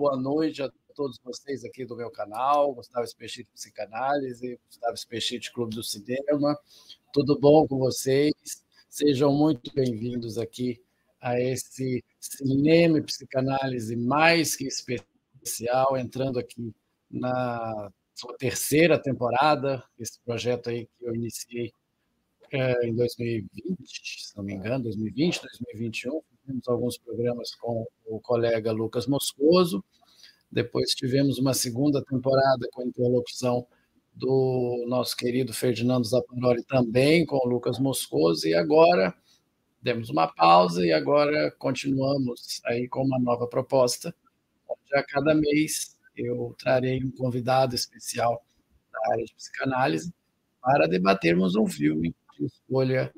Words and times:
boa 0.00 0.16
noite 0.16 0.62
a 0.62 0.72
todos 0.94 1.20
vocês 1.22 1.62
aqui 1.62 1.84
do 1.84 1.94
meu 1.94 2.10
canal, 2.10 2.72
Gustavo 2.72 3.04
Espechite 3.04 3.50
Psicanálise, 3.52 4.58
Gustavo 4.66 4.94
Espechite 4.94 5.52
Clube 5.52 5.74
do 5.74 5.82
Cinema. 5.82 6.58
Tudo 7.12 7.38
bom 7.38 7.68
com 7.68 7.76
vocês? 7.76 8.32
Sejam 8.88 9.30
muito 9.30 9.70
bem-vindos 9.74 10.38
aqui 10.38 10.80
a 11.20 11.38
esse 11.38 12.02
cinema 12.18 12.96
e 12.96 13.02
psicanálise 13.02 13.94
mais 13.94 14.56
que 14.56 14.66
especial, 14.66 15.98
entrando 15.98 16.38
aqui 16.38 16.74
na 17.10 17.92
sua 18.14 18.34
terceira 18.38 18.98
temporada, 18.98 19.84
esse 19.98 20.18
projeto 20.24 20.70
aí 20.70 20.86
que 20.86 21.04
eu 21.04 21.14
iniciei 21.14 21.74
é, 22.50 22.86
em 22.86 22.94
2020, 22.94 24.24
se 24.24 24.34
não 24.34 24.44
me 24.44 24.54
engano, 24.54 24.84
2020, 24.84 25.42
2021, 25.42 26.22
fizemos 26.50 26.68
alguns 26.68 26.98
programas 26.98 27.54
com 27.54 27.86
o 28.06 28.20
colega 28.20 28.72
Lucas 28.72 29.06
Moscoso, 29.06 29.84
depois 30.50 30.90
tivemos 30.90 31.38
uma 31.38 31.54
segunda 31.54 32.04
temporada 32.04 32.68
com 32.72 32.82
a 32.82 32.86
interlocução 32.86 33.66
do 34.12 34.84
nosso 34.88 35.16
querido 35.16 35.54
Ferdinando 35.54 36.06
Zapanoli 36.06 36.64
também 36.64 37.24
com 37.24 37.36
o 37.36 37.48
Lucas 37.48 37.78
Moscoso, 37.78 38.48
e 38.48 38.54
agora 38.54 39.14
demos 39.80 40.10
uma 40.10 40.26
pausa 40.26 40.84
e 40.84 40.92
agora 40.92 41.50
continuamos 41.52 42.60
aí 42.66 42.88
com 42.88 43.04
uma 43.04 43.18
nova 43.18 43.46
proposta, 43.46 44.14
a 44.92 45.04
cada 45.04 45.32
mês 45.34 45.96
eu 46.16 46.54
trarei 46.58 47.02
um 47.04 47.12
convidado 47.12 47.76
especial 47.76 48.44
da 48.92 49.12
área 49.12 49.24
de 49.24 49.32
psicanálise 49.34 50.12
para 50.60 50.88
debatermos 50.88 51.54
um 51.54 51.66
filme 51.66 52.12
de 52.36 52.46
escolha 52.46 53.14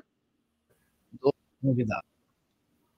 do 1.19 1.33
convidado. 1.59 2.12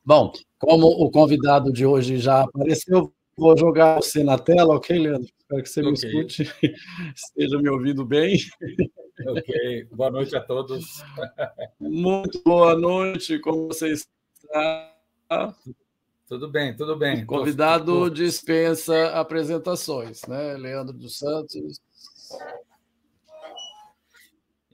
Bom, 0.05 0.31
como 0.59 0.85
o 0.85 1.09
convidado 1.09 1.73
de 1.73 1.83
hoje 1.83 2.19
já 2.19 2.43
apareceu, 2.43 3.11
vou 3.35 3.57
jogar 3.57 3.95
você 3.95 4.23
na 4.23 4.37
tela, 4.37 4.75
ok, 4.75 4.99
Leandro? 4.99 5.27
Espero 5.35 5.63
que 5.63 5.69
você 5.69 5.79
okay. 5.79 5.89
me 5.89 5.97
escute, 5.97 6.43
esteja 7.15 7.57
me 7.57 7.67
ouvindo 7.69 8.05
bem. 8.05 8.37
Ok, 9.25 9.87
boa 9.91 10.11
noite 10.11 10.35
a 10.35 10.41
todos. 10.41 11.03
Muito 11.79 12.39
boa 12.43 12.75
noite, 12.75 13.39
como 13.39 13.69
você 13.69 13.93
está? 13.93 14.93
Tudo 16.27 16.51
bem, 16.51 16.75
tudo 16.75 16.95
bem. 16.95 17.23
O 17.23 17.25
convidado 17.25 18.07
dispensa 18.11 19.07
apresentações, 19.09 20.21
né? 20.27 20.55
Leandro 20.55 20.93
dos 20.93 21.17
Santos. 21.17 21.81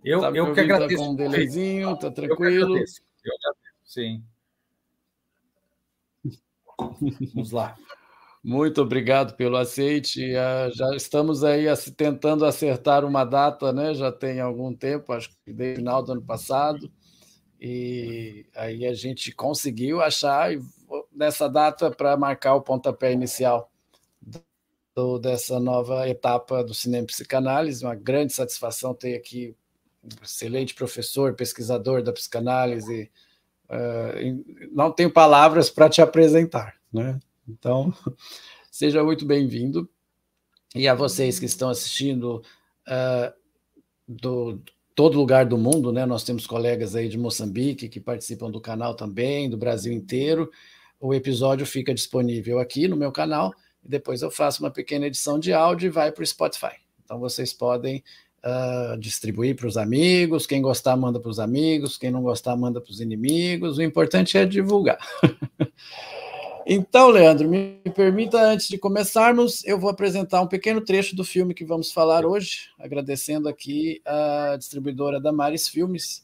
Eu, 0.03 0.19
tá 0.19 0.31
eu 0.31 0.47
que 0.47 0.55
tá 0.55 0.61
agradeço. 0.61 1.01
Tá 1.01 1.05
com 1.05 1.13
um 1.13 1.15
delezinho, 1.15 1.97
tá 1.97 2.11
tranquilo. 2.11 2.59
Eu 2.59 2.65
agradeço, 2.65 3.01
eu 3.23 3.33
agradeço, 3.33 3.75
sim. 3.85 4.23
Vamos 7.33 7.51
lá. 7.51 7.75
Muito 8.43 8.81
obrigado 8.81 9.35
pelo 9.35 9.55
aceite. 9.55 10.35
Ah, 10.35 10.69
já 10.73 10.95
estamos 10.95 11.43
aí 11.43 11.65
tentando 11.95 12.43
acertar 12.43 13.05
uma 13.05 13.23
data, 13.23 13.71
né? 13.71 13.93
Já 13.93 14.11
tem 14.11 14.39
algum 14.39 14.73
tempo, 14.73 15.13
acho 15.13 15.29
que 15.29 15.53
desde 15.53 15.73
o 15.73 15.75
final 15.77 16.01
do 16.01 16.13
ano 16.13 16.23
passado. 16.23 16.91
E 17.59 18.47
aí 18.55 18.87
a 18.87 18.93
gente 18.95 19.31
conseguiu 19.31 20.01
achar 20.01 20.49
nessa 21.11 21.47
data 21.47 21.91
para 21.91 22.17
marcar 22.17 22.55
o 22.55 22.61
pontapé 22.61 23.13
inicial 23.13 23.71
do, 24.95 25.19
dessa 25.19 25.59
nova 25.59 26.09
etapa 26.09 26.63
do 26.63 26.73
cinema 26.73 27.05
psicanálise. 27.05 27.85
Uma 27.85 27.93
grande 27.93 28.33
satisfação 28.33 28.95
ter 28.95 29.15
aqui 29.15 29.55
um 30.03 30.23
excelente 30.23 30.73
professor, 30.73 31.35
pesquisador 31.35 32.01
da 32.01 32.11
psicanálise. 32.11 33.11
Uh, 33.71 34.69
não 34.73 34.91
tenho 34.91 35.09
palavras 35.09 35.69
para 35.69 35.89
te 35.89 36.01
apresentar, 36.01 36.75
né? 36.91 37.17
Então, 37.47 37.93
seja 38.69 39.01
muito 39.03 39.25
bem-vindo. 39.25 39.89
E 40.75 40.87
a 40.87 40.93
vocês 40.93 41.39
que 41.39 41.45
estão 41.45 41.69
assistindo 41.69 42.43
uh, 42.87 43.33
do 44.07 44.61
todo 44.93 45.17
lugar 45.17 45.45
do 45.45 45.57
mundo, 45.57 45.91
né? 45.91 46.05
Nós 46.05 46.23
temos 46.23 46.45
colegas 46.45 46.95
aí 46.95 47.07
de 47.07 47.17
Moçambique 47.17 47.87
que 47.87 47.99
participam 47.99 48.51
do 48.51 48.59
canal 48.59 48.93
também, 48.93 49.49
do 49.49 49.57
Brasil 49.57 49.93
inteiro. 49.93 50.51
O 50.99 51.13
episódio 51.13 51.65
fica 51.65 51.93
disponível 51.93 52.59
aqui 52.59 52.87
no 52.87 52.97
meu 52.97 53.11
canal 53.11 53.53
e 53.83 53.87
depois 53.87 54.21
eu 54.21 54.29
faço 54.29 54.61
uma 54.61 54.69
pequena 54.69 55.07
edição 55.07 55.39
de 55.39 55.53
áudio 55.53 55.87
e 55.87 55.89
vai 55.89 56.11
para 56.11 56.23
o 56.23 56.27
Spotify. 56.27 56.75
Então 57.03 57.19
vocês 57.19 57.53
podem 57.53 58.03
uh, 58.46 58.97
distribuir 58.97 59.56
para 59.56 59.68
os 59.68 59.78
amigos. 59.78 60.46
Quem 60.46 60.62
gostar, 60.62 60.96
manda 60.96 61.19
para 61.19 61.29
os 61.29 61.40
amigos. 61.40 61.97
Quem 61.97 62.12
não 62.12 62.22
gostar, 62.22 62.56
manda 62.56 62.81
para 62.81 62.91
os 62.91 63.00
inimigos. 63.00 63.78
O 63.78 63.81
importante 63.81 64.38
é 64.38 64.46
divulgar. 64.46 64.97
Então, 66.63 67.09
Leandro, 67.09 67.50
me 67.50 67.81
permita, 67.96 68.40
antes 68.40 68.68
de 68.68 68.78
começarmos, 68.78 69.66
eu 69.66 69.79
vou 69.79 69.90
apresentar 69.90 70.41
um 70.41 70.47
pequeno 70.47 70.79
trecho 70.79 71.16
do 71.16 71.24
filme 71.24 71.56
que 71.56 71.66
vamos 71.66 71.91
falar 71.91 72.24
hoje, 72.24 72.69
agradecendo 72.78 73.50
aqui 73.50 74.00
a 74.06 74.56
distribuidora 74.58 75.19
da 75.19 75.31
Maris 75.31 75.67
Filmes, 75.67 76.23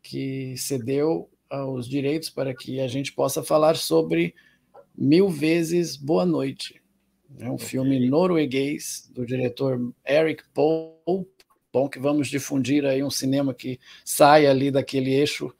que 0.00 0.56
cedeu 0.56 1.28
uh, 1.52 1.68
os 1.72 1.88
direitos 1.88 2.30
para 2.30 2.54
que 2.54 2.80
a 2.80 2.86
gente 2.86 3.12
possa 3.12 3.42
falar 3.42 3.76
sobre 3.76 4.34
Mil 4.96 5.28
Vezes 5.28 5.96
Boa 5.96 6.24
Noite. 6.24 6.80
É 7.38 7.50
um 7.50 7.58
filme 7.58 8.08
norueguês 8.08 9.10
do 9.12 9.24
diretor 9.24 9.92
Eric 10.06 10.44
Pope. 10.54 11.31
Bom 11.72 11.88
que 11.88 11.98
vamos 11.98 12.28
difundir 12.28 12.84
aí 12.84 13.02
um 13.02 13.10
cinema 13.10 13.54
que 13.54 13.80
sai 14.04 14.46
ali 14.46 14.70
daquele 14.70 15.14
eixo 15.14 15.52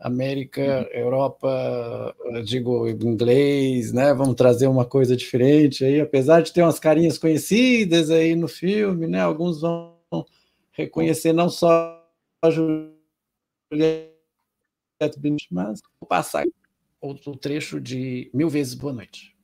América, 0.00 0.62
uhum. 0.62 0.98
Europa, 0.98 2.16
digo 2.44 2.88
inglês, 2.88 3.92
né? 3.92 4.14
Vamos 4.14 4.34
trazer 4.34 4.66
uma 4.66 4.86
coisa 4.86 5.14
diferente 5.14 5.84
aí, 5.84 6.00
apesar 6.00 6.40
de 6.40 6.52
ter 6.52 6.62
umas 6.62 6.78
carinhas 6.78 7.18
conhecidas 7.18 8.10
aí 8.10 8.34
no 8.34 8.48
filme, 8.48 9.06
né? 9.06 9.20
Alguns 9.20 9.60
vão 9.60 9.94
reconhecer 10.72 11.34
não 11.34 11.50
só 11.50 12.02
a 12.42 12.50
Juliette 12.50 14.10
Binoche, 15.18 15.48
mas 15.50 15.80
vou 16.00 16.08
passar 16.08 16.46
outro 16.98 17.36
trecho 17.36 17.78
de 17.78 18.30
Mil 18.32 18.48
Vezes 18.48 18.74
Boa 18.74 18.94
Noite. 18.94 19.36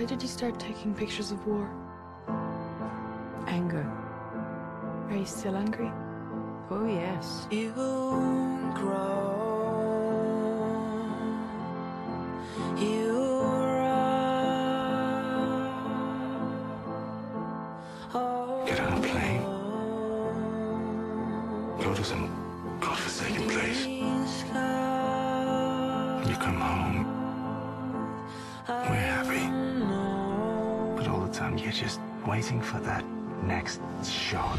Why 0.00 0.06
did 0.06 0.22
you 0.22 0.28
start 0.28 0.58
taking 0.58 0.94
pictures 0.94 1.30
of 1.30 1.46
war? 1.46 1.68
Anger. 3.46 3.86
Are 5.10 5.14
you 5.14 5.26
still 5.26 5.54
angry? 5.54 5.92
Oh, 6.70 6.86
yes. 6.86 7.46
You 7.50 7.72
grow. 8.74 9.36
You 12.78 13.09
waiting 32.30 32.60
for 32.60 32.78
that 32.78 33.04
next 33.42 33.80
shot. 34.04 34.56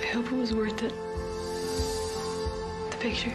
I 0.00 0.06
hope 0.14 0.32
it 0.32 0.32
was 0.32 0.54
worth 0.54 0.82
it. 0.82 0.94
The 2.90 2.96
picture. 2.96 3.34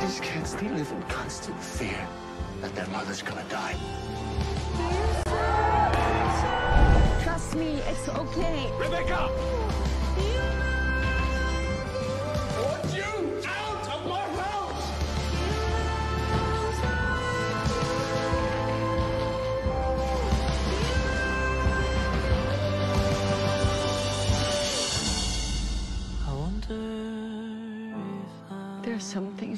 These 0.00 0.20
kids, 0.20 0.54
they 0.54 0.68
live 0.68 0.92
in 0.92 1.02
constant 1.04 1.58
fear 1.58 2.06
that 2.60 2.74
their 2.74 2.88
mother's 2.88 3.22
gonna 3.22 3.46
die. 3.48 3.74
Trust 7.22 7.56
me, 7.56 7.80
it's 7.88 8.06
okay. 8.10 8.70
Rebecca! 8.78 9.69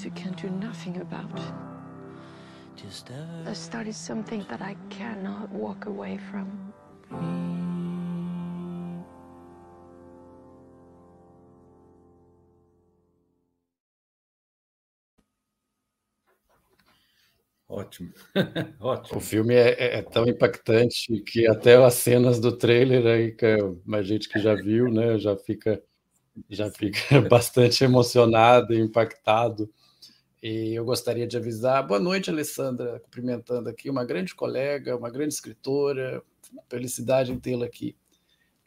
Things 0.02 0.04
you 0.04 0.10
can 0.10 0.32
do 0.32 0.50
nothing 0.66 1.00
about. 1.00 1.40
I 3.46 3.52
started 3.52 3.94
something 3.94 4.44
that 4.48 4.60
I 4.60 4.76
cannot 4.90 5.50
walk 5.50 5.86
away 5.86 6.18
from. 6.18 6.72
Ótimo. 17.68 18.12
Ótimo. 18.80 19.18
O 19.18 19.20
filme 19.20 19.54
é, 19.54 19.70
é, 19.70 19.98
é, 19.98 20.02
tão 20.02 20.26
impactante 20.26 21.22
que 21.22 21.46
até 21.46 21.76
as 21.76 21.94
cenas 21.94 22.38
do 22.38 22.52
trailer 22.52 23.06
aí, 23.06 23.32
que 23.32 23.46
a 23.46 24.02
gente 24.02 24.28
que 24.28 24.38
já 24.38 24.54
viu, 24.54 24.90
né, 24.90 25.18
já 25.18 25.36
fica 25.36 25.82
já 26.50 26.70
fica 26.70 27.20
bastante 27.30 27.84
emocionado 27.84 28.74
e 28.74 28.80
impactado. 28.80 29.70
E 30.42 30.74
eu 30.74 30.84
gostaria 30.84 31.24
de 31.24 31.36
avisar, 31.36 31.86
boa 31.86 32.00
noite, 32.00 32.28
Alessandra, 32.28 32.98
cumprimentando 32.98 33.68
aqui, 33.68 33.88
uma 33.88 34.04
grande 34.04 34.34
colega, 34.34 34.96
uma 34.96 35.08
grande 35.08 35.32
escritora, 35.32 36.20
felicidade 36.68 37.30
em 37.30 37.38
tê-la 37.38 37.64
aqui. 37.64 37.94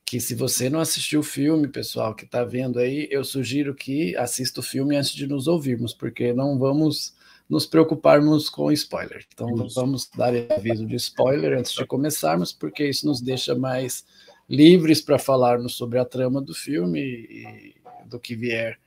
Que 0.05 0.21
se 0.21 0.33
você 0.35 0.69
não 0.69 0.79
assistiu 0.79 1.19
o 1.19 1.23
filme, 1.23 1.67
pessoal, 1.67 2.15
que 2.15 2.23
está 2.23 2.45
vendo 2.45 2.79
aí, 2.79 3.09
eu 3.11 3.25
sugiro 3.25 3.75
que 3.75 4.15
assista 4.15 4.61
o 4.61 4.63
filme 4.63 4.95
antes 4.95 5.11
de 5.11 5.27
nos 5.27 5.47
ouvirmos, 5.47 5.93
porque 5.93 6.31
não 6.31 6.57
vamos 6.57 7.13
nos 7.49 7.65
preocuparmos 7.65 8.49
com 8.49 8.71
spoiler. 8.71 9.25
Então, 9.33 9.67
vamos 9.75 10.09
dar 10.15 10.33
aviso 10.53 10.85
de 10.85 10.95
spoiler 10.95 11.57
antes 11.59 11.73
de 11.73 11.85
começarmos, 11.85 12.53
porque 12.53 12.87
isso 12.87 13.05
nos 13.05 13.19
deixa 13.19 13.53
mais 13.53 14.05
livres 14.49 15.01
para 15.01 15.19
falarmos 15.19 15.75
sobre 15.75 15.99
a 15.99 16.05
trama 16.05 16.41
do 16.41 16.53
filme 16.53 17.01
e 17.01 17.75
do 18.05 18.17
que 18.17 18.33
vier 18.33 18.79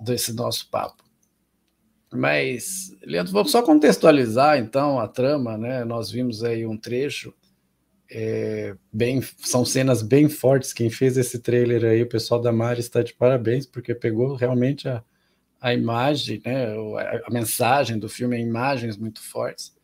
desse 0.00 0.32
nosso 0.32 0.68
papo. 0.68 1.11
Mas, 2.12 2.94
Leandro, 3.02 3.32
vamos 3.32 3.50
só 3.50 3.62
contextualizar 3.62 4.58
então 4.58 5.00
a 5.00 5.08
trama, 5.08 5.56
né? 5.56 5.84
Nós 5.84 6.10
vimos 6.10 6.44
aí 6.44 6.66
um 6.66 6.76
trecho, 6.76 7.32
é, 8.10 8.76
bem, 8.92 9.22
são 9.38 9.64
cenas 9.64 10.02
bem 10.02 10.28
fortes. 10.28 10.72
Quem 10.72 10.90
fez 10.90 11.16
esse 11.16 11.38
trailer 11.38 11.84
aí, 11.84 12.02
o 12.02 12.08
pessoal 12.08 12.40
da 12.40 12.52
Mari 12.52 12.80
está 12.80 13.02
de 13.02 13.14
parabéns, 13.14 13.64
porque 13.64 13.94
pegou 13.94 14.34
realmente 14.34 14.86
a, 14.86 15.02
a 15.60 15.72
imagem, 15.72 16.42
né, 16.44 16.74
a, 17.26 17.30
mensagem 17.30 17.98
do 17.98 18.08
filme 18.08 18.38
imagens 18.38 18.98
muito 18.98 19.22
fortes. 19.22 19.74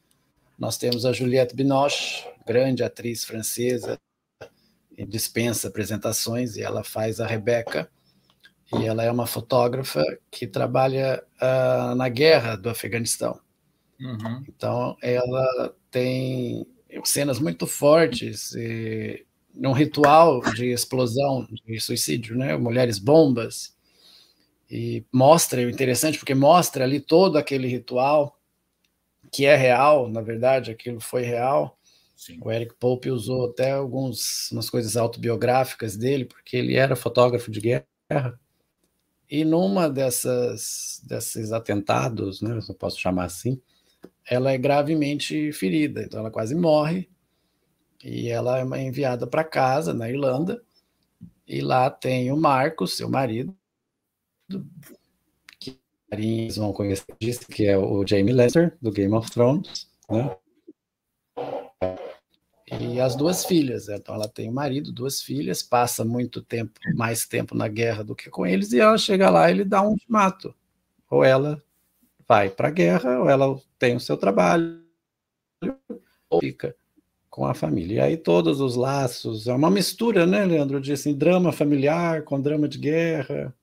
Nós 0.59 0.77
temos 0.77 1.07
a 1.07 1.13
Juliette 1.13 1.57
Binoche, 1.57 2.27
grande 2.47 2.83
atriz 2.83 3.25
francesa, 3.25 3.99
dispensa 5.07 5.69
apresentações 5.69 6.57
e 6.57 6.63
ela 6.63 6.85
faz 6.85 7.21
a 7.21 7.27
Rebeca. 7.27 7.89
E 8.77 8.85
ela 8.85 9.03
é 9.03 9.11
uma 9.11 9.27
fotógrafa 9.27 10.05
que 10.31 10.47
trabalha 10.47 11.23
uh, 11.41 11.95
na 11.95 12.09
guerra 12.09 12.57
do 12.57 12.69
Afeganistão. 12.69 13.41
Uhum. 14.01 14.45
Então, 14.47 14.97
ela 15.03 15.75
tem 15.91 16.67
cenas 17.05 17.39
muito 17.39 17.67
fortes 17.67 18.53
e, 18.55 19.25
num 19.55 19.73
ritual 19.73 20.41
de 20.55 20.67
explosão, 20.67 21.49
de 21.67 21.81
suicídio, 21.81 22.37
né? 22.37 22.57
Mulheres 22.57 22.99
bombas, 22.99 23.77
e 24.71 25.05
mostra, 25.11 25.63
é 25.63 25.65
interessante 25.65 26.19
porque 26.19 26.35
mostra 26.35 26.85
ali 26.85 27.01
todo 27.01 27.39
aquele 27.39 27.67
ritual 27.67 28.39
que 29.33 29.47
é 29.47 29.57
real, 29.57 30.09
na 30.09 30.21
verdade, 30.21 30.71
aquilo 30.71 31.01
foi 31.01 31.23
real. 31.23 31.79
Sim. 32.17 32.39
O 32.43 32.51
Eric 32.51 32.75
Pope 32.79 33.11
usou 33.11 33.47
até 33.51 33.73
algumas 33.73 34.51
umas 34.51 34.69
coisas 34.69 34.97
autobiográficas 34.97 35.97
dele, 35.97 36.25
porque 36.25 36.57
ele 36.57 36.75
era 36.75 36.97
fotógrafo 36.97 37.51
de 37.51 37.61
guerra. 37.61 38.39
E 39.31 39.45
numa 39.45 39.91
dessas 39.91 41.03
desses 41.05 41.53
atentados, 41.53 42.41
né, 42.41 42.61
se 42.61 42.71
eu 42.71 42.75
posso 42.75 42.99
chamar 42.99 43.25
assim, 43.25 43.61
ela 44.29 44.53
é 44.53 44.59
gravemente 44.59 45.53
ferida, 45.53 46.03
então 46.03 46.21
ela 46.21 46.31
quase 46.31 46.55
morre. 46.55 47.09
E 48.03 48.29
ela 48.29 48.61
é 48.61 48.83
enviada 48.83 49.27
para 49.27 49.45
casa 49.45 49.93
na 49.93 50.09
Irlanda. 50.09 50.63
E 51.47 51.61
lá 51.61 51.91
tem 51.91 52.31
o 52.31 52.37
Marcos, 52.37 52.97
seu 52.97 53.09
marido, 53.09 53.57
que 55.59 55.79
carinhos 56.11 56.57
vão 56.57 56.73
conhecer 56.73 57.07
disso, 57.21 57.47
que 57.49 57.67
é 57.67 57.77
o 57.77 58.07
Jamie 58.07 58.33
Lannister, 58.33 58.77
do 58.81 58.93
Game 58.93 59.15
of 59.15 59.31
Thrones, 59.31 59.89
né? 60.11 60.37
E 62.81 63.01
as 63.01 63.17
duas 63.17 63.45
filhas, 63.45 63.89
então 63.89 64.15
ela 64.15 64.29
tem 64.29 64.49
um 64.49 64.53
marido, 64.53 64.93
duas 64.93 65.23
filhas, 65.23 65.63
passa 65.63 66.05
muito 66.05 66.43
tempo, 66.43 66.79
mais 66.95 67.27
tempo 67.27 67.55
na 67.55 67.67
guerra 67.67 68.05
do 68.05 68.15
que 68.15 68.29
com 68.29 68.47
eles, 68.47 68.73
e 68.73 68.81
ela 68.81 68.99
chega 68.99 69.31
lá 69.31 69.49
e 69.49 69.55
ele 69.55 69.65
dá 69.65 69.81
um 69.83 69.91
ultimato. 69.91 70.55
Ou 71.11 71.25
ela 71.25 71.63
vai 72.27 72.51
para 72.51 72.69
a 72.69 72.71
guerra, 72.71 73.21
ou 73.21 73.31
ela 73.31 73.59
tem 73.79 73.97
o 73.97 74.01
seu 74.01 74.17
trabalho, 74.17 74.83
ou 76.29 76.41
fica 76.41 76.77
com 77.31 77.47
a 77.47 77.55
família. 77.55 77.95
E 77.97 78.01
aí 78.01 78.17
todos 78.17 78.61
os 78.61 78.77
laços, 78.77 79.47
é 79.47 79.55
uma 79.55 79.71
mistura, 79.71 80.27
né, 80.27 80.45
Leandro? 80.45 80.81
De 80.81 80.93
assim, 80.93 81.15
drama 81.15 81.53
familiar 81.53 82.23
com 82.25 82.41
drama 82.41 82.69
de 82.69 82.79
guerra, 82.79 83.55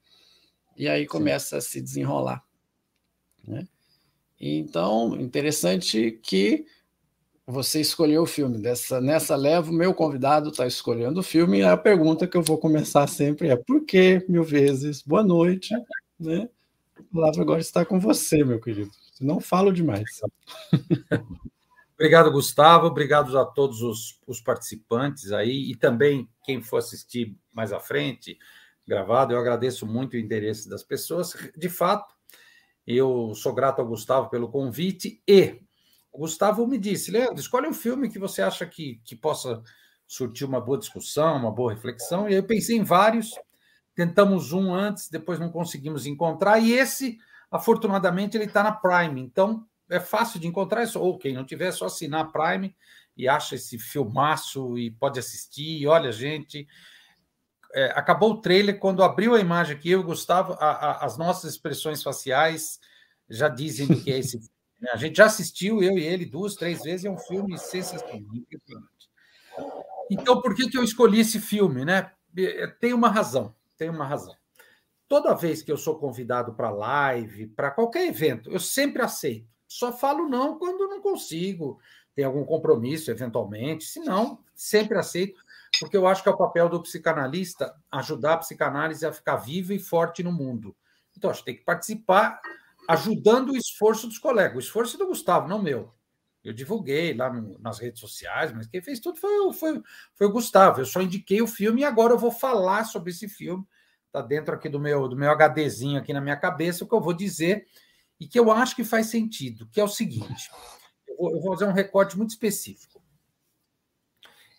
e 0.75 0.87
aí 0.87 1.05
começa 1.05 1.51
Sim. 1.51 1.57
a 1.57 1.61
se 1.61 1.81
desenrolar. 1.81 2.43
Né? 3.47 3.67
Então, 4.39 5.15
interessante 5.19 6.11
que 6.23 6.65
você 7.47 7.79
escolheu 7.79 8.23
o 8.23 8.27
filme. 8.27 8.57
Dessa, 8.57 8.99
nessa 8.99 9.35
leva, 9.35 9.69
o 9.69 9.73
meu 9.73 9.93
convidado 9.93 10.49
está 10.49 10.65
escolhendo 10.65 11.19
o 11.19 11.23
filme, 11.23 11.59
e 11.59 11.63
a 11.63 11.77
pergunta 11.77 12.27
que 12.27 12.35
eu 12.35 12.41
vou 12.41 12.57
começar 12.57 13.07
sempre 13.07 13.49
é: 13.49 13.55
por 13.55 13.85
que 13.85 14.25
mil 14.27 14.43
vezes? 14.43 15.01
Boa 15.01 15.23
noite. 15.23 15.73
Né? 16.19 16.49
A 16.97 17.13
palavra 17.13 17.41
agora 17.41 17.61
está 17.61 17.85
com 17.85 17.99
você, 17.99 18.43
meu 18.43 18.59
querido. 18.59 18.91
Não 19.21 19.39
falo 19.39 19.71
demais. 19.71 20.21
Obrigado, 21.95 22.31
Gustavo. 22.31 22.87
Obrigado 22.87 23.37
a 23.37 23.45
todos 23.45 23.81
os, 23.81 24.19
os 24.27 24.41
participantes 24.41 25.31
aí 25.31 25.71
e 25.71 25.75
também 25.75 26.27
quem 26.43 26.61
for 26.61 26.77
assistir 26.77 27.37
mais 27.53 27.71
à 27.71 27.79
frente 27.79 28.37
gravado. 28.85 29.33
Eu 29.33 29.39
agradeço 29.39 29.85
muito 29.85 30.13
o 30.13 30.17
interesse 30.17 30.69
das 30.69 30.83
pessoas. 30.83 31.33
De 31.55 31.69
fato, 31.69 32.13
eu 32.85 33.33
sou 33.33 33.53
grato 33.53 33.79
ao 33.79 33.87
Gustavo 33.87 34.29
pelo 34.29 34.49
convite 34.49 35.21
e 35.27 35.61
o 36.15 36.19
Gustavo 36.19 36.65
me 36.65 36.77
disse, 36.77 37.11
Leandro, 37.11 37.39
escolhe 37.39 37.67
um 37.67 37.73
filme 37.73 38.09
que 38.09 38.17
você 38.17 38.41
acha 38.41 38.65
que, 38.65 39.01
que 39.03 39.17
possa 39.17 39.61
surtir 40.07 40.47
uma 40.47 40.61
boa 40.61 40.77
discussão, 40.77 41.35
uma 41.35 41.51
boa 41.51 41.73
reflexão. 41.73 42.23
E 42.23 42.31
aí 42.31 42.35
eu 42.35 42.47
pensei 42.47 42.77
em 42.77 42.83
vários, 42.83 43.31
tentamos 43.93 44.53
um 44.53 44.73
antes, 44.73 45.09
depois 45.09 45.39
não 45.39 45.51
conseguimos 45.51 46.05
encontrar, 46.05 46.59
e 46.59 46.71
esse, 46.71 47.17
afortunadamente, 47.51 48.37
ele 48.37 48.45
está 48.45 48.63
na 48.63 48.71
Prime. 48.71 49.19
Então, 49.19 49.67
é 49.89 49.99
fácil 49.99 50.39
de 50.39 50.47
encontrar, 50.47 50.87
ou 50.95 51.17
quem 51.17 51.33
não 51.33 51.45
tiver, 51.45 51.67
é 51.67 51.71
só 51.73 51.87
assinar 51.87 52.21
a 52.21 52.25
Prime 52.25 52.73
e 53.17 53.27
acha 53.27 53.55
esse 53.55 53.77
filmaço 53.77 54.77
e 54.77 54.91
pode 54.91 55.19
assistir. 55.19 55.81
E 55.81 55.85
olha, 55.85 56.13
gente, 56.13 56.65
é, 57.73 57.87
acabou 57.87 58.31
o 58.31 58.41
trailer, 58.41 58.79
quando 58.79 59.03
abriu 59.03 59.35
a 59.35 59.39
imagem 59.41 59.75
aqui, 59.75 59.91
eu, 59.91 60.01
Gustavo, 60.01 60.53
a, 60.53 60.71
a, 60.71 61.05
as 61.05 61.17
nossas 61.17 61.51
expressões 61.51 62.01
faciais 62.01 62.79
já 63.29 63.49
dizem 63.49 63.87
que 63.87 64.13
é 64.13 64.19
esse 64.19 64.37
filme. 64.37 64.49
Né? 64.79 64.89
A 64.93 64.97
gente 64.97 65.17
já 65.17 65.25
assistiu, 65.25 65.81
eu 65.81 65.97
e 65.97 66.03
ele, 66.03 66.25
duas, 66.25 66.55
três 66.55 66.83
vezes, 66.83 67.05
é 67.05 67.09
um 67.09 67.17
filme 67.17 67.57
sensacional. 67.57 68.21
Então, 70.09 70.41
por 70.41 70.55
que, 70.55 70.69
que 70.69 70.77
eu 70.77 70.83
escolhi 70.83 71.19
esse 71.19 71.39
filme? 71.39 71.85
Né? 71.85 72.11
É, 72.37 72.67
tem 72.67 72.93
uma 72.93 73.09
razão, 73.09 73.55
tem 73.77 73.89
uma 73.89 74.05
razão. 74.05 74.35
Toda 75.07 75.35
vez 75.35 75.61
que 75.61 75.71
eu 75.71 75.77
sou 75.77 75.97
convidado 75.97 76.53
para 76.53 76.71
live, 76.71 77.47
para 77.47 77.71
qualquer 77.71 78.07
evento, 78.07 78.51
eu 78.51 78.59
sempre 78.59 79.01
aceito. 79.01 79.47
Só 79.67 79.91
falo 79.91 80.27
não 80.27 80.57
quando 80.57 80.87
não 80.87 81.01
consigo, 81.01 81.79
tem 82.15 82.25
algum 82.25 82.45
compromisso, 82.45 83.11
eventualmente. 83.11 83.85
Se 83.85 83.99
não, 83.99 84.39
sempre 84.55 84.97
aceito 84.97 85.45
porque 85.79 85.97
eu 85.97 86.07
acho 86.07 86.23
que 86.23 86.29
é 86.29 86.31
o 86.31 86.37
papel 86.37 86.69
do 86.69 86.81
psicanalista 86.81 87.75
ajudar 87.91 88.33
a 88.33 88.37
psicanálise 88.37 89.05
a 89.05 89.13
ficar 89.13 89.37
viva 89.37 89.73
e 89.73 89.79
forte 89.79 90.23
no 90.23 90.31
mundo. 90.31 90.75
Então, 91.17 91.29
acho 91.29 91.39
que 91.39 91.45
tem 91.45 91.55
que 91.55 91.63
participar 91.63 92.39
ajudando 92.87 93.51
o 93.51 93.57
esforço 93.57 94.07
dos 94.07 94.17
colegas. 94.17 94.55
O 94.55 94.59
esforço 94.59 94.97
do 94.97 95.07
Gustavo, 95.07 95.47
não 95.47 95.61
meu. 95.61 95.93
Eu 96.43 96.53
divulguei 96.53 97.13
lá 97.13 97.31
no, 97.31 97.57
nas 97.59 97.79
redes 97.79 97.99
sociais, 97.99 98.53
mas 98.53 98.67
quem 98.67 98.81
fez 98.81 98.99
tudo 98.99 99.19
foi, 99.19 99.53
foi, 99.53 99.81
foi 100.13 100.27
o 100.27 100.31
Gustavo. 100.31 100.81
Eu 100.81 100.85
só 100.85 101.01
indiquei 101.01 101.41
o 101.41 101.47
filme 101.47 101.81
e 101.81 101.85
agora 101.85 102.13
eu 102.13 102.19
vou 102.19 102.31
falar 102.31 102.83
sobre 102.83 103.11
esse 103.11 103.27
filme. 103.27 103.65
Está 104.07 104.21
dentro 104.21 104.53
aqui 104.53 104.69
do 104.69 104.79
meu, 104.79 105.07
do 105.07 105.15
meu 105.15 105.31
HDzinho 105.31 105.99
aqui 105.99 106.13
na 106.13 106.21
minha 106.21 106.37
cabeça, 106.37 106.83
o 106.83 106.87
que 106.87 106.93
eu 106.93 107.01
vou 107.01 107.13
dizer 107.13 107.67
e 108.19 108.27
que 108.27 108.39
eu 108.39 108.51
acho 108.51 108.75
que 108.75 108.83
faz 108.83 109.07
sentido, 109.07 109.67
que 109.67 109.79
é 109.79 109.83
o 109.83 109.89
seguinte. 109.89 110.49
Eu 111.07 111.17
vou, 111.17 111.31
eu 111.31 111.41
vou 111.41 111.53
fazer 111.53 111.65
um 111.65 111.73
recorte 111.73 112.17
muito 112.17 112.29
específico. 112.29 113.01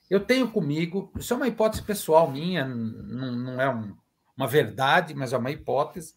Eu 0.08 0.24
tenho 0.24 0.50
comigo, 0.50 1.12
isso 1.16 1.32
é 1.32 1.36
uma 1.36 1.48
hipótese 1.48 1.82
pessoal 1.82 2.30
minha, 2.30 2.64
não, 2.64 3.32
não 3.32 3.60
é 3.60 3.68
um, 3.68 3.96
uma 4.36 4.46
verdade, 4.46 5.14
mas 5.14 5.32
é 5.32 5.38
uma 5.38 5.50
hipótese, 5.50 6.14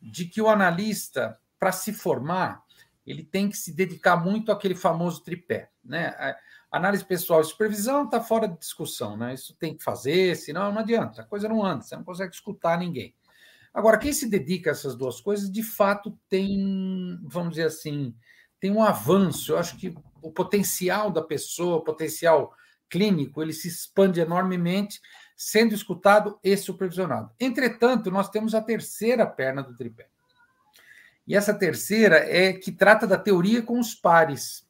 de 0.00 0.26
que 0.26 0.40
o 0.40 0.48
analista, 0.48 1.38
para 1.58 1.72
se 1.72 1.92
formar, 1.92 2.62
ele 3.06 3.24
tem 3.24 3.48
que 3.48 3.56
se 3.56 3.72
dedicar 3.72 4.16
muito 4.16 4.52
àquele 4.52 4.74
famoso 4.74 5.22
tripé. 5.22 5.70
Né? 5.84 6.14
Análise 6.70 7.04
pessoal 7.04 7.40
e 7.40 7.44
supervisão 7.44 8.04
está 8.04 8.20
fora 8.20 8.48
de 8.48 8.58
discussão, 8.58 9.16
né? 9.16 9.34
Isso 9.34 9.54
tem 9.56 9.76
que 9.76 9.82
fazer, 9.82 10.36
senão 10.36 10.72
não 10.72 10.80
adianta, 10.80 11.20
a 11.20 11.26
coisa 11.26 11.48
não 11.48 11.62
anda, 11.64 11.82
você 11.82 11.94
não 11.94 12.04
consegue 12.04 12.34
escutar 12.34 12.78
ninguém. 12.78 13.14
Agora, 13.74 13.98
quem 13.98 14.12
se 14.12 14.28
dedica 14.28 14.70
a 14.70 14.72
essas 14.72 14.94
duas 14.94 15.20
coisas, 15.20 15.50
de 15.50 15.62
fato, 15.62 16.18
tem, 16.28 17.18
vamos 17.24 17.50
dizer 17.50 17.66
assim, 17.66 18.14
tem 18.60 18.70
um 18.70 18.82
avanço. 18.82 19.52
Eu 19.52 19.58
acho 19.58 19.76
que 19.76 19.94
o 20.20 20.30
potencial 20.30 21.10
da 21.10 21.22
pessoa, 21.22 21.76
o 21.76 21.84
potencial 21.84 22.54
clínico, 22.88 23.42
ele 23.42 23.52
se 23.52 23.68
expande 23.68 24.20
enormemente, 24.20 25.00
sendo 25.42 25.74
escutado 25.74 26.38
e 26.42 26.56
supervisionado. 26.56 27.32
Entretanto, 27.40 28.12
nós 28.12 28.28
temos 28.28 28.54
a 28.54 28.62
terceira 28.62 29.26
perna 29.26 29.60
do 29.60 29.74
tripé. 29.74 30.06
E 31.26 31.34
essa 31.36 31.52
terceira 31.52 32.16
é 32.16 32.52
que 32.52 32.70
trata 32.70 33.08
da 33.08 33.18
teoria 33.18 33.60
com 33.60 33.78
os 33.78 33.92
pares. 33.92 34.64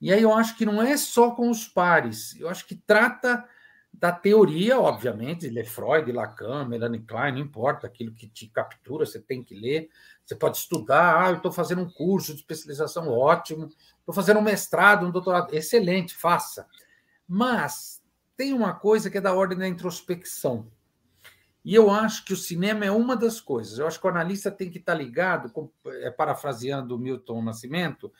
E 0.00 0.12
aí 0.12 0.20
eu 0.20 0.34
acho 0.34 0.56
que 0.56 0.66
não 0.66 0.82
é 0.82 0.96
só 0.96 1.30
com 1.30 1.48
os 1.48 1.68
pares, 1.68 2.38
eu 2.40 2.48
acho 2.48 2.66
que 2.66 2.74
trata 2.74 3.44
da 3.92 4.10
teoria, 4.10 4.78
obviamente, 4.80 5.48
de 5.48 5.64
Freud, 5.64 6.10
Lacan, 6.10 6.66
Melanie 6.66 7.00
Klein, 7.00 7.32
não 7.32 7.38
importa, 7.38 7.86
aquilo 7.86 8.12
que 8.12 8.28
te 8.28 8.48
captura, 8.48 9.06
você 9.06 9.20
tem 9.20 9.44
que 9.44 9.54
ler, 9.54 9.88
você 10.24 10.34
pode 10.34 10.56
estudar, 10.56 11.24
ah, 11.24 11.30
eu 11.30 11.36
estou 11.36 11.52
fazendo 11.52 11.82
um 11.82 11.88
curso 11.88 12.34
de 12.34 12.40
especialização 12.40 13.08
ótimo, 13.08 13.68
estou 14.00 14.12
fazendo 14.12 14.40
um 14.40 14.42
mestrado, 14.42 15.06
um 15.06 15.12
doutorado, 15.12 15.54
excelente, 15.54 16.14
faça. 16.14 16.66
Mas 17.26 18.03
tem 18.36 18.52
uma 18.52 18.74
coisa 18.74 19.10
que 19.10 19.18
é 19.18 19.20
da 19.20 19.34
ordem 19.34 19.58
da 19.58 19.68
introspecção. 19.68 20.70
E 21.64 21.74
eu 21.74 21.90
acho 21.90 22.24
que 22.24 22.32
o 22.32 22.36
cinema 22.36 22.84
é 22.84 22.90
uma 22.90 23.16
das 23.16 23.40
coisas. 23.40 23.78
Eu 23.78 23.86
acho 23.86 23.98
que 23.98 24.06
o 24.06 24.10
analista 24.10 24.50
tem 24.50 24.70
que 24.70 24.78
estar 24.78 24.94
ligado, 24.94 25.50
é, 25.86 26.10
parafraseando 26.10 26.94
o 26.94 26.98
Milton 26.98 27.42
Nascimento, 27.42 28.12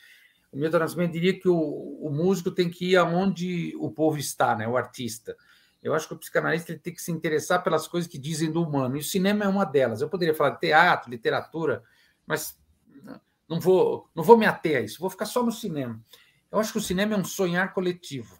o 0.55 0.57
Milton 0.57 0.79
Nascimento 0.79 1.13
diria 1.13 1.39
que 1.39 1.49
o, 1.49 1.59
o 2.01 2.11
músico 2.11 2.49
tem 2.49 2.71
que 2.71 2.93
ir 2.93 2.97
aonde 2.97 3.75
o 3.77 3.91
povo 3.91 4.19
está, 4.19 4.55
né, 4.55 4.69
o 4.69 4.77
artista. 4.77 5.37
Eu 5.83 5.93
acho 5.93 6.07
que 6.07 6.15
o 6.15 6.17
psicanalista 6.17 6.71
ele 6.71 6.79
tem 6.79 6.95
que 6.95 7.03
se 7.03 7.11
interessar 7.11 7.63
pelas 7.65 7.89
coisas 7.89 8.09
que 8.09 8.17
dizem 8.17 8.53
do 8.53 8.63
humano, 8.63 8.97
e 8.97 9.01
o 9.01 9.05
cinema 9.05 9.45
é 9.45 9.49
uma 9.49 9.65
delas. 9.65 10.01
Eu 10.01 10.09
poderia 10.09 10.33
falar 10.33 10.51
de 10.51 10.61
teatro, 10.61 11.11
literatura, 11.11 11.83
mas 12.25 12.57
não 13.49 13.59
vou, 13.59 14.09
não 14.15 14.23
vou 14.23 14.39
me 14.39 14.47
ater 14.47 14.79
a 14.79 14.81
isso, 14.81 15.01
vou 15.01 15.11
ficar 15.11 15.27
só 15.27 15.43
no 15.43 15.51
cinema. 15.51 16.01
Eu 16.53 16.61
acho 16.61 16.71
que 16.71 16.79
o 16.79 16.83
cinema 16.83 17.15
é 17.15 17.19
um 17.19 17.25
sonhar 17.25 17.75
coletivo. 17.75 18.39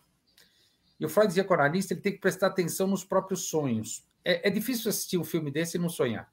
E 1.05 1.07
o 1.07 1.09
Freud 1.11 1.29
dizia 1.29 1.45
que 1.45 1.51
o 1.51 1.55
analista 1.55 1.93
ele 1.93 2.01
tem 2.01 2.13
que 2.13 2.19
prestar 2.19 2.47
atenção 2.47 2.87
nos 2.87 3.05
próprios 3.05 3.51
sonhos. 3.51 4.03
É, 4.25 4.49
é 4.49 4.51
difícil 4.51 4.89
assistir 4.89 5.19
um 5.19 5.23
filme 5.23 5.51
desse 5.51 5.77
e 5.77 5.81
não 5.81 5.91
sonhar. 5.91 6.33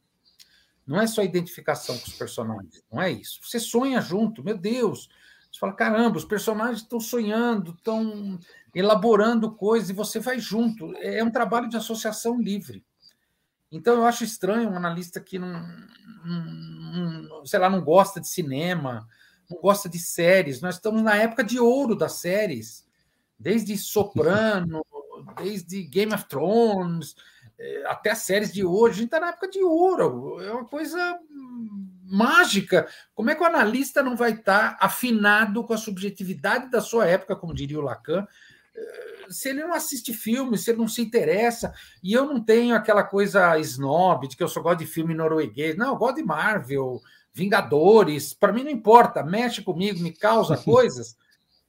Não 0.87 0.97
é 0.97 1.05
só 1.05 1.21
identificação 1.21 1.97
com 1.97 2.07
os 2.07 2.13
personagens, 2.13 2.81
não 2.89 3.01
é 3.01 3.11
isso. 3.11 3.41
Você 3.43 3.59
sonha 3.59 3.99
junto, 3.99 4.41
meu 4.41 4.57
Deus. 4.57 5.09
Você 5.51 5.59
fala, 5.59 5.73
caramba, 5.73 6.17
os 6.17 6.23
personagens 6.23 6.83
estão 6.83 7.01
sonhando, 7.01 7.71
estão 7.71 8.39
elaborando 8.73 9.51
coisas 9.51 9.89
e 9.89 9.93
você 9.93 10.21
vai 10.21 10.39
junto. 10.39 10.95
É 10.99 11.21
um 11.21 11.29
trabalho 11.29 11.67
de 11.67 11.75
associação 11.75 12.39
livre. 12.39 12.81
Então 13.69 13.95
eu 13.95 14.05
acho 14.05 14.23
estranho 14.23 14.69
um 14.69 14.77
analista 14.77 15.19
que 15.19 15.37
não, 15.37 15.67
não, 16.23 17.45
sei 17.45 17.59
lá, 17.59 17.69
não 17.69 17.81
gosta 17.81 18.21
de 18.21 18.29
cinema, 18.29 19.05
não 19.49 19.59
gosta 19.59 19.89
de 19.89 19.99
séries. 19.99 20.61
Nós 20.61 20.75
estamos 20.75 21.01
na 21.01 21.17
época 21.17 21.43
de 21.43 21.59
ouro 21.59 21.93
das 21.93 22.13
séries, 22.13 22.89
desde 23.41 23.77
Soprano, 23.77 24.85
desde 25.37 25.83
Game 25.83 26.13
of 26.13 26.25
Thrones, 26.27 27.15
eh, 27.57 27.83
até 27.87 28.11
as 28.11 28.19
séries 28.19 28.53
de 28.53 28.63
hoje. 28.63 28.93
A 28.93 28.97
gente 28.97 29.05
está 29.05 29.19
na 29.19 29.29
época 29.29 29.49
de 29.49 29.63
ouro. 29.63 30.41
É 30.41 30.51
uma 30.51 30.65
coisa 30.65 31.19
mágica. 32.03 32.87
Como 33.15 33.29
é 33.29 33.35
que 33.35 33.41
o 33.41 33.45
analista 33.45 34.03
não 34.03 34.15
vai 34.15 34.31
estar 34.31 34.77
afinado 34.79 35.63
com 35.63 35.73
a 35.73 35.77
subjetividade 35.77 36.69
da 36.69 36.81
sua 36.81 37.05
época, 37.07 37.35
como 37.35 37.53
diria 37.53 37.79
o 37.79 37.83
Lacan, 37.83 38.27
se 39.29 39.49
ele 39.49 39.63
não 39.63 39.73
assiste 39.73 40.13
filme, 40.13 40.57
se 40.57 40.71
ele 40.71 40.79
não 40.79 40.87
se 40.87 41.01
interessa, 41.01 41.73
e 42.03 42.13
eu 42.13 42.25
não 42.25 42.43
tenho 42.43 42.75
aquela 42.75 43.03
coisa 43.03 43.57
snob 43.59 44.27
de 44.27 44.35
que 44.35 44.43
eu 44.43 44.47
só 44.47 44.61
gosto 44.61 44.79
de 44.79 44.85
filme 44.85 45.13
norueguês, 45.13 45.75
não, 45.77 45.89
eu 45.89 45.95
gosto 45.95 46.17
de 46.17 46.23
Marvel, 46.23 47.01
Vingadores, 47.33 48.33
para 48.33 48.51
mim 48.51 48.63
não 48.63 48.71
importa, 48.71 49.23
mexe 49.23 49.61
comigo, 49.61 50.01
me 50.01 50.11
causa 50.11 50.57
coisas, 50.61 51.15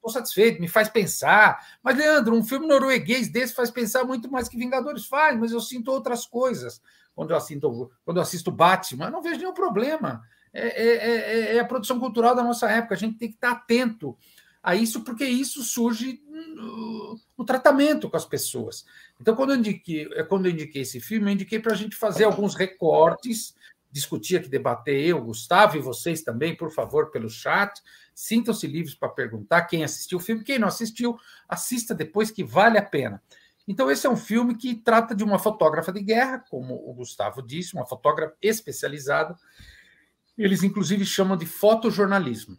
estou 0.02 0.11
satisfeito, 0.11 0.61
me 0.61 0.68
faz 0.68 0.88
pensar. 0.88 1.64
Mas, 1.82 1.97
Leandro, 1.97 2.35
um 2.35 2.44
filme 2.44 2.66
norueguês 2.66 3.28
desse 3.28 3.54
faz 3.54 3.71
pensar 3.71 4.04
muito 4.04 4.30
mais 4.30 4.49
que 4.49 4.59
Vingadores 4.59 5.06
faz, 5.06 5.38
mas 5.38 5.52
eu 5.52 5.61
sinto 5.61 5.90
outras 5.92 6.26
coisas 6.26 6.80
quando 7.14 7.30
eu 7.30 7.37
assisto, 7.37 7.90
quando 8.04 8.16
eu 8.16 8.23
assisto 8.23 8.50
Batman, 8.50 9.06
eu 9.06 9.11
não 9.12 9.23
vejo 9.23 9.38
nenhum 9.38 9.54
problema. 9.54 10.23
É, 10.52 10.66
é, 10.66 10.97
é, 10.97 11.56
é 11.56 11.61
a 11.61 11.64
produção 11.64 11.99
cultural 11.99 12.35
da 12.35 12.42
nossa 12.42 12.71
época, 12.71 12.94
a 12.94 12.99
gente 12.99 13.16
tem 13.16 13.28
que 13.28 13.37
estar 13.37 13.52
atento 13.52 14.16
a 14.62 14.75
isso, 14.75 15.02
porque 15.02 15.25
isso 15.25 15.62
surge 15.62 16.23
no, 16.28 17.18
no 17.37 17.44
tratamento 17.44 18.09
com 18.09 18.16
as 18.16 18.25
pessoas. 18.25 18.85
Então, 19.21 19.35
quando 19.35 19.50
eu 19.50 19.56
indiquei, 19.56 20.06
quando 20.25 20.47
eu 20.47 20.52
indiquei 20.52 20.82
esse 20.82 21.00
filme, 21.00 21.30
eu 21.30 21.35
indiquei 21.35 21.59
para 21.59 21.73
a 21.73 21.76
gente 21.76 21.97
fazer 21.97 22.25
alguns 22.25 22.54
recortes, 22.54 23.54
discutir 23.92 24.37
aqui, 24.37 24.49
debater 24.49 25.06
eu, 25.06 25.22
Gustavo 25.22 25.76
e 25.76 25.80
vocês 25.80 26.22
também, 26.22 26.56
por 26.56 26.72
favor, 26.72 27.11
pelo 27.11 27.28
chat. 27.28 27.80
Sintam-se 28.14 28.66
livres 28.66 28.94
para 28.94 29.08
perguntar 29.08 29.62
quem 29.62 29.84
assistiu 29.84 30.18
o 30.18 30.20
filme, 30.20 30.42
quem 30.42 30.58
não 30.58 30.68
assistiu, 30.68 31.16
assista 31.49 31.94
depois 31.94 32.30
que 32.30 32.42
vale 32.42 32.78
a 32.78 32.82
pena. 32.82 33.22
Então, 33.68 33.90
esse 33.90 34.06
é 34.06 34.11
um 34.11 34.16
filme 34.16 34.56
que 34.56 34.75
trata 34.75 35.14
de 35.14 35.22
uma 35.22 35.38
fotógrafa 35.38 35.92
de 35.92 36.02
guerra, 36.02 36.44
como 36.50 36.75
o 36.75 36.92
Gustavo 36.94 37.40
disse, 37.40 37.75
uma 37.75 37.87
fotógrafa 37.87 38.34
especializada. 38.42 39.37
Eles, 40.37 40.64
inclusive, 40.64 41.04
chamam 41.04 41.37
de 41.37 41.46
fotojornalismo 41.46 42.56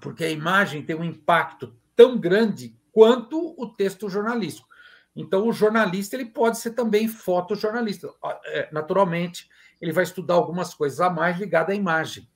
porque 0.00 0.24
a 0.24 0.30
imagem 0.30 0.82
tem 0.82 0.96
um 0.96 1.04
impacto 1.04 1.76
tão 1.94 2.18
grande 2.18 2.76
quanto 2.92 3.54
o 3.58 3.66
texto 3.68 4.08
jornalístico. 4.08 4.68
Então, 5.14 5.48
o 5.48 5.52
jornalista 5.52 6.16
ele 6.16 6.26
pode 6.26 6.58
ser 6.58 6.70
também 6.72 7.08
fotojornalista. 7.08 8.08
É, 8.46 8.68
naturalmente, 8.72 9.48
ele 9.80 9.92
vai 9.92 10.04
estudar 10.04 10.34
algumas 10.34 10.74
coisas 10.74 11.00
a 11.00 11.10
mais 11.10 11.38
ligadas 11.38 11.74
à 11.74 11.78
imagem. 11.78 12.28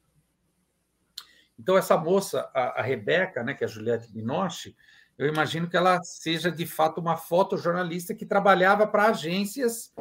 Então, 1.58 1.76
essa 1.76 1.96
moça, 1.96 2.50
a, 2.54 2.80
a 2.80 2.82
Rebeca, 2.82 3.42
né, 3.42 3.54
que 3.54 3.62
é 3.62 3.66
a 3.66 3.70
Juliette 3.70 4.12
Binoche, 4.12 4.76
eu 5.18 5.28
imagino 5.28 5.68
que 5.68 5.76
ela 5.76 6.02
seja 6.02 6.50
de 6.50 6.66
fato 6.66 7.00
uma 7.00 7.16
fotojornalista 7.16 8.14
que 8.14 8.26
trabalhava 8.26 8.86
para 8.86 9.06
agências 9.06 9.92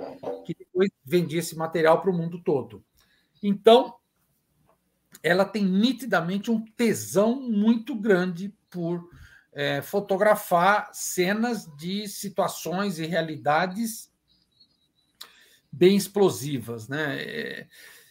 que 0.46 0.56
depois 0.58 0.90
vendia 1.04 1.40
esse 1.40 1.56
material 1.56 2.02
para 2.02 2.10
o 2.10 2.18
mundo 2.18 2.42
todo. 2.42 2.84
Então, 3.44 3.96
ela 5.22 5.46
tem 5.46 5.64
nitidamente 5.64 6.50
um 6.50 6.64
tesão 6.64 7.40
muito 7.42 7.96
grande 7.96 8.56
por 8.70 9.10
é, 9.52 9.82
fotografar 9.82 10.90
cenas 10.94 11.68
de 11.76 12.08
situações 12.08 12.98
e 12.98 13.06
realidades 13.06 14.11
bem 15.72 15.96
explosivas, 15.96 16.88
né? 16.88 17.22
É, 17.22 17.68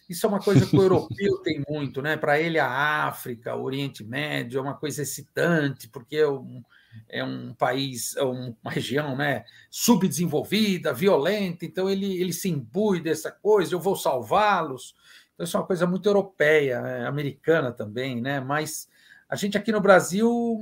isso 0.09 0.27
é 0.27 0.29
uma 0.29 0.41
coisa 0.41 0.67
que 0.67 0.77
o 0.77 0.83
europeu 0.83 1.39
tem 1.39 1.63
muito, 1.69 2.03
né? 2.03 2.17
Para 2.17 2.41
ele, 2.41 2.59
a 2.59 3.07
África, 3.07 3.55
o 3.55 3.63
Oriente 3.63 4.03
Médio 4.03 4.59
é 4.59 4.63
uma 4.63 4.75
coisa 4.75 5.03
excitante, 5.03 5.89
porque 5.89 6.17
é 6.17 6.29
um, 6.29 6.63
é 7.09 7.23
um 7.23 7.55
país, 7.55 8.17
é 8.17 8.23
uma 8.23 8.71
região 8.71 9.17
né, 9.17 9.45
subdesenvolvida, 9.71 10.93
violenta, 10.93 11.65
então 11.65 11.89
ele, 11.89 12.21
ele 12.21 12.33
se 12.33 12.49
imbui 12.49 13.01
dessa 13.01 13.31
coisa, 13.31 13.75
eu 13.75 13.81
vou 13.81 13.95
salvá-los. 13.95 14.95
Então, 15.35 15.45
isso 15.45 15.57
é 15.57 15.61
uma 15.61 15.67
coisa 15.67 15.87
muito 15.87 16.09
europeia, 16.09 16.81
né, 16.83 17.07
americana 17.07 17.73
também, 17.73 18.21
né? 18.21 18.41
Mas 18.41 18.89
a 19.29 19.37
gente 19.37 19.57
aqui 19.57 19.71
no 19.71 19.81
Brasil, 19.81 20.61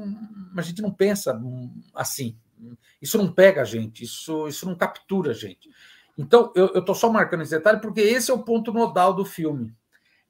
a 0.57 0.61
gente 0.61 0.83
não 0.83 0.93
pensa 0.93 1.41
assim. 1.95 2.37
Isso 3.01 3.17
não 3.17 3.33
pega 3.33 3.63
a 3.63 3.65
gente, 3.65 4.05
isso, 4.05 4.47
isso 4.47 4.67
não 4.67 4.75
captura 4.75 5.31
a 5.31 5.35
gente. 5.35 5.71
Então, 6.19 6.53
eu 6.57 6.79
estou 6.79 6.97
só 6.97 7.09
marcando 7.11 7.43
esse 7.43 7.53
detalhe 7.53 7.81
porque 7.81 8.01
esse 8.01 8.29
é 8.29 8.35
o 8.35 8.43
ponto 8.43 8.73
nodal 8.73 9.15
do 9.15 9.25
filme. 9.25 9.73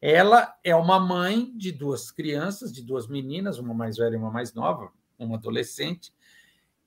Ela 0.00 0.54
é 0.62 0.76
uma 0.76 1.00
mãe 1.00 1.50
de 1.56 1.72
duas 1.72 2.10
crianças, 2.10 2.70
de 2.70 2.82
duas 2.82 3.08
meninas, 3.08 3.58
uma 3.58 3.72
mais 3.72 3.96
velha 3.96 4.14
e 4.14 4.18
uma 4.18 4.30
mais 4.30 4.52
nova, 4.52 4.92
uma 5.18 5.36
adolescente, 5.36 6.12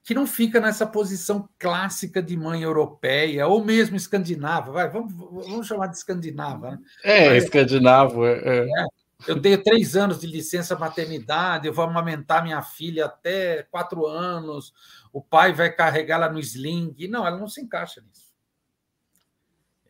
que 0.03 0.13
não 0.13 0.25
fica 0.25 0.59
nessa 0.59 0.85
posição 0.85 1.49
clássica 1.59 2.21
de 2.21 2.37
mãe 2.37 2.61
europeia, 2.61 3.47
ou 3.47 3.65
mesmo 3.65 3.95
escandinava, 3.95 4.71
vai, 4.71 4.89
vamos, 4.89 5.13
vamos 5.13 5.67
chamar 5.67 5.87
de 5.87 5.97
escandinava. 5.97 6.71
Né? 6.71 6.79
É, 7.03 7.29
Mas, 7.29 7.43
escandinavo. 7.43 8.25
É, 8.25 8.39
é. 8.39 8.59
é, 8.65 8.85
eu 9.27 9.41
tenho 9.41 9.61
três 9.61 9.95
anos 9.95 10.19
de 10.19 10.27
licença 10.27 10.77
maternidade, 10.77 11.67
eu 11.67 11.73
vou 11.73 11.85
amamentar 11.85 12.43
minha 12.43 12.61
filha 12.61 13.05
até 13.05 13.63
quatro 13.63 14.07
anos, 14.07 14.73
o 15.11 15.21
pai 15.21 15.53
vai 15.53 15.71
carregá-la 15.71 16.29
no 16.29 16.39
sling. 16.39 16.95
Não, 17.09 17.27
ela 17.27 17.37
não 17.37 17.47
se 17.47 17.61
encaixa 17.61 18.01
nisso. 18.01 18.30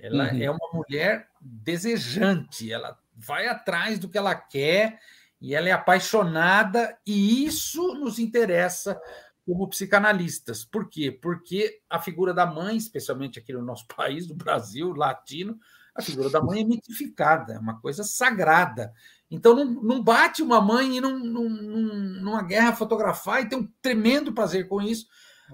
Ela 0.02 0.32
uhum. 0.32 0.42
é 0.42 0.50
uma 0.50 0.70
mulher 0.74 1.28
desejante, 1.40 2.72
ela 2.72 2.98
vai 3.16 3.48
atrás 3.48 4.00
do 4.00 4.10
que 4.10 4.18
ela 4.18 4.34
quer 4.34 5.00
e 5.40 5.54
ela 5.54 5.70
é 5.70 5.72
apaixonada, 5.72 6.98
e 7.06 7.46
isso 7.46 7.94
nos 7.96 8.20
interessa 8.20 9.00
como 9.46 9.68
psicanalistas. 9.68 10.64
Por 10.64 10.90
quê? 10.90 11.12
Porque 11.12 11.82
a 11.90 12.00
figura 12.00 12.34
da 12.34 12.46
mãe, 12.46 12.78
especialmente 12.78 13.40
aqui 13.40 13.54
no 13.54 13.62
nosso 13.62 13.86
país, 13.96 14.28
do 14.28 14.36
Brasil, 14.36 14.94
latino, 14.94 15.60
a 15.94 16.02
figura 16.02 16.30
da 16.30 16.42
mãe 16.42 16.62
é 16.62 16.64
mitificada, 16.64 17.54
é 17.54 17.60
uma 17.60 17.80
coisa 17.80 18.04
sagrada. 18.04 18.94
Então 19.30 19.56
não, 19.56 19.66
não 19.66 20.04
bate 20.04 20.42
uma 20.42 20.62
mãe 20.62 20.98
e 20.98 21.02
num, 21.02 21.20
num, 21.20 21.50
numa 21.50 22.44
guerra 22.44 22.74
fotografar 22.74 23.42
e 23.42 23.50
tem 23.50 23.60
um 23.60 23.70
tremendo 23.82 24.34
prazer 24.34 24.68
com 24.68 24.82
isso. 24.82 25.08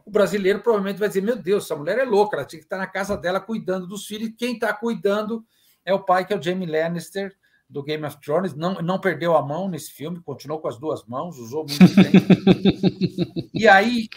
O 0.05 0.11
brasileiro 0.11 0.59
provavelmente 0.59 0.99
vai 0.99 1.07
dizer: 1.07 1.21
Meu 1.21 1.35
Deus, 1.35 1.65
essa 1.65 1.75
mulher 1.75 1.97
é 1.97 2.03
louca, 2.03 2.37
ela 2.37 2.45
tinha 2.45 2.59
que 2.59 2.65
estar 2.65 2.77
na 2.77 2.87
casa 2.87 3.17
dela 3.17 3.39
cuidando 3.39 3.87
dos 3.87 4.05
filhos. 4.05 4.33
Quem 4.37 4.53
está 4.53 4.73
cuidando 4.73 5.45
é 5.85 5.93
o 5.93 6.03
pai, 6.03 6.25
que 6.25 6.33
é 6.33 6.37
o 6.37 6.41
Jamie 6.41 6.67
Lannister, 6.67 7.35
do 7.69 7.83
Game 7.83 8.05
of 8.05 8.17
Thrones, 8.21 8.53
não, 8.53 8.75
não 8.75 8.99
perdeu 8.99 9.35
a 9.35 9.41
mão 9.41 9.67
nesse 9.67 9.91
filme, 9.91 10.21
continuou 10.21 10.59
com 10.59 10.67
as 10.67 10.79
duas 10.79 11.05
mãos, 11.05 11.37
usou 11.37 11.65
muito 11.67 11.95
bem. 11.95 13.51
e 13.53 13.67
aí, 13.67 14.07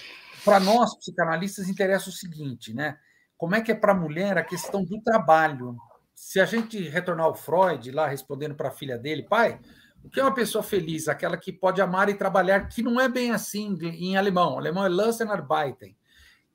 para 0.45 0.61
nós, 0.61 0.97
psicanalistas, 0.97 1.69
interessa 1.69 2.11
o 2.11 2.13
seguinte, 2.13 2.73
né? 2.73 2.97
Como 3.37 3.55
é 3.55 3.61
que 3.61 3.73
é 3.73 3.75
para 3.75 3.93
a 3.93 3.97
mulher 3.97 4.39
a 4.39 4.45
questão 4.45 4.85
do 4.85 5.01
trabalho? 5.01 5.77
Se 6.15 6.39
a 6.39 6.45
gente 6.45 6.79
retornar 6.89 7.27
ao 7.27 7.35
Freud, 7.35 7.91
lá 7.91 8.07
respondendo 8.07 8.55
para 8.55 8.69
a 8.69 8.73
filha 8.73 8.99
dele, 8.99 9.23
pai, 9.23 9.59
O 10.03 10.09
que 10.09 10.19
é 10.19 10.23
uma 10.23 10.35
pessoa 10.35 10.63
feliz? 10.63 11.09
Aquela 11.09 11.37
que 11.37 11.53
pode 11.53 11.81
amar 11.81 12.09
e 12.09 12.15
trabalhar, 12.15 12.69
que 12.69 12.83
não 12.83 13.01
é 13.01 13.09
bem 13.09 13.33
assim 13.33 13.77
em 13.83 14.17
alemão. 14.17 14.55
O 14.55 14.59
alemão 14.59 14.85
é 14.85 14.89
und 14.89 15.31
Arbeiten, 15.31 15.97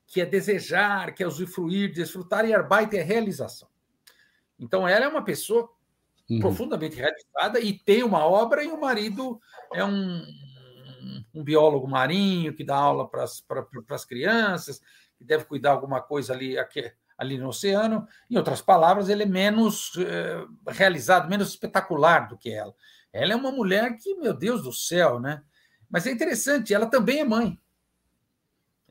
que 0.07 0.21
é 0.21 0.25
desejar, 0.25 1.13
que 1.13 1.23
é 1.23 1.27
usufruir, 1.27 1.93
desfrutar, 1.93 2.45
e 2.45 2.53
Arbeiten 2.53 2.99
é 2.99 3.03
realização. 3.03 3.69
Então, 4.59 4.87
ela 4.87 5.05
é 5.05 5.07
uma 5.07 5.23
pessoa 5.23 5.69
uhum. 6.29 6.39
profundamente 6.39 6.95
realizada 6.95 7.59
e 7.59 7.73
tem 7.73 8.03
uma 8.03 8.25
obra, 8.25 8.63
e 8.63 8.67
o 8.67 8.79
marido 8.79 9.39
é 9.73 9.83
um, 9.83 10.23
um 11.33 11.43
biólogo 11.43 11.87
marinho 11.87 12.53
que 12.53 12.63
dá 12.63 12.75
aula 12.75 13.07
para 13.07 13.23
as 13.23 14.05
crianças, 14.05 14.81
que 15.17 15.23
deve 15.23 15.45
cuidar 15.45 15.71
alguma 15.71 16.01
coisa 16.01 16.33
ali, 16.33 16.57
aqui, 16.57 16.91
ali 17.17 17.37
no 17.37 17.49
oceano. 17.49 18.07
Em 18.29 18.37
outras 18.37 18.61
palavras, 18.61 19.09
ele 19.09 19.23
é 19.23 19.27
menos 19.27 19.93
eh, 19.97 20.45
realizado, 20.67 21.29
menos 21.29 21.49
espetacular 21.49 22.27
do 22.27 22.37
que 22.37 22.51
ela. 22.51 22.73
Ela 23.15 23.31
é 23.31 23.35
uma 23.35 23.51
mulher 23.51 23.97
que, 23.97 24.13
meu 24.15 24.33
Deus 24.33 24.63
do 24.63 24.73
céu, 24.73 25.21
né? 25.21 25.41
Mas 25.89 26.05
é 26.05 26.11
interessante, 26.11 26.73
ela 26.73 26.85
também 26.85 27.19
é 27.19 27.23
mãe. 27.23 27.57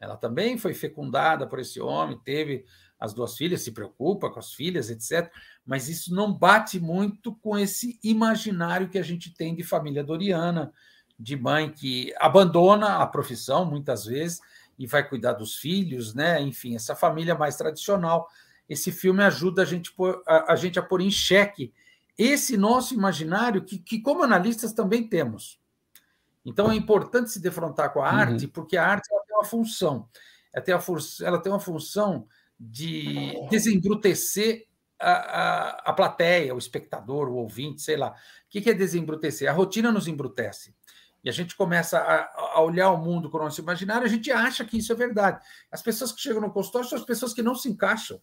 Ela 0.00 0.16
também 0.16 0.56
foi 0.56 0.72
fecundada 0.72 1.46
por 1.46 1.58
esse 1.58 1.78
homem, 1.78 2.18
teve 2.24 2.64
as 2.98 3.12
duas 3.12 3.36
filhas, 3.36 3.60
se 3.60 3.72
preocupa 3.72 4.30
com 4.30 4.38
as 4.38 4.54
filhas, 4.54 4.88
etc. 4.88 5.30
Mas 5.64 5.90
isso 5.90 6.14
não 6.14 6.32
bate 6.32 6.80
muito 6.80 7.34
com 7.34 7.58
esse 7.58 8.00
imaginário 8.02 8.88
que 8.88 8.98
a 8.98 9.02
gente 9.02 9.34
tem 9.34 9.54
de 9.54 9.62
família 9.62 10.02
doriana, 10.02 10.72
de 11.20 11.36
mãe 11.36 11.70
que 11.70 12.10
abandona 12.18 13.02
a 13.02 13.06
profissão 13.06 13.66
muitas 13.66 14.06
vezes 14.06 14.40
e 14.78 14.86
vai 14.86 15.06
cuidar 15.06 15.34
dos 15.34 15.56
filhos, 15.56 16.14
né? 16.14 16.40
Enfim, 16.40 16.74
essa 16.74 16.96
família 16.96 17.34
mais 17.34 17.56
tradicional. 17.56 18.26
Esse 18.66 18.90
filme 18.90 19.22
ajuda 19.22 19.60
a 19.60 19.64
gente, 19.66 19.92
a, 20.26 20.54
a 20.54 20.56
gente 20.56 20.78
a 20.78 20.82
pôr 20.82 21.02
em 21.02 21.10
xeque 21.10 21.74
esse 22.16 22.56
nosso 22.56 22.94
imaginário 22.94 23.64
que, 23.64 23.78
que, 23.78 24.00
como 24.00 24.22
analistas, 24.22 24.72
também 24.72 25.06
temos. 25.08 25.60
Então, 26.44 26.70
é 26.70 26.74
importante 26.76 27.30
se 27.30 27.40
defrontar 27.40 27.92
com 27.92 28.00
a 28.00 28.10
uhum. 28.10 28.18
arte, 28.18 28.46
porque 28.46 28.76
a 28.76 28.86
arte 28.86 29.08
tem 29.08 29.36
uma 29.36 29.44
função. 29.44 30.08
Ela 30.52 30.64
tem, 30.64 30.74
a, 30.74 30.80
ela 31.22 31.42
tem 31.42 31.52
uma 31.52 31.60
função 31.60 32.28
de 32.58 33.32
desembrutecer 33.50 34.66
a, 35.00 35.10
a, 35.10 35.68
a, 35.90 35.92
plateia, 35.92 36.54
o 36.54 36.58
espectador, 36.58 37.28
o 37.28 37.36
ouvinte, 37.36 37.82
sei 37.82 37.96
lá. 37.96 38.10
O 38.10 38.14
que 38.48 38.70
é 38.70 38.74
desembrutecer? 38.74 39.50
A 39.50 39.52
rotina 39.52 39.90
nos 39.90 40.06
embrutece. 40.06 40.74
E 41.24 41.28
a 41.28 41.32
gente 41.32 41.56
começa 41.56 41.98
a, 41.98 42.56
a 42.56 42.60
olhar 42.60 42.90
o 42.90 42.98
mundo 42.98 43.30
com 43.30 43.38
o 43.38 43.42
nosso 43.42 43.60
imaginário, 43.60 44.06
a 44.06 44.10
gente 44.10 44.30
acha 44.30 44.64
que 44.64 44.76
isso 44.76 44.92
é 44.92 44.94
verdade. 44.94 45.44
As 45.72 45.82
pessoas 45.82 46.12
que 46.12 46.20
chegam 46.20 46.42
no 46.42 46.52
consultório 46.52 46.86
são 46.86 46.98
as 46.98 47.04
pessoas 47.04 47.32
que 47.32 47.42
não 47.42 47.54
se 47.54 47.68
encaixam 47.68 48.20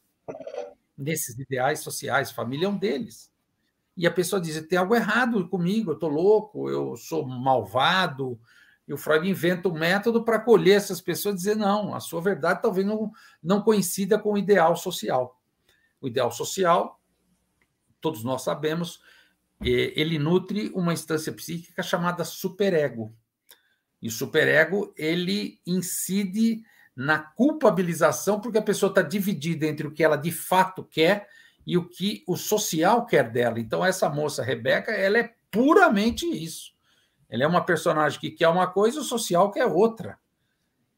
nesses 0.96 1.38
ideais 1.40 1.80
sociais, 1.80 2.32
família 2.32 2.68
é 2.68 2.70
um 2.70 2.78
deles 2.78 3.32
e 3.96 4.08
a 4.08 4.12
pessoa 4.12 4.42
diz: 4.42 4.60
tem 4.68 4.78
algo 4.78 4.96
errado 4.96 5.48
comigo, 5.48 5.92
eu 5.92 5.96
estou 5.96 6.10
louco, 6.10 6.70
eu 6.70 6.96
sou 6.96 7.26
malvado. 7.28 8.40
E 8.88 8.94
o 8.94 8.98
Freud 8.98 9.30
inventa 9.30 9.70
um 9.70 9.78
método 9.78 10.24
para 10.24 10.38
acolher 10.38 10.76
essas 10.76 11.02
pessoas 11.02 11.36
e 11.36 11.38
dizer: 11.38 11.56
não, 11.56 11.94
a 11.94 12.00
sua 12.00 12.22
verdade 12.22 12.62
talvez 12.62 12.86
não, 12.86 13.12
não 13.42 13.62
coincida 13.62 14.18
com 14.18 14.34
o 14.34 14.38
ideal 14.38 14.76
social. 14.76 15.40
O 16.00 16.08
ideal 16.08 16.32
social, 16.32 17.00
todos 18.00 18.24
nós 18.24 18.42
sabemos, 18.42 19.00
ele 19.62 20.18
nutre 20.18 20.72
uma 20.74 20.94
instância 20.94 21.32
psíquica 21.32 21.84
chamada 21.84 22.24
superego. 22.24 23.14
E 24.02 24.08
o 24.08 24.12
superego 24.12 24.92
ele 24.98 25.62
incide 25.66 26.64
na 26.96 27.20
culpabilização, 27.20 28.42
porque 28.42 28.58
a 28.58 28.64
pessoa 28.64 28.90
está 28.90 29.02
dividida 29.04 29.68
entre 29.68 29.86
o 29.86 29.92
que 29.92 30.04
ela 30.04 30.18
de 30.18 30.32
fato 30.32 30.84
quer 30.84 31.28
e 31.66 31.78
o 31.78 31.88
que 31.88 32.24
o 32.28 32.36
social 32.36 33.06
quer 33.06 33.30
dela. 33.32 33.60
Então, 33.60 33.86
essa 33.86 34.10
moça, 34.10 34.44
Rebeca, 34.44 34.92
ela 34.92 35.18
é 35.20 35.34
puramente 35.50 36.26
isso. 36.26 36.72
Ela 37.30 37.44
é 37.44 37.48
uma 37.48 37.64
personagem 37.64 38.20
que 38.20 38.32
quer 38.32 38.48
uma 38.48 38.68
coisa, 38.68 39.00
o 39.00 39.04
social 39.04 39.52
quer 39.52 39.66
outra. 39.66 40.20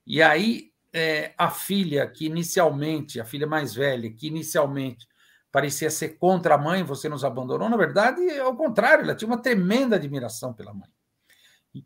E 0.06 0.22
aí, 0.22 0.72
é, 0.92 1.34
a 1.38 1.50
filha, 1.50 2.08
que 2.08 2.26
inicialmente, 2.26 3.20
a 3.20 3.26
filha 3.26 3.48
mais 3.48 3.74
velha, 3.74 4.12
que 4.12 4.28
inicialmente 4.28 5.08
parecia 5.52 5.90
ser 5.90 6.18
contra 6.18 6.56
a 6.56 6.58
mãe, 6.58 6.84
você 6.84 7.08
nos 7.08 7.24
abandonou, 7.24 7.70
na 7.70 7.78
verdade, 7.78 8.28
é 8.28 8.44
o 8.44 8.56
contrário, 8.56 9.04
ela 9.04 9.16
tinha 9.16 9.28
uma 9.28 9.42
tremenda 9.42 9.96
admiração 9.96 10.52
pela 10.52 10.74
mãe. 10.74 10.90
E 11.76 11.84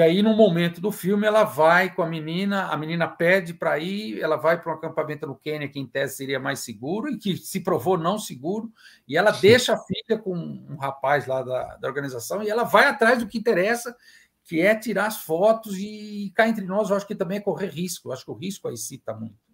aí, 0.00 0.22
no 0.22 0.34
momento 0.34 0.80
do 0.80 0.90
filme, 0.90 1.26
ela 1.26 1.44
vai 1.44 1.94
com 1.94 2.02
a 2.02 2.06
menina, 2.06 2.68
a 2.68 2.76
menina 2.76 3.06
pede 3.06 3.52
para 3.52 3.78
ir, 3.78 4.20
ela 4.20 4.36
vai 4.36 4.60
para 4.60 4.72
um 4.72 4.74
acampamento 4.74 5.26
no 5.26 5.36
Quênia, 5.36 5.68
que 5.68 5.78
em 5.78 5.86
tese 5.86 6.16
seria 6.16 6.40
mais 6.40 6.60
seguro, 6.60 7.10
e 7.10 7.18
que 7.18 7.36
se 7.36 7.60
provou 7.60 7.98
não 7.98 8.18
seguro, 8.18 8.72
e 9.06 9.16
ela 9.16 9.30
deixa 9.30 9.74
a 9.74 9.78
filha 9.78 10.18
com 10.18 10.34
um 10.34 10.76
rapaz 10.76 11.26
lá 11.26 11.42
da, 11.42 11.76
da 11.76 11.88
organização, 11.88 12.42
e 12.42 12.48
ela 12.48 12.64
vai 12.64 12.86
atrás 12.86 13.18
do 13.18 13.28
que 13.28 13.38
interessa, 13.38 13.94
que 14.42 14.60
é 14.60 14.74
tirar 14.74 15.06
as 15.06 15.22
fotos, 15.22 15.76
e 15.78 16.32
cá 16.34 16.48
entre 16.48 16.64
nós, 16.64 16.90
eu 16.90 16.96
acho 16.96 17.06
que 17.06 17.14
também 17.14 17.38
é 17.38 17.42
correr 17.42 17.68
risco, 17.68 18.08
eu 18.08 18.12
acho 18.12 18.24
que 18.24 18.30
o 18.30 18.34
risco 18.34 18.68
aí 18.68 18.76
cita 18.76 19.14
muito. 19.14 19.44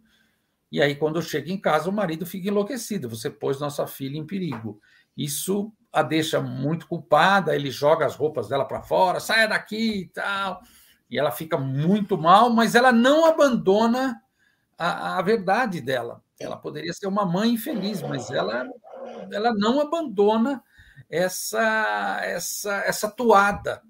E 0.73 0.81
aí, 0.81 0.95
quando 0.95 1.21
chega 1.21 1.51
em 1.51 1.59
casa, 1.59 1.91
o 1.91 1.93
marido 1.93 2.25
fica 2.25 2.47
enlouquecido, 2.47 3.09
você 3.09 3.29
pôs 3.29 3.59
nossa 3.59 3.87
filha 3.89 4.17
em 4.17 4.25
perigo. 4.25 4.81
Isso 5.17 5.73
a 5.93 6.03
deixa 6.03 6.41
muito 6.41 6.87
culpada, 6.87 7.55
ele 7.55 7.71
joga 7.71 8.07
as 8.07 8.15
roupas 8.15 8.49
dela 8.49 8.65
para 8.65 8.83
fora, 8.83 9.19
saia 9.19 9.49
daqui 9.49 10.03
e 10.03 10.09
tal. 10.09 10.63
E 11.11 11.19
ela 11.19 11.33
fica 11.33 11.59
muito 11.59 12.17
mal, 12.17 12.51
mas 12.51 12.75
ela 12.75 12.93
não 12.93 13.27
abandona 13.27 14.21
a, 14.79 15.19
a 15.19 15.23
verdade 15.23 15.81
dela. 15.81 16.23
Ela 16.39 16.57
poderia 16.57 16.93
ser 16.93 17.07
uma 17.07 17.27
mãe 17.27 17.51
infeliz, 17.51 18.01
mas 18.03 18.31
ela, 18.31 18.65
ela 19.33 19.53
não 19.55 19.81
abandona 19.81 20.63
essa, 21.09 22.21
essa, 22.23 22.73
essa 22.87 23.11
toada. 23.11 23.83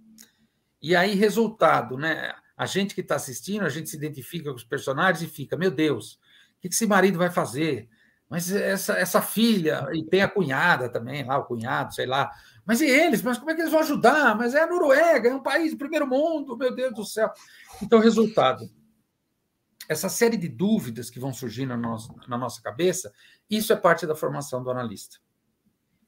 E 0.82 0.96
aí, 0.96 1.14
resultado, 1.14 1.98
né? 1.98 2.34
A 2.56 2.66
gente 2.66 2.94
que 2.94 3.02
está 3.02 3.16
assistindo, 3.16 3.64
a 3.64 3.68
gente 3.68 3.90
se 3.90 3.96
identifica 3.96 4.50
com 4.50 4.56
os 4.56 4.64
personagens 4.64 5.22
e 5.22 5.32
fica, 5.32 5.56
meu 5.56 5.70
Deus, 5.70 6.14
o 6.14 6.60
que 6.60 6.68
esse 6.68 6.86
marido 6.86 7.18
vai 7.18 7.30
fazer? 7.30 7.88
Mas 8.30 8.52
essa, 8.52 8.92
essa 8.92 9.20
filha, 9.20 9.88
e 9.92 10.04
tem 10.04 10.22
a 10.22 10.28
cunhada 10.28 10.88
também, 10.88 11.24
lá, 11.24 11.36
o 11.36 11.44
cunhado, 11.44 11.92
sei 11.92 12.06
lá. 12.06 12.30
Mas 12.64 12.80
e 12.80 12.86
eles? 12.86 13.22
Mas 13.22 13.36
como 13.36 13.50
é 13.50 13.54
que 13.56 13.60
eles 13.60 13.72
vão 13.72 13.80
ajudar? 13.80 14.36
Mas 14.36 14.54
é 14.54 14.62
a 14.62 14.68
Noruega, 14.68 15.28
é 15.28 15.34
um 15.34 15.42
país 15.42 15.72
do 15.72 15.78
primeiro 15.78 16.06
mundo, 16.06 16.56
meu 16.56 16.72
Deus 16.72 16.94
do 16.94 17.04
céu. 17.04 17.28
Então, 17.82 17.98
resultado: 17.98 18.70
essa 19.88 20.08
série 20.08 20.36
de 20.36 20.48
dúvidas 20.48 21.10
que 21.10 21.18
vão 21.18 21.32
surgir 21.32 21.66
na 21.66 21.76
nossa, 21.76 22.14
na 22.28 22.38
nossa 22.38 22.62
cabeça, 22.62 23.12
isso 23.50 23.72
é 23.72 23.76
parte 23.76 24.06
da 24.06 24.14
formação 24.14 24.62
do 24.62 24.70
analista. 24.70 25.16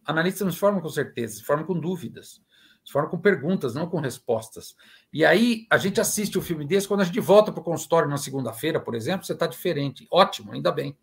Analista 0.04 0.44
não 0.44 0.52
se 0.52 0.58
forma 0.58 0.80
com 0.80 0.88
certeza, 0.88 1.38
se 1.38 1.42
forma 1.42 1.64
com 1.64 1.74
dúvidas, 1.74 2.40
se 2.84 2.92
forma 2.92 3.10
com 3.10 3.18
perguntas, 3.18 3.74
não 3.74 3.88
com 3.88 3.98
respostas. 3.98 4.76
E 5.12 5.24
aí, 5.24 5.66
a 5.68 5.76
gente 5.76 6.00
assiste 6.00 6.38
o 6.38 6.42
filme 6.42 6.64
desse, 6.64 6.86
quando 6.86 7.00
a 7.00 7.04
gente 7.04 7.18
volta 7.18 7.50
para 7.50 7.60
o 7.60 7.64
consultório 7.64 8.08
na 8.08 8.16
segunda-feira, 8.16 8.78
por 8.78 8.94
exemplo, 8.94 9.26
você 9.26 9.32
está 9.32 9.48
diferente. 9.48 10.06
Ótimo, 10.08 10.52
ainda 10.52 10.70
bem 10.70 10.96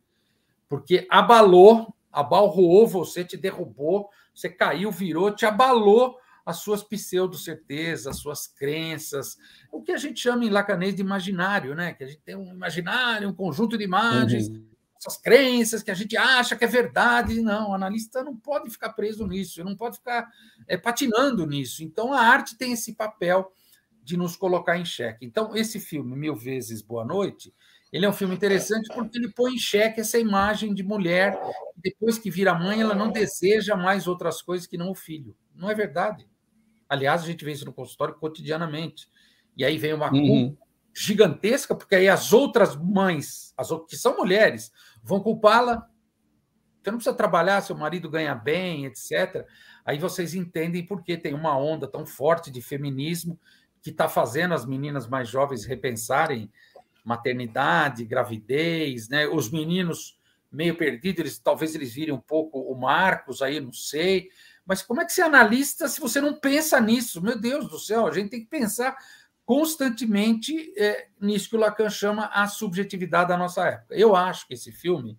porque 0.70 1.08
abalou, 1.10 1.94
abalroou 2.12 2.88
você, 2.88 3.26
te 3.26 3.36
derrubou, 3.36 4.08
você 4.34 4.48
caiu, 4.48 4.92
virou, 4.92 5.32
te 5.32 5.46
abalou 5.46 6.18
as 6.46 6.58
suas 6.58 6.82
pseudo-certezas, 6.82 8.08
as 8.08 8.18
suas 8.18 8.48
crenças, 8.48 9.38
o 9.72 9.82
que 9.82 9.92
a 9.92 9.98
gente 9.98 10.20
chama 10.20 10.46
em 10.46 10.50
lacanês 10.50 10.96
de 10.96 11.02
imaginário, 11.02 11.76
né? 11.76 11.94
Que 11.94 12.04
a 12.04 12.08
gente 12.08 12.22
tem 12.22 12.36
um 12.36 12.52
imaginário, 12.52 13.30
um 13.30 13.34
conjunto 13.34 13.78
de 13.78 13.84
imagens, 13.84 14.48
uhum. 14.48 14.66
essas 14.98 15.18
crenças 15.18 15.84
que 15.84 15.92
a 15.92 15.96
gente 15.96 16.16
acha 16.18 16.56
que 16.56 16.64
é 16.64 16.68
verdade. 16.68 17.42
Não, 17.42 17.72
o 17.72 17.74
analista 17.74 18.24
não 18.24 18.36
pode 18.36 18.70
ficar 18.70 18.94
preso 18.94 19.28
nisso, 19.28 19.64
não 19.64 19.76
pode 19.76 19.98
ficar 19.98 20.28
é, 20.68 20.78
patinando 20.78 21.46
nisso. 21.46 21.84
Então, 21.84 22.14
a 22.14 22.22
arte 22.22 22.58
tem 22.58 22.72
esse 22.72 22.94
papel 22.94 23.52
de 24.04 24.18
nos 24.18 24.36
colocar 24.36 24.78
em 24.78 24.86
xeque. 24.86 25.26
Então, 25.26 25.56
esse 25.56 25.80
filme, 25.80 26.16
Mil 26.16 26.36
Vezes 26.36 26.82
Boa 26.82 27.06
Noite, 27.06 27.54
ele 27.92 28.06
é 28.06 28.10
um 28.10 28.14
filme 28.14 28.36
interessante 28.36 28.88
porque 28.94 29.18
ele 29.18 29.32
põe 29.32 29.54
em 29.54 29.58
xeque 29.58 30.02
essa 30.02 30.20
imagem 30.20 30.74
de 30.74 30.84
mulher, 30.84 31.40
depois 31.76 32.18
que 32.18 32.30
vira 32.30 32.54
mãe, 32.54 32.82
ela 32.82 32.94
não 32.94 33.12
deseja 33.12 33.76
mais 33.76 34.08
outras 34.08 34.42
coisas 34.42 34.68
que 34.68 34.78
não 34.78 34.92
o 34.92 34.96
filho. 34.96 35.36
Não 35.56 35.70
é 35.70 35.76
verdade. 35.76 36.28
Aliás, 36.88 37.24
a 37.24 37.26
gente 37.26 37.44
vê 37.44 37.52
isso 37.52 37.66
no 37.66 37.74
consultório 37.74 38.16
cotidianamente. 38.16 39.08
E 39.58 39.66
aí 39.66 39.78
vem 39.78 39.94
uma 39.94 40.12
uhum. 40.14 40.28
culpa 40.28 40.70
gigantesca, 40.94 41.76
porque 41.76 41.96
aí 41.96 42.10
as 42.10 42.34
outras 42.34 42.76
mães, 42.76 43.54
as 43.58 43.70
que 43.88 43.96
são 43.96 44.18
mulheres, 44.18 44.72
vão 45.04 45.22
culpá-la. 45.22 45.88
Você 46.82 46.92
não 46.92 46.98
precisa 46.98 47.16
trabalhar, 47.16 47.62
seu 47.62 47.76
marido 47.76 48.10
ganha 48.10 48.36
bem, 48.36 48.86
etc. 48.86 49.46
Aí 49.86 49.98
vocês 49.98 50.34
entendem 50.34 50.86
por 50.86 51.04
que 51.04 51.18
tem 51.18 51.34
uma 51.34 51.58
onda 51.58 51.88
tão 51.88 52.06
forte 52.06 52.52
de 52.52 52.62
feminismo 52.62 53.40
que 53.82 53.92
está 53.92 54.10
fazendo 54.10 54.54
as 54.54 54.66
meninas 54.66 55.08
mais 55.08 55.30
jovens 55.30 55.66
repensarem 55.66 56.52
maternidade, 57.10 58.06
gravidez, 58.06 59.10
né? 59.10 59.28
Os 59.28 59.52
meninos 59.52 60.18
meio 60.52 60.76
perdidos, 60.76 61.20
eles, 61.20 61.40
talvez 61.40 61.76
eles 61.76 61.94
virem 61.94 62.14
um 62.14 62.20
pouco 62.20 62.60
o 62.60 62.80
Marcos 62.80 63.42
aí, 63.42 63.60
não 63.60 63.74
sei. 63.74 64.30
Mas 64.66 64.82
como 64.82 65.02
é 65.02 65.06
que 65.06 65.12
você 65.12 65.22
analista 65.22 65.88
se 65.88 66.00
você 66.00 66.22
não 66.22 66.40
pensa 66.40 66.80
nisso? 66.80 67.22
Meu 67.22 67.40
Deus 67.40 67.68
do 67.68 67.80
céu, 67.80 68.08
a 68.08 68.12
gente 68.12 68.30
tem 68.30 68.42
que 68.42 68.48
pensar 68.48 68.96
constantemente 69.44 70.72
é, 70.78 71.08
nisso 71.20 71.50
que 71.50 71.56
o 71.56 71.60
Lacan 71.60 71.90
chama 71.90 72.28
a 72.28 72.48
subjetividade 72.48 73.30
da 73.30 73.38
nossa 73.38 73.66
época. 73.66 73.96
Eu 73.96 74.16
acho 74.16 74.48
que 74.48 74.54
esse 74.54 74.72
filme 74.72 75.18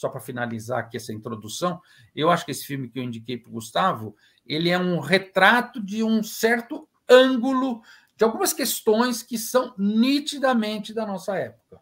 só 0.00 0.08
para 0.08 0.20
finalizar 0.20 0.78
aqui 0.78 0.96
essa 0.96 1.12
introdução, 1.12 1.78
eu 2.16 2.30
acho 2.30 2.46
que 2.46 2.50
esse 2.50 2.64
filme 2.64 2.88
que 2.88 2.98
eu 2.98 3.02
indiquei 3.02 3.36
para 3.36 3.50
o 3.50 3.52
Gustavo, 3.52 4.16
ele 4.46 4.70
é 4.70 4.78
um 4.78 4.98
retrato 4.98 5.78
de 5.78 6.02
um 6.02 6.22
certo 6.22 6.88
ângulo 7.06 7.82
de 8.20 8.24
algumas 8.24 8.52
questões 8.52 9.22
que 9.22 9.38
são 9.38 9.74
nitidamente 9.78 10.92
da 10.92 11.06
nossa 11.06 11.36
época. 11.36 11.80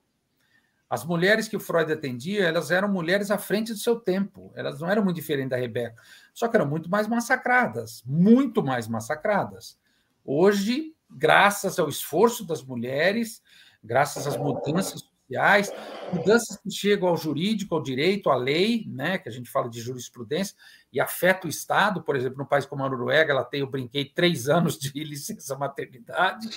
As 0.88 1.05
mulheres 1.05 1.48
que 1.48 1.57
o 1.57 1.61
Freud 1.61 1.92
atendia, 1.92 2.44
elas 2.44 2.70
eram 2.70 2.88
mulheres 2.88 3.33
à 3.33 3.37
frente 3.37 3.72
do 3.72 3.79
seu 3.81 3.98
tempo. 3.98 4.53
Elas 4.55 4.79
não 4.79 4.88
eram 4.88 5.03
muito 5.03 5.16
diferentes 5.16 5.51
da 5.51 5.57
Rebeca, 5.57 6.01
só 6.33 6.46
que 6.46 6.57
eram 6.57 6.68
muito 6.68 6.88
mais 6.88 7.09
massacradas, 7.09 8.05
muito 8.07 8.62
mais 8.62 8.87
massacradas. 8.87 9.77
Hoje, 10.24 10.94
graças 11.11 11.77
ao 11.77 11.88
esforço 11.88 12.46
das 12.46 12.62
mulheres, 12.62 13.42
graças 13.83 14.24
às 14.24 14.37
mudanças 14.37 15.03
sociais, 15.29 15.71
mudanças 16.12 16.57
que 16.57 16.71
chegam 16.71 17.09
ao 17.09 17.17
jurídico, 17.17 17.75
ao 17.75 17.83
direito, 17.83 18.31
à 18.31 18.37
lei, 18.37 18.87
né, 18.88 19.19
que 19.19 19.29
a 19.29 19.33
gente 19.33 19.51
fala 19.51 19.69
de 19.69 19.81
jurisprudência, 19.81 20.57
e 20.91 20.99
afeta 20.99 21.47
o 21.47 21.51
Estado, 21.51 22.03
por 22.03 22.17
exemplo, 22.17 22.38
no 22.38 22.47
país 22.47 22.64
como 22.64 22.83
a 22.83 22.88
Noruega, 22.88 23.33
ela 23.33 23.45
tem, 23.45 23.61
eu 23.61 23.67
brinquei, 23.67 24.07
três 24.07 24.49
anos 24.49 24.79
de 24.79 24.91
licença 25.05 25.57
maternidade, 25.57 26.49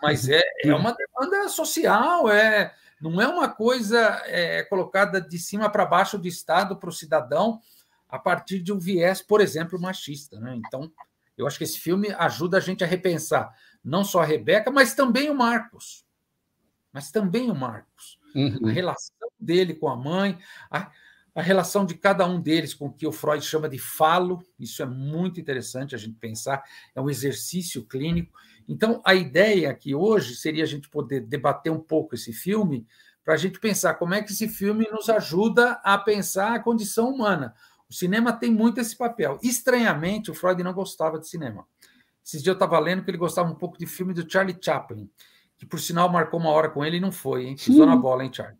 mas 0.00 0.28
é, 0.28 0.42
é 0.64 0.74
uma 0.74 0.94
demanda 0.94 1.48
social, 1.48 2.30
é, 2.30 2.72
não 3.00 3.20
é 3.20 3.26
uma 3.26 3.48
coisa 3.48 4.22
é, 4.26 4.62
colocada 4.62 5.20
de 5.20 5.38
cima 5.38 5.68
para 5.68 5.84
baixo 5.84 6.16
do 6.16 6.28
Estado 6.28 6.76
para 6.76 6.88
o 6.88 6.92
cidadão 6.92 7.60
a 8.08 8.18
partir 8.18 8.60
de 8.60 8.72
um 8.72 8.78
viés, 8.78 9.20
por 9.20 9.40
exemplo, 9.40 9.80
machista. 9.80 10.38
Né? 10.38 10.54
Então, 10.64 10.90
eu 11.36 11.48
acho 11.48 11.58
que 11.58 11.64
esse 11.64 11.80
filme 11.80 12.14
ajuda 12.16 12.58
a 12.58 12.60
gente 12.60 12.84
a 12.84 12.86
repensar 12.86 13.52
não 13.82 14.04
só 14.04 14.22
a 14.22 14.24
Rebeca, 14.24 14.70
mas 14.70 14.94
também 14.94 15.28
o 15.28 15.34
Marcos 15.34 16.04
mas 16.94 17.10
também 17.10 17.50
o 17.50 17.54
Marcos. 17.54 18.20
Uhum. 18.36 18.68
A 18.68 18.70
relação 18.70 19.28
dele 19.38 19.74
com 19.74 19.88
a 19.88 19.96
mãe, 19.96 20.38
a, 20.70 20.90
a, 21.34 21.42
relação 21.42 21.84
de 21.84 21.94
cada 21.94 22.24
um 22.24 22.40
deles 22.40 22.72
com 22.72 22.86
o 22.86 22.92
que 22.92 23.06
o 23.06 23.12
Freud 23.12 23.44
chama 23.44 23.68
de 23.68 23.78
falo, 23.78 24.40
isso 24.58 24.80
é 24.80 24.86
muito 24.86 25.40
interessante 25.40 25.94
a 25.94 25.98
gente 25.98 26.16
pensar, 26.18 26.62
é 26.94 27.00
um 27.00 27.10
exercício 27.10 27.84
clínico. 27.84 28.32
Então, 28.68 29.02
a 29.04 29.12
ideia 29.12 29.70
aqui 29.70 29.92
hoje 29.92 30.36
seria 30.36 30.62
a 30.62 30.66
gente 30.66 30.88
poder 30.88 31.20
debater 31.20 31.72
um 31.72 31.80
pouco 31.80 32.14
esse 32.14 32.32
filme, 32.32 32.86
para 33.24 33.34
a 33.34 33.38
gente 33.38 33.58
pensar 33.58 33.94
como 33.94 34.14
é 34.14 34.22
que 34.22 34.30
esse 34.30 34.48
filme 34.48 34.86
nos 34.92 35.08
ajuda 35.08 35.80
a 35.82 35.98
pensar 35.98 36.54
a 36.54 36.60
condição 36.60 37.08
humana. 37.10 37.54
O 37.88 37.92
cinema 37.92 38.32
tem 38.32 38.52
muito 38.52 38.80
esse 38.80 38.96
papel. 38.96 39.38
Estranhamente, 39.42 40.30
o 40.30 40.34
Freud 40.34 40.62
não 40.62 40.74
gostava 40.74 41.18
de 41.18 41.26
cinema. 41.26 41.66
Esses 42.24 42.42
dias 42.42 42.48
eu 42.48 42.52
estava 42.52 42.78
lendo 42.78 43.02
que 43.02 43.10
ele 43.10 43.18
gostava 43.18 43.50
um 43.50 43.54
pouco 43.54 43.78
de 43.78 43.86
filme 43.86 44.12
do 44.12 44.30
Charlie 44.30 44.58
Chaplin 44.60 45.10
que 45.64 45.70
por 45.70 45.80
sinal 45.80 46.10
marcou 46.10 46.38
uma 46.38 46.50
hora 46.50 46.68
com 46.68 46.84
ele 46.84 46.98
e 46.98 47.00
não 47.00 47.10
foi, 47.10 47.46
hein? 47.46 47.56
Pisou 47.56 47.86
na 47.86 47.96
bola, 47.96 48.24
hein, 48.24 48.32
Charlie? 48.32 48.58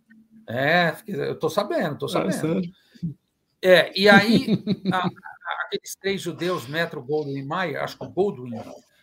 É, 0.48 0.96
eu 1.06 1.38
tô 1.38 1.48
sabendo, 1.48 1.98
tô 1.98 2.06
ah, 2.06 2.30
sabendo. 2.30 2.62
É, 3.62 3.98
e 3.98 4.08
aí, 4.08 4.62
a, 4.92 5.08
aqueles 5.66 5.94
três 6.00 6.20
judeus, 6.20 6.66
Metro, 6.66 7.02
Goldwyn 7.02 7.38
e 7.38 7.44
Mayer, 7.44 7.82
acho 7.82 7.98
que 7.98 8.04
o 8.04 8.10
Goldwyn, 8.10 8.60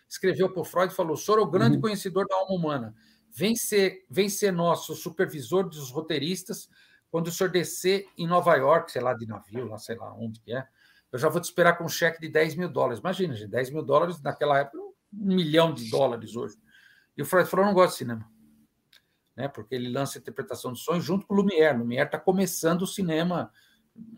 escreveu 0.08 0.50
para 0.50 0.60
o 0.60 0.64
Freud 0.64 0.92
e 0.92 0.96
falou: 0.96 1.16
senhor 1.16 1.38
é 1.38 1.42
o 1.42 1.50
grande 1.50 1.76
uhum. 1.76 1.82
conhecedor 1.82 2.26
da 2.28 2.36
alma 2.36 2.54
humana. 2.54 2.94
Vem 3.30 3.56
ser, 3.56 4.04
vem 4.10 4.28
ser 4.28 4.52
nosso 4.52 4.94
supervisor 4.94 5.68
dos 5.68 5.90
roteiristas 5.90 6.68
quando 7.10 7.28
o 7.28 7.32
senhor 7.32 7.50
descer 7.50 8.06
em 8.16 8.26
Nova 8.26 8.54
York, 8.56 8.92
sei 8.92 9.02
lá, 9.02 9.14
de 9.14 9.26
navio, 9.26 9.66
lá, 9.66 9.78
sei 9.78 9.96
lá 9.96 10.14
onde 10.14 10.40
que 10.40 10.52
é. 10.52 10.66
Eu 11.10 11.18
já 11.18 11.28
vou 11.28 11.40
te 11.40 11.44
esperar 11.44 11.76
com 11.76 11.84
um 11.84 11.88
cheque 11.88 12.20
de 12.20 12.28
10 12.28 12.56
mil 12.56 12.68
dólares. 12.68 13.00
Imagina, 13.00 13.34
gente, 13.34 13.50
10 13.50 13.70
mil 13.70 13.82
dólares 13.82 14.20
naquela 14.22 14.58
época, 14.58 14.78
um 14.78 15.34
milhão 15.34 15.74
de 15.74 15.90
dólares 15.90 16.34
hoje. 16.36 16.56
E 17.16 17.22
o 17.22 17.26
Freud 17.26 17.48
falou: 17.48 17.66
não 17.66 17.74
gosta 17.74 17.92
de 17.92 17.98
cinema. 17.98 18.30
Né? 19.36 19.48
Porque 19.48 19.74
ele 19.74 19.88
lança 19.88 20.18
a 20.18 20.20
interpretação 20.20 20.72
do 20.72 20.78
sonho 20.78 21.00
junto 21.00 21.26
com 21.26 21.34
o 21.34 21.36
Lumière. 21.36 21.76
O 21.76 21.80
Lumière 21.80 22.06
está 22.06 22.18
começando 22.18 22.82
o 22.82 22.86
cinema 22.86 23.50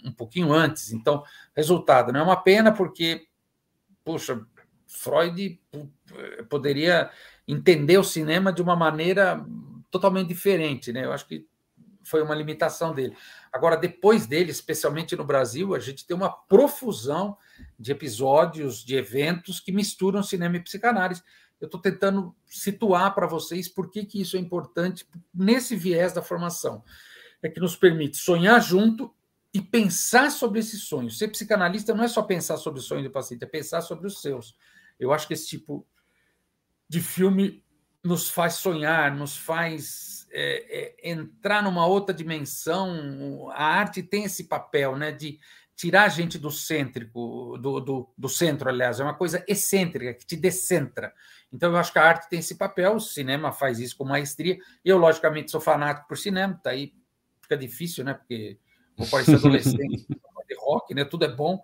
um 0.04 0.12
pouquinho 0.12 0.52
antes. 0.52 0.92
Então, 0.92 1.24
resultado, 1.54 2.12
não 2.12 2.20
é 2.20 2.22
uma 2.22 2.36
pena 2.36 2.72
porque, 2.72 3.26
puxa, 4.04 4.46
Freud 4.86 5.60
poderia 6.48 7.10
entender 7.46 7.98
o 7.98 8.04
cinema 8.04 8.52
de 8.52 8.62
uma 8.62 8.76
maneira 8.76 9.44
totalmente 9.90 10.28
diferente, 10.28 10.92
né? 10.92 11.04
Eu 11.04 11.12
acho 11.12 11.26
que 11.26 11.46
foi 12.02 12.22
uma 12.22 12.34
limitação 12.34 12.94
dele. 12.94 13.16
Agora, 13.52 13.76
depois 13.76 14.26
dele, 14.26 14.50
especialmente 14.50 15.16
no 15.16 15.24
Brasil, 15.24 15.74
a 15.74 15.80
gente 15.80 16.06
tem 16.06 16.16
uma 16.16 16.30
profusão 16.30 17.36
de 17.78 17.92
episódios, 17.92 18.84
de 18.84 18.94
eventos 18.94 19.58
que 19.58 19.72
misturam 19.72 20.22
cinema 20.22 20.56
e 20.56 20.60
psicanálise 20.60 21.22
eu 21.64 21.66
estou 21.66 21.80
tentando 21.80 22.34
situar 22.46 23.14
para 23.14 23.26
vocês 23.26 23.68
por 23.68 23.90
que, 23.90 24.04
que 24.04 24.20
isso 24.20 24.36
é 24.36 24.40
importante 24.40 25.06
nesse 25.34 25.74
viés 25.74 26.12
da 26.12 26.22
formação. 26.22 26.84
É 27.42 27.48
que 27.48 27.60
nos 27.60 27.74
permite 27.74 28.16
sonhar 28.16 28.60
junto 28.60 29.12
e 29.52 29.60
pensar 29.60 30.30
sobre 30.30 30.60
esse 30.60 30.76
sonho. 30.76 31.10
Ser 31.10 31.28
psicanalista 31.28 31.94
não 31.94 32.04
é 32.04 32.08
só 32.08 32.22
pensar 32.22 32.56
sobre 32.56 32.80
o 32.80 32.82
sonho 32.82 33.02
do 33.02 33.10
paciente, 33.10 33.44
é 33.44 33.46
pensar 33.46 33.80
sobre 33.80 34.06
os 34.06 34.20
seus. 34.20 34.56
Eu 34.98 35.12
acho 35.12 35.26
que 35.26 35.34
esse 35.34 35.46
tipo 35.46 35.86
de 36.88 37.00
filme 37.00 37.64
nos 38.02 38.28
faz 38.28 38.54
sonhar, 38.54 39.14
nos 39.14 39.36
faz 39.36 40.26
é, 40.30 41.00
é, 41.02 41.10
entrar 41.10 41.62
numa 41.62 41.86
outra 41.86 42.14
dimensão. 42.14 43.50
A 43.52 43.64
arte 43.64 44.02
tem 44.02 44.24
esse 44.24 44.44
papel, 44.44 44.96
né, 44.96 45.12
de 45.12 45.38
tirar 45.76 46.04
a 46.04 46.08
gente 46.08 46.38
do 46.38 46.50
cêntrico, 46.50 47.58
do, 47.58 47.80
do, 47.80 48.08
do 48.16 48.28
centro, 48.28 48.68
aliás, 48.68 49.00
é 49.00 49.02
uma 49.02 49.14
coisa 49.14 49.44
excêntrica 49.48 50.14
que 50.14 50.26
te 50.26 50.36
descentra. 50.36 51.12
Então, 51.52 51.72
eu 51.72 51.76
acho 51.76 51.92
que 51.92 51.98
a 51.98 52.04
arte 52.04 52.28
tem 52.28 52.38
esse 52.38 52.56
papel, 52.56 52.96
o 52.96 53.00
cinema 53.00 53.52
faz 53.52 53.78
isso 53.78 53.96
com 53.96 54.04
maestria. 54.04 54.58
Eu, 54.84 54.98
logicamente, 54.98 55.50
sou 55.50 55.60
fanático 55.60 56.08
por 56.08 56.16
cinema, 56.16 56.58
tá 56.62 56.70
aí 56.70 56.92
fica 57.44 57.56
difícil, 57.56 58.04
né? 58.04 58.14
Porque 58.14 58.58
vou 58.96 59.06
parecer 59.06 59.36
adolescente 59.36 60.06
de 60.48 60.56
rock, 60.58 60.94
né? 60.94 61.04
Tudo 61.04 61.24
é 61.24 61.34
bom, 61.34 61.62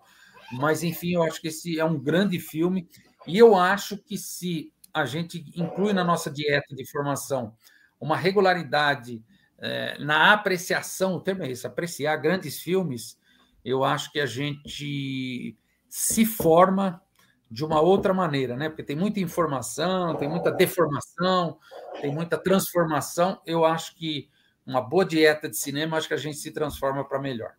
mas 0.53 0.83
enfim, 0.83 1.15
eu 1.15 1.23
acho 1.23 1.41
que 1.41 1.49
esse 1.49 1.79
é 1.79 1.85
um 1.85 1.99
grande 1.99 2.39
filme 2.39 2.87
e 3.27 3.37
eu 3.37 3.55
acho 3.55 3.97
que 3.97 4.17
se 4.17 4.73
a 4.93 5.05
gente 5.05 5.45
inclui 5.55 5.93
na 5.93 6.03
nossa 6.03 6.29
dieta 6.29 6.75
de 6.75 6.85
formação 6.85 7.55
uma 7.99 8.17
regularidade 8.17 9.23
é, 9.57 9.97
na 9.99 10.33
apreciação, 10.33 11.13
o 11.13 11.19
termo 11.19 11.43
é 11.43 11.51
esse, 11.51 11.67
apreciar 11.67 12.15
grandes 12.17 12.59
filmes, 12.59 13.17
eu 13.63 13.83
acho 13.83 14.11
que 14.11 14.19
a 14.19 14.25
gente 14.25 15.57
se 15.87 16.25
forma 16.25 17.01
de 17.49 17.65
uma 17.65 17.81
outra 17.81 18.13
maneira, 18.13 18.55
né? 18.55 18.69
Porque 18.69 18.83
tem 18.83 18.95
muita 18.95 19.19
informação, 19.19 20.15
tem 20.15 20.29
muita 20.29 20.51
deformação, 20.51 21.59
tem 21.99 22.13
muita 22.13 22.37
transformação. 22.37 23.41
Eu 23.45 23.65
acho 23.65 23.93
que 23.95 24.29
uma 24.65 24.79
boa 24.79 25.05
dieta 25.05 25.49
de 25.49 25.57
cinema, 25.57 25.97
acho 25.97 26.07
que 26.07 26.13
a 26.13 26.17
gente 26.17 26.37
se 26.37 26.51
transforma 26.51 27.03
para 27.03 27.19
melhor. 27.19 27.53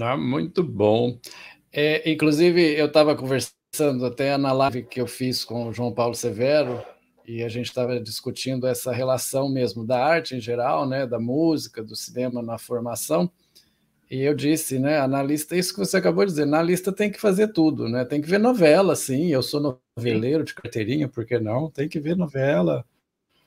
Ah, 0.00 0.16
muito 0.16 0.62
bom. 0.62 1.18
É, 1.72 2.10
inclusive, 2.10 2.60
eu 2.78 2.86
estava 2.86 3.16
conversando 3.16 4.04
até 4.04 4.36
na 4.36 4.52
live 4.52 4.82
que 4.82 5.00
eu 5.00 5.06
fiz 5.06 5.44
com 5.44 5.68
o 5.68 5.72
João 5.72 5.94
Paulo 5.94 6.14
Severo, 6.14 6.84
e 7.26 7.42
a 7.42 7.48
gente 7.48 7.66
estava 7.66 7.98
discutindo 7.98 8.66
essa 8.66 8.92
relação 8.92 9.48
mesmo 9.48 9.84
da 9.84 10.04
arte 10.04 10.36
em 10.36 10.40
geral, 10.40 10.86
né, 10.86 11.06
da 11.06 11.18
música, 11.18 11.82
do 11.82 11.96
cinema 11.96 12.42
na 12.42 12.58
formação. 12.58 13.30
E 14.10 14.20
eu 14.20 14.34
disse, 14.34 14.78
né, 14.78 14.98
analista, 14.98 15.56
isso 15.56 15.72
que 15.72 15.78
você 15.78 15.96
acabou 15.96 16.24
de 16.24 16.32
dizer, 16.32 16.42
analista 16.42 16.92
tem 16.92 17.10
que 17.10 17.20
fazer 17.20 17.48
tudo, 17.48 17.88
né? 17.88 18.04
Tem 18.04 18.20
que 18.20 18.28
ver 18.28 18.38
novela, 18.38 18.94
sim. 18.94 19.28
Eu 19.28 19.42
sou 19.42 19.80
noveleiro 19.96 20.44
de 20.44 20.54
carteirinha, 20.54 21.08
por 21.08 21.24
que 21.24 21.38
não? 21.38 21.70
Tem 21.70 21.88
que 21.88 21.98
ver 21.98 22.14
novela, 22.14 22.84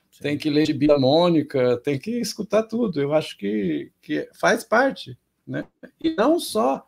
sim. 0.09 0.23
tem 0.23 0.37
que 0.37 0.49
ler 0.49 0.65
de 0.65 0.73
Bia 0.73 0.97
Mônica, 0.97 1.77
tem 1.77 1.99
que 1.99 2.11
escutar 2.19 2.63
tudo. 2.63 2.99
Eu 2.99 3.13
acho 3.13 3.37
que, 3.37 3.91
que 4.01 4.27
faz 4.33 4.63
parte, 4.63 5.17
né? 5.45 5.63
E 6.03 6.15
não 6.15 6.39
só 6.39 6.85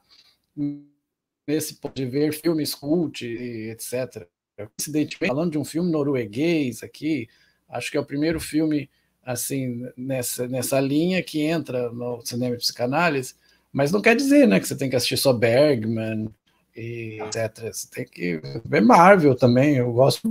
nesse 1.47 1.75
ponto 1.75 1.95
de 1.95 2.06
ver 2.06 2.34
filmes 2.34 2.73
cult, 2.73 3.23
etc. 3.23 4.28
Coincidentemente, 4.67 5.28
falando 5.28 5.52
de 5.52 5.58
um 5.58 5.65
filme 5.65 5.91
norueguês 5.91 6.84
aqui, 6.84 7.28
acho 7.67 7.91
que 7.91 7.98
é 7.98 8.00
o 8.00 8.06
primeiro 8.06 8.39
filme 8.39 8.89
assim 9.24 9.86
nessa, 9.95 10.48
nessa 10.48 10.80
linha 10.80 11.22
que 11.22 11.41
entra 11.41 11.91
no 11.91 12.22
cinema 12.26 12.56
de 12.56 12.63
psicanálise 12.63 13.36
mas 13.72 13.91
não 13.91 14.02
quer 14.02 14.15
dizer, 14.15 14.48
né, 14.48 14.60
que 14.60 14.67
você 14.67 14.76
tem 14.76 14.89
que 14.89 14.95
assistir 14.95 15.17
só 15.17 15.32
Bergman 15.32 16.30
e 16.76 17.19
etc. 17.22 17.72
Você 17.72 17.88
tem 17.89 18.06
que 18.06 18.41
ver 18.65 18.82
Marvel 18.82 19.36
também. 19.36 19.76
Eu 19.78 19.93
gosto 19.93 20.28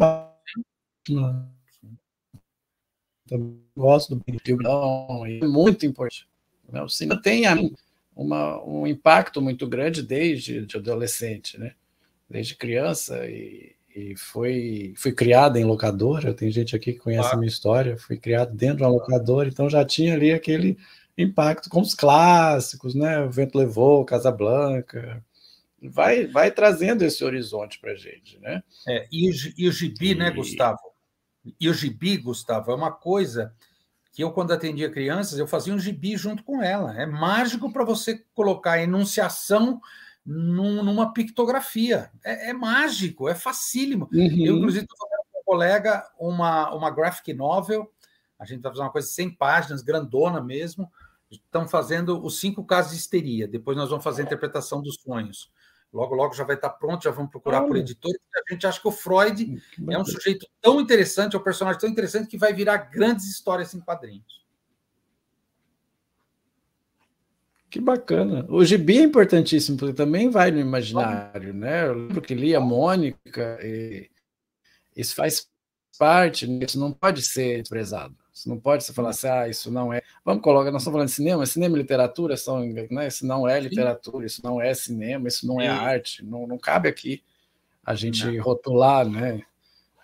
eu 3.31 3.59
gosto 3.77 4.17
do 4.17 4.25
filme, 4.45 4.65
é 4.67 5.47
muito 5.47 5.87
importante. 5.87 6.29
Né? 6.69 6.83
O 6.83 6.89
cinema 6.89 7.21
tem 7.21 7.45
uma, 8.17 8.63
um 8.65 8.87
impacto 8.87 9.41
muito 9.41 9.67
grande 9.67 10.03
desde 10.03 10.67
de 10.67 10.77
adolescente, 10.77 11.59
né? 11.59 11.75
Desde 12.29 12.57
criança 12.57 13.27
e, 13.27 13.75
e 13.99 14.17
foi 14.17 14.95
fui 14.97 15.13
criado 15.13 15.57
em 15.57 15.65
locadora. 15.65 16.33
Tem 16.33 16.51
gente 16.51 16.77
aqui 16.77 16.93
que 16.93 17.01
conhece 17.01 17.29
ah. 17.31 17.35
a 17.35 17.37
minha 17.37 17.49
história. 17.49 17.97
Fui 17.97 18.17
criado 18.17 18.55
dentro 18.55 18.79
de 18.79 18.83
uma 18.85 18.91
locadora, 18.91 19.49
então 19.49 19.69
já 19.69 19.85
tinha 19.85 20.15
ali 20.15 20.33
aquele 20.33 20.79
impacto 21.17 21.69
com 21.69 21.81
os 21.81 21.95
clássicos, 21.95 22.95
né? 22.95 23.21
O 23.21 23.31
Vento 23.31 23.59
Levou, 23.59 24.05
Casablanca, 24.05 25.25
vai, 25.83 26.27
vai 26.27 26.51
trazendo 26.51 27.03
esse 27.03 27.25
horizonte 27.25 27.81
para 27.81 27.93
a 27.93 27.97
gente, 27.97 28.39
né? 28.39 28.63
É, 28.87 29.09
e, 29.11 29.29
o, 29.29 29.35
e 29.57 29.69
o 29.69 29.73
gibi, 29.73 30.15
né, 30.15 30.27
e... 30.27 30.31
né, 30.31 30.37
Gustavo? 30.37 30.79
E 31.61 31.69
o 31.69 31.75
gibi, 31.75 32.17
Gustavo, 32.19 32.71
é 32.71 32.75
uma 32.75 32.93
coisa 32.93 33.53
que 34.13 34.23
eu, 34.23 34.31
quando 34.31 34.53
atendia 34.53 34.91
crianças, 34.91 35.39
eu 35.39 35.47
fazia 35.47 35.75
um 35.75 35.79
gibi 35.79 36.17
junto 36.17 36.45
com 36.45 36.63
ela. 36.63 37.01
É 37.01 37.07
mágico 37.07 37.73
para 37.73 37.85
você 37.85 38.23
colocar 38.35 38.73
a 38.73 38.83
enunciação 38.83 39.81
num, 40.29 40.83
numa 40.83 41.15
pictografia. 41.15 42.11
É, 42.23 42.51
é, 42.51 42.53
mágico, 42.53 43.29
é 43.29 43.35
facílimo. 43.35 44.11
Uhum. 44.13 44.45
Eu, 44.45 44.57
inclusive, 44.59 44.85
estou 44.85 44.99
fazendo 44.99 45.27
com 45.33 45.41
um 45.41 45.45
colega 45.45 46.07
uma, 46.19 46.75
uma 46.75 46.91
graphic 46.91 47.33
novel. 47.33 47.91
A 48.39 48.45
gente 48.45 48.61
vai 48.61 48.71
fazer 48.71 48.83
uma 48.83 48.93
coisa 48.93 49.09
de 49.09 49.15
100 49.15 49.37
páginas, 49.37 49.83
grandona 49.83 50.43
mesmo. 50.43 50.93
Estão 51.31 51.67
fazendo 51.67 52.23
os 52.23 52.39
cinco 52.39 52.63
casos 52.63 52.93
de 52.93 52.99
histeria. 52.99 53.49
Depois 53.49 53.77
nós 53.77 53.89
vamos 53.89 54.05
fazer 54.05 54.21
a 54.21 54.25
interpretação 54.27 54.83
dos 54.83 54.97
sonhos. 54.97 55.51
Logo, 55.91 56.15
logo 56.15 56.35
já 56.35 56.45
vai 56.45 56.57
estar 56.57 56.71
pronto, 56.71 57.05
já 57.05 57.11
vamos 57.11 57.31
procurar 57.31 57.63
por 57.63 57.77
editor. 57.77 58.13
A 58.37 58.53
gente 58.53 58.67
acha 58.67 58.79
que 58.79 58.89
o 58.89 58.93
Freud 58.93 59.59
é 59.89 59.99
um 59.99 60.05
sujeito 60.05 60.47
tão 60.61 60.79
interessante, 60.79 61.35
é 61.35 61.39
um 61.39 61.43
personagem 61.43 61.81
tão 61.81 61.89
interessante 61.89 62.29
que 62.29 62.37
vai 62.37 62.53
virar 62.53 62.77
grandes 62.77 63.27
histórias 63.27 63.73
em 63.73 63.81
quadrinhos. 63.81 64.47
Que 67.71 67.81
bacana. 67.81 68.47
O 68.49 68.65
gibi 68.65 68.99
é 68.99 69.03
importantíssimo, 69.03 69.77
porque 69.77 69.95
também 69.95 70.31
vai 70.31 70.51
no 70.51 70.59
imaginário, 70.59 71.53
né? 71.53 71.87
Eu 71.87 71.95
lembro 71.95 72.23
que 72.23 72.35
lia 72.35 72.59
Mônica, 72.61 73.59
e 73.63 74.09
isso 74.97 75.15
faz 75.15 75.47
parte, 75.99 76.47
né? 76.47 76.65
isso 76.65 76.79
não 76.79 76.93
pode 76.93 77.23
ser 77.23 77.61
desprezado. 77.61 78.17
Isso 78.33 78.49
não 78.49 78.59
pode 78.59 78.85
se 78.85 78.93
falar 78.95 79.11
assim, 79.11 79.27
ah, 79.29 79.49
isso 79.49 79.71
não 79.71 79.93
é. 79.93 80.01
Vamos 80.25 80.43
colocar, 80.43 80.71
nós 80.71 80.83
estamos 80.83 80.95
falando 80.95 81.09
de 81.09 81.15
cinema, 81.15 81.45
cinema 81.45 81.77
e 81.77 81.81
literatura 81.81 82.37
são, 82.37 82.65
né? 82.91 83.09
Isso 83.09 83.27
não 83.27 83.49
é 83.49 83.59
literatura, 83.61 84.25
isso 84.25 84.41
não 84.45 84.63
é 84.63 84.73
cinema, 84.75 85.29
isso 85.29 85.47
não 85.47 85.61
é 85.61 85.67
arte, 85.67 86.25
não, 86.25 86.47
não 86.47 86.57
cabe 86.57 86.89
aqui 86.89 87.23
a 87.85 87.95
gente 87.95 88.25
não. 88.27 88.43
rotular, 88.43 89.09
né? 89.09 89.43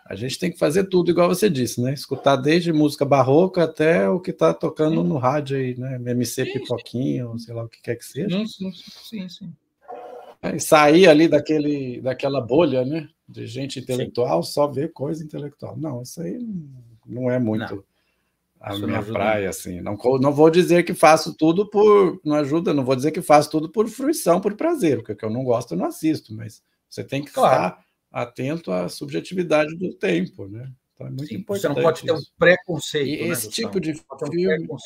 A 0.04 0.14
gente 0.14 0.38
tem 0.38 0.50
que 0.50 0.58
fazer 0.58 0.84
tudo, 0.84 1.10
igual 1.10 1.28
você 1.28 1.48
disse, 1.48 1.80
né? 1.80 1.94
Escutar 1.94 2.36
desde 2.36 2.72
música 2.72 3.04
barroca 3.04 3.64
até 3.64 4.08
o 4.08 4.20
que 4.20 4.30
está 4.30 4.52
tocando 4.52 5.00
sim. 5.00 5.08
no 5.08 5.16
rádio 5.16 5.56
aí, 5.56 5.74
né? 5.78 5.96
MC 5.96 6.44
sim, 6.44 6.52
Pipoquinho, 6.52 7.32
sim. 7.32 7.38
sei 7.38 7.54
lá 7.54 7.64
o 7.64 7.68
que 7.68 7.80
quer 7.80 7.96
que 7.96 8.04
seja. 8.04 8.44
Sim, 8.46 8.72
sim, 8.72 9.28
sim. 9.28 9.52
É, 10.42 10.58
sair 10.58 11.08
ali 11.08 11.26
daquele, 11.26 12.02
daquela 12.02 12.40
bolha, 12.40 12.84
né? 12.84 13.08
De 13.26 13.46
gente 13.46 13.78
intelectual, 13.78 14.42
só 14.42 14.66
ver 14.66 14.92
coisa 14.92 15.24
intelectual. 15.24 15.74
Não, 15.74 16.02
isso 16.02 16.20
aí 16.20 16.38
não 17.06 17.30
é 17.30 17.38
muito. 17.38 17.76
Não 17.76 17.84
a 18.64 18.72
Isso 18.72 18.86
minha 18.86 19.02
praia, 19.02 19.50
assim. 19.50 19.82
Não, 19.82 19.94
não 20.18 20.32
vou 20.32 20.48
dizer 20.48 20.84
que 20.84 20.94
faço 20.94 21.34
tudo 21.34 21.68
por. 21.68 22.18
Não 22.24 22.36
ajuda, 22.36 22.72
não 22.72 22.82
vou 22.82 22.96
dizer 22.96 23.10
que 23.10 23.20
faço 23.20 23.50
tudo 23.50 23.68
por 23.68 23.86
fruição, 23.88 24.40
por 24.40 24.54
prazer, 24.54 24.96
porque 24.98 25.12
o 25.12 25.16
que 25.16 25.24
eu 25.24 25.30
não 25.30 25.44
gosto 25.44 25.74
eu 25.74 25.78
não 25.78 25.84
assisto, 25.84 26.34
mas 26.34 26.62
você 26.88 27.04
tem 27.04 27.22
que 27.22 27.30
claro. 27.30 27.74
estar 27.74 27.83
atento 28.14 28.70
à 28.70 28.88
subjetividade 28.88 29.74
do 29.74 29.92
tempo, 29.92 30.46
né? 30.46 30.70
Então 30.94 31.08
é 31.08 31.10
muito 31.10 31.26
Sim, 31.26 31.34
importante. 31.34 31.62
Você 31.62 31.68
não 31.68 31.82
pode 31.82 32.02
ter 32.02 32.12
um 32.12 32.22
preconceito. 32.38 33.08
E 33.08 33.26
né, 33.26 33.32
esse 33.32 33.50
tipo 33.50 33.80
de 33.80 33.94
filme. 34.30 34.68
Um 34.70 34.76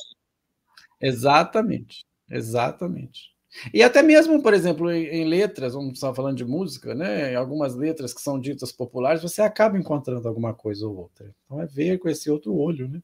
exatamente, 0.98 2.06
exatamente. 2.30 3.36
E 3.72 3.82
até 3.82 4.02
mesmo, 4.02 4.42
por 4.42 4.54
exemplo, 4.54 4.90
em, 4.90 5.04
em 5.08 5.24
letras, 5.26 5.74
vamos 5.74 5.94
estar 5.94 6.14
falando 6.14 6.38
de 6.38 6.44
música, 6.44 6.94
né? 6.94 7.32
Em 7.32 7.36
algumas 7.36 7.74
letras 7.74 8.14
que 8.14 8.22
são 8.22 8.40
ditas 8.40 8.72
populares, 8.72 9.22
você 9.22 9.42
acaba 9.42 9.76
encontrando 9.76 10.26
alguma 10.26 10.54
coisa 10.54 10.86
ou 10.86 10.96
outra. 10.96 11.30
Então 11.44 11.60
é 11.60 11.66
ver 11.66 11.98
com 11.98 12.08
esse 12.08 12.30
outro 12.30 12.54
olho, 12.54 12.88
né? 12.88 13.02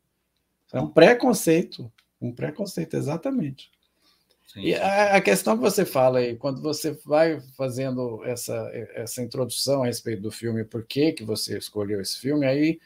É 0.73 0.81
um 0.81 0.89
preconceito, 0.89 1.93
um 2.19 2.33
preconceito, 2.33 2.95
exatamente. 2.95 3.71
Sim, 4.46 4.61
sim. 4.61 4.66
E 4.68 4.74
a, 4.74 5.16
a, 5.16 5.20
questão 5.20 5.57
que 5.57 5.62
você 5.62 5.85
fala 5.85 6.18
aí, 6.18 6.37
quando 6.37 6.61
você 6.61 6.92
vai 7.04 7.40
fazendo 7.57 8.24
essa, 8.24 8.70
essa 8.94 9.22
introdução 9.22 9.83
a 9.83 9.87
respeito 9.87 10.22
do 10.22 10.30
filme, 10.30 10.64
por 10.64 10.85
que, 10.85 11.12
que 11.12 11.24
você 11.24 11.59
escolheu 11.59 12.00
esse 12.00 12.18
filme, 12.18 12.46
aí 12.46 12.78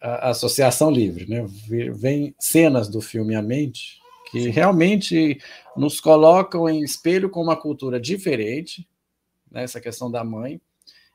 a, 0.00 0.28
a 0.28 0.30
associação 0.30 0.90
livre, 0.90 1.28
né? 1.28 1.46
Vem 1.94 2.34
cenas 2.38 2.88
do 2.88 3.00
filme 3.00 3.34
à 3.34 3.42
mente 3.42 4.00
que 4.30 4.42
sim. 4.42 4.50
realmente 4.50 5.40
nos 5.76 6.00
colocam 6.00 6.68
em 6.68 6.82
espelho 6.82 7.30
com 7.30 7.40
uma 7.42 7.56
cultura 7.56 7.98
diferente, 7.98 8.86
né? 9.50 9.62
essa 9.62 9.80
questão 9.80 10.10
da 10.10 10.24
mãe, 10.24 10.60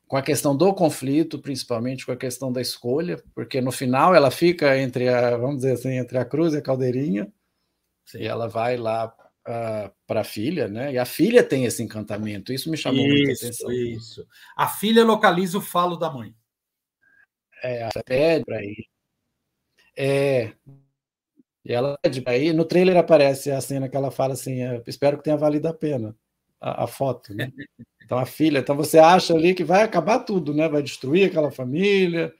com 0.07 0.17
a 0.17 0.21
questão 0.21 0.55
do 0.55 0.73
conflito, 0.73 1.39
principalmente 1.39 2.05
com 2.05 2.11
a 2.11 2.17
questão 2.17 2.51
da 2.51 2.61
escolha, 2.61 3.21
porque 3.33 3.61
no 3.61 3.71
final 3.71 4.13
ela 4.13 4.31
fica 4.31 4.77
entre 4.77 5.07
a, 5.07 5.37
vamos 5.37 5.57
dizer 5.57 5.73
assim, 5.73 5.97
entre 5.97 6.17
a 6.17 6.25
cruz 6.25 6.53
e 6.53 6.57
a 6.57 6.61
caldeirinha, 6.61 7.31
Sim. 8.05 8.19
e 8.19 8.27
ela 8.27 8.47
vai 8.47 8.75
lá 8.75 9.13
uh, 9.47 9.51
ah, 9.51 9.91
para 10.07 10.21
a 10.21 10.25
filha, 10.25 10.67
né? 10.67 10.93
E 10.93 10.97
a 10.97 11.05
filha 11.05 11.43
tem 11.43 11.65
esse 11.65 11.81
encantamento, 11.83 12.53
isso 12.53 12.69
me 12.69 12.77
chamou 12.77 13.05
isso, 13.05 13.15
muita 13.15 13.33
atenção. 13.33 13.71
Isso. 13.71 14.27
A 14.55 14.67
filha 14.67 15.03
localiza 15.03 15.57
o 15.57 15.61
falo 15.61 15.95
da 15.95 16.09
mãe. 16.11 16.33
É, 17.63 17.81
ela 17.81 18.03
pede 18.05 18.45
para 18.45 18.63
ir. 18.63 18.87
É. 19.95 20.53
E 21.63 21.73
ela 21.73 21.97
pede 22.01 22.21
para 22.21 22.37
ir. 22.37 22.53
No 22.53 22.65
trailer 22.65 22.97
aparece 22.97 23.51
a 23.51 23.61
cena 23.61 23.87
que 23.87 23.95
ela 23.95 24.11
fala 24.11 24.33
assim: 24.33 24.61
é, 24.61 24.81
espero 24.87 25.17
que 25.17 25.23
tenha 25.23 25.37
valido 25.37 25.67
a 25.67 25.73
pena 25.73 26.15
a, 26.59 26.83
a 26.83 26.87
foto, 26.87 27.33
né? 27.33 27.51
Então 28.03 28.19
a 28.19 28.25
filha, 28.25 28.59
então 28.59 28.75
você 28.75 28.99
acha 28.99 29.33
ali 29.33 29.53
que 29.55 29.63
vai 29.63 29.83
acabar 29.83 30.19
tudo, 30.19 30.53
né? 30.53 30.67
Vai 30.67 30.83
destruir 30.83 31.29
aquela 31.29 31.49
família. 31.49 32.33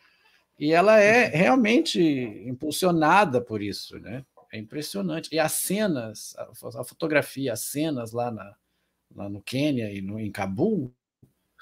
E 0.60 0.74
ela 0.74 1.00
é 1.00 1.28
realmente 1.28 2.02
impulsionada 2.46 3.40
por 3.40 3.62
isso, 3.62 3.98
né? 3.98 4.26
É 4.52 4.58
impressionante. 4.58 5.30
E 5.32 5.40
as 5.40 5.54
cenas, 5.54 6.36
a, 6.38 6.52
a 6.82 6.84
fotografia, 6.84 7.54
as 7.54 7.62
cenas 7.62 8.12
lá, 8.12 8.30
na, 8.30 8.56
lá 9.16 9.30
no 9.30 9.42
Quênia 9.42 9.92
e 9.92 10.02
no, 10.02 10.20
em 10.20 10.32
Cabul, 10.32 10.94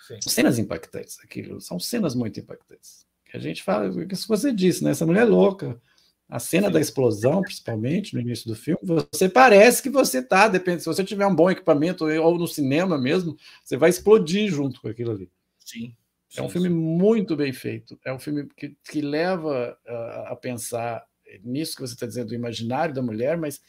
Sim. 0.08 0.20
são 0.22 0.32
cenas 0.32 0.58
impactantes. 0.58 1.20
Aquilo, 1.24 1.62
são 1.62 1.80
cenas 1.80 2.16
muito 2.16 2.40
impactantes. 2.40 3.06
Que 3.26 3.38
a 3.38 3.40
gente 3.40 3.62
fala, 3.62 3.90
o 3.90 4.08
que 4.08 4.16
você 4.28 4.52
disse, 4.52 4.84
né? 4.84 4.92
Essa 4.92 5.06
mulher 5.06 5.22
é 5.22 5.26
louca. 5.26 5.80
A 6.28 6.40
cena 6.40 6.68
Sim. 6.68 6.74
da 6.74 6.80
explosão, 6.80 7.42
principalmente 7.42 8.14
no 8.14 8.22
início 8.22 8.48
do 8.48 8.56
filme, 8.56 8.80
você 9.12 9.28
parece 9.28 9.82
que 9.82 9.90
você 9.90 10.22
tá, 10.22 10.48
depende, 10.48 10.82
se 10.82 10.86
você 10.86 11.04
tiver 11.04 11.26
um 11.26 11.36
bom 11.36 11.50
equipamento 11.50 12.06
ou 12.06 12.38
no 12.38 12.48
cinema 12.48 13.00
mesmo, 13.00 13.36
você 13.64 13.76
vai 13.78 13.90
explodir 13.90 14.50
junto 14.50 14.80
com 14.80 14.88
aquilo 14.88 15.12
ali. 15.12 15.32
Sim. 15.60 15.96
É 16.38 16.42
um 16.44 16.50
filme 16.50 16.70
muito 16.70 17.36
bem 17.36 17.52
feito. 17.52 18.00
É 18.06 18.14
um 18.14 18.20
filme 18.20 18.48
que, 18.56 18.76
que 18.84 19.02
leva 19.02 19.76
a, 19.88 20.34
a 20.34 20.36
pensar 20.36 21.04
nisso 21.44 21.76
que 21.76 21.82
você 21.82 21.94
está 21.94 22.06
dizendo, 22.06 22.30
do 22.30 22.36
imaginário 22.36 22.94
da 22.94 23.02
mulher, 23.02 23.38
mas 23.38 23.62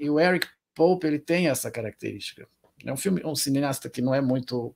o 0.00 0.20
Eric 0.20 0.46
Pope 0.74 1.06
ele 1.06 1.18
tem 1.18 1.48
essa 1.48 1.70
característica. 1.70 2.46
É 2.84 2.92
um 2.92 2.96
filme, 2.96 3.22
um 3.24 3.34
cineasta 3.34 3.88
que 3.88 4.02
não 4.02 4.14
é 4.14 4.20
muito 4.20 4.74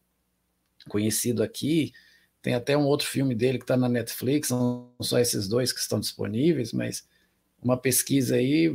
conhecido 0.88 1.42
aqui. 1.42 1.92
Tem 2.40 2.54
até 2.54 2.76
um 2.76 2.86
outro 2.86 3.06
filme 3.06 3.34
dele 3.34 3.58
que 3.58 3.64
está 3.64 3.76
na 3.76 3.88
Netflix, 3.88 4.50
não 4.50 4.90
só 5.00 5.18
esses 5.18 5.46
dois 5.46 5.72
que 5.72 5.80
estão 5.80 6.00
disponíveis, 6.00 6.72
mas 6.72 7.06
uma 7.62 7.76
pesquisa 7.76 8.36
aí 8.36 8.74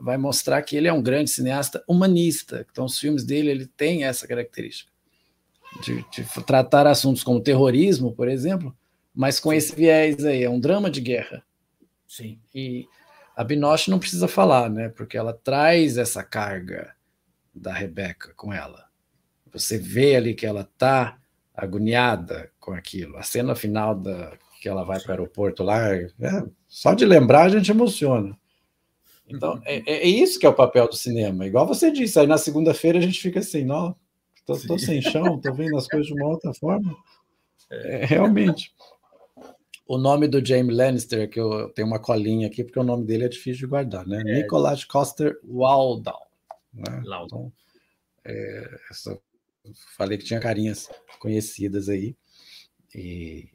vai 0.00 0.16
mostrar 0.16 0.60
que 0.62 0.76
ele 0.76 0.88
é 0.88 0.92
um 0.92 1.02
grande 1.02 1.30
cineasta 1.30 1.84
humanista. 1.86 2.66
Então, 2.70 2.84
os 2.84 2.98
filmes 2.98 3.24
dele 3.24 3.50
ele 3.50 3.66
tem 3.66 4.04
essa 4.04 4.26
característica 4.26 4.90
de, 5.82 6.04
de 6.10 6.44
tratar 6.44 6.86
assuntos 6.86 7.22
como 7.22 7.40
terrorismo, 7.40 8.12
por 8.12 8.28
exemplo, 8.28 8.76
mas 9.14 9.40
com 9.40 9.52
esse 9.52 9.74
viés 9.74 10.24
aí, 10.24 10.42
é 10.42 10.50
um 10.50 10.60
drama 10.60 10.90
de 10.90 11.00
guerra. 11.00 11.42
Sim. 12.06 12.38
E 12.54 12.86
a 13.36 13.44
Binoche 13.44 13.90
não 13.90 13.98
precisa 13.98 14.28
falar, 14.28 14.70
né? 14.70 14.88
Porque 14.88 15.16
ela 15.16 15.32
traz 15.32 15.98
essa 15.98 16.22
carga 16.22 16.94
da 17.54 17.72
Rebeca 17.72 18.32
com 18.34 18.52
ela. 18.52 18.86
Você 19.52 19.78
vê 19.78 20.16
ali 20.16 20.34
que 20.34 20.46
ela 20.46 20.62
está 20.62 21.18
agoniada 21.54 22.50
com 22.60 22.72
aquilo. 22.72 23.16
A 23.16 23.22
cena 23.22 23.54
final 23.54 23.94
da 23.94 24.36
que 24.60 24.68
ela 24.68 24.84
vai 24.84 24.98
para 24.98 25.10
o 25.10 25.12
aeroporto 25.12 25.62
lá, 25.62 25.94
é, 25.94 26.08
só 26.66 26.94
de 26.94 27.04
lembrar 27.04 27.44
a 27.44 27.48
gente 27.48 27.70
emociona. 27.70 28.36
Então, 29.28 29.54
uhum. 29.54 29.62
é, 29.64 29.82
é, 29.86 30.08
isso 30.08 30.38
que 30.38 30.46
é 30.46 30.48
o 30.48 30.54
papel 30.54 30.88
do 30.88 30.96
cinema. 30.96 31.46
Igual 31.46 31.66
você 31.66 31.90
disse, 31.90 32.18
aí 32.18 32.26
na 32.26 32.38
segunda-feira 32.38 32.98
a 32.98 33.02
gente 33.02 33.20
fica 33.20 33.40
assim, 33.40 33.64
não, 33.64 33.94
tô, 34.44 34.56
tô 34.58 34.78
sem 34.78 35.00
chão, 35.02 35.40
tô 35.40 35.52
vendo 35.52 35.76
as 35.76 35.86
coisas 35.86 36.06
de 36.06 36.14
uma 36.14 36.28
outra 36.28 36.54
forma. 36.54 36.96
É, 37.70 38.02
é, 38.02 38.04
realmente. 38.04 38.72
O 39.86 39.98
nome 39.98 40.26
do 40.26 40.44
James 40.44 40.76
Lannister, 40.76 41.30
que 41.30 41.38
eu 41.38 41.68
tenho 41.70 41.86
uma 41.86 42.00
colinha 42.00 42.48
aqui, 42.48 42.64
porque 42.64 42.78
o 42.78 42.84
nome 42.84 43.04
dele 43.04 43.24
é 43.24 43.28
difícil 43.28 43.60
de 43.60 43.66
guardar, 43.66 44.06
né? 44.06 44.20
É. 44.20 44.42
Nicholas 44.42 44.84
Coster 44.84 45.38
Waldau. 45.44 46.26
Né? 46.74 47.02
Então, 47.24 47.52
é, 48.24 48.68
falei 49.96 50.18
que 50.18 50.24
tinha 50.24 50.40
carinhas 50.40 50.88
conhecidas 51.20 51.88
aí. 51.88 52.16
E, 52.94 53.48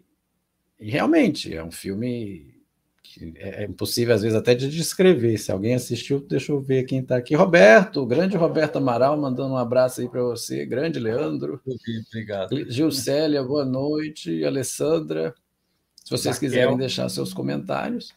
e 0.80 0.89
realmente 0.89 1.54
é 1.54 1.63
um 1.63 1.72
filme 1.72 2.62
que 3.04 3.34
é, 3.36 3.63
é 3.63 3.65
impossível, 3.65 4.15
às 4.15 4.22
vezes, 4.22 4.38
até 4.38 4.56
de 4.56 4.70
descrever. 4.70 5.38
Se 5.38 5.52
alguém 5.52 5.76
assistiu, 5.76 6.22
deixa 6.22 6.52
eu 6.52 6.62
ver 6.62 6.86
quem 6.86 7.00
está 7.00 7.17
aqui. 7.17 7.36
Roberto, 7.36 8.06
grande 8.06 8.38
Roberto 8.38 8.78
Amaral, 8.78 9.20
mandando 9.20 9.54
um 9.54 9.58
abraço 9.58 10.00
aí 10.00 10.08
para 10.08 10.24
você. 10.24 10.65
Grande 10.65 11.00
Leandro. 11.00 11.62
Obrigado. 12.08 12.72
Gilcélia, 12.72 13.44
boa 13.44 13.65
noite. 13.65 14.46
Alessandra, 14.46 15.36
se 16.17 16.24
vocês 16.24 16.36
Zaquel. 16.36 16.50
quiserem 16.50 16.78
deixar 16.78 17.10
seus 17.10 17.34
comentários. 17.34 18.13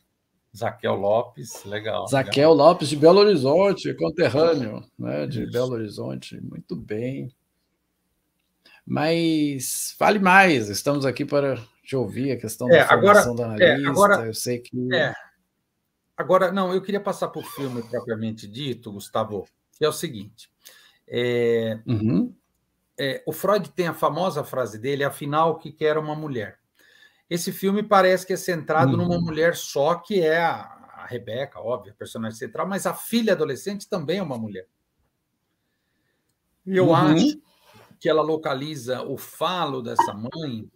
Zaquel 0.57 0.95
Lopes, 0.95 1.65
legal. 1.65 2.07
Zaquel 2.07 2.53
legal. 2.53 2.69
Lopes, 2.69 2.89
de 2.89 2.97
Belo 2.97 3.21
Horizonte, 3.21 3.95
conterrâneo 3.95 4.85
né, 4.99 5.27
de 5.27 5.43
Isso. 5.43 5.53
Belo 5.53 5.73
Horizonte. 5.73 6.41
Muito 6.41 6.77
bem. 6.77 7.33
Mas 8.87 9.95
fale 9.99 10.19
mais, 10.19 10.69
estamos 10.69 11.07
aqui 11.07 11.25
para 11.25 11.59
te 11.83 11.97
ouvir 11.97 12.33
a 12.33 12.37
questão 12.37 12.71
é, 12.71 12.79
da 12.79 12.89
formação 12.89 13.33
agora, 13.33 13.57
da 13.59 13.65
é, 13.65 13.73
analista. 13.73 13.89
É, 13.89 13.91
agora, 13.91 14.27
eu 14.27 14.35
sei 14.35 14.59
que. 14.59 14.95
É, 14.95 15.15
Agora, 16.17 16.53
não, 16.53 16.73
eu 16.73 16.81
queria 16.81 17.01
passar 17.01 17.29
para 17.29 17.41
o 17.41 17.45
filme 17.45 17.83
propriamente 17.83 18.47
dito, 18.47 18.93
Gustavo, 18.93 19.49
que 19.77 19.85
é 19.85 19.89
o 19.89 19.93
seguinte. 19.93 20.49
É, 21.09 21.81
uhum. 21.87 22.33
é, 22.99 23.23
o 23.27 23.33
Freud 23.33 23.71
tem 23.73 23.89
a 23.89 23.95
famosa 23.95 24.45
frase 24.45 24.79
dele, 24.79 25.03
afinal, 25.03 25.51
o 25.51 25.59
que 25.59 25.73
quer 25.73 25.99
uma 25.99 26.15
mulher? 26.15 26.61
Esse 27.29 27.53
filme 27.53 27.83
parece 27.83 28.27
que 28.27 28.33
é 28.33 28.37
centrado 28.37 28.93
uhum. 28.93 29.09
numa 29.09 29.21
mulher 29.21 29.57
só, 29.57 29.95
que 29.97 30.21
é 30.21 30.39
a, 30.39 30.61
a 30.97 31.07
Rebeca, 31.07 31.61
óbvio, 31.61 31.93
a 31.93 31.97
personagem 31.97 32.39
central, 32.39 32.67
mas 32.67 32.87
a 32.87 32.95
filha 32.95 33.33
adolescente 33.33 33.89
também 33.89 34.19
é 34.19 34.23
uma 34.23 34.39
mulher. 34.39 34.67
E 36.67 36.77
eu 36.77 36.89
uhum. 36.89 36.95
acho 36.95 37.43
que 37.99 38.09
ela 38.09 38.23
localiza 38.23 39.03
o 39.03 39.17
falo 39.17 39.83
dessa 39.83 40.13
mãe 40.13 40.71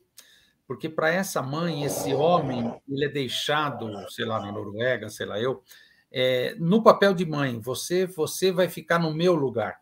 porque 0.68 0.86
para 0.86 1.08
essa 1.08 1.40
mãe, 1.40 1.82
esse 1.82 2.12
homem, 2.12 2.78
ele 2.86 3.06
é 3.06 3.08
deixado, 3.08 3.90
sei 4.10 4.26
lá, 4.26 4.38
na 4.38 4.52
Noruega, 4.52 5.08
sei 5.08 5.24
lá 5.24 5.40
eu, 5.40 5.62
é, 6.12 6.54
no 6.58 6.82
papel 6.82 7.14
de 7.14 7.24
mãe, 7.24 7.58
você, 7.58 8.04
você 8.04 8.52
vai 8.52 8.68
ficar 8.68 8.98
no 8.98 9.14
meu 9.14 9.34
lugar. 9.34 9.80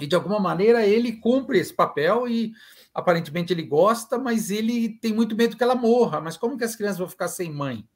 E 0.00 0.06
de 0.06 0.14
alguma 0.14 0.38
maneira 0.38 0.86
ele 0.86 1.12
cumpre 1.12 1.58
esse 1.58 1.72
papel 1.72 2.28
e 2.28 2.52
aparentemente 2.94 3.52
ele 3.52 3.62
gosta, 3.62 4.18
mas 4.18 4.50
ele 4.50 4.90
tem 5.00 5.12
muito 5.12 5.36
medo 5.36 5.56
que 5.56 5.62
ela 5.62 5.74
morra. 5.74 6.20
Mas 6.20 6.36
como 6.36 6.56
que 6.56 6.64
as 6.64 6.76
crianças 6.76 6.98
vão 6.98 7.08
ficar 7.08 7.28
sem 7.28 7.52
mãe? 7.52 7.86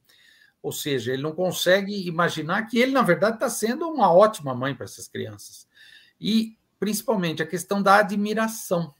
Ou 0.63 0.73
seja, 0.73 1.13
ele 1.13 1.23
não 1.23 1.33
consegue 1.33 2.07
imaginar 2.07 2.67
que 2.67 2.79
ele, 2.79 2.93
na 2.93 3.03
verdade, 3.03 3.37
está 3.37 3.49
sendo 3.49 3.89
uma 3.89 4.13
ótima 4.13 4.55
mãe 4.55 4.75
para 4.75 4.85
essas 4.85 5.09
crianças. 5.09 5.67
E, 6.21 6.57
principalmente, 6.79 7.43
a 7.43 7.47
questão 7.47 7.83
da 7.83 7.97
admiração 7.97 8.95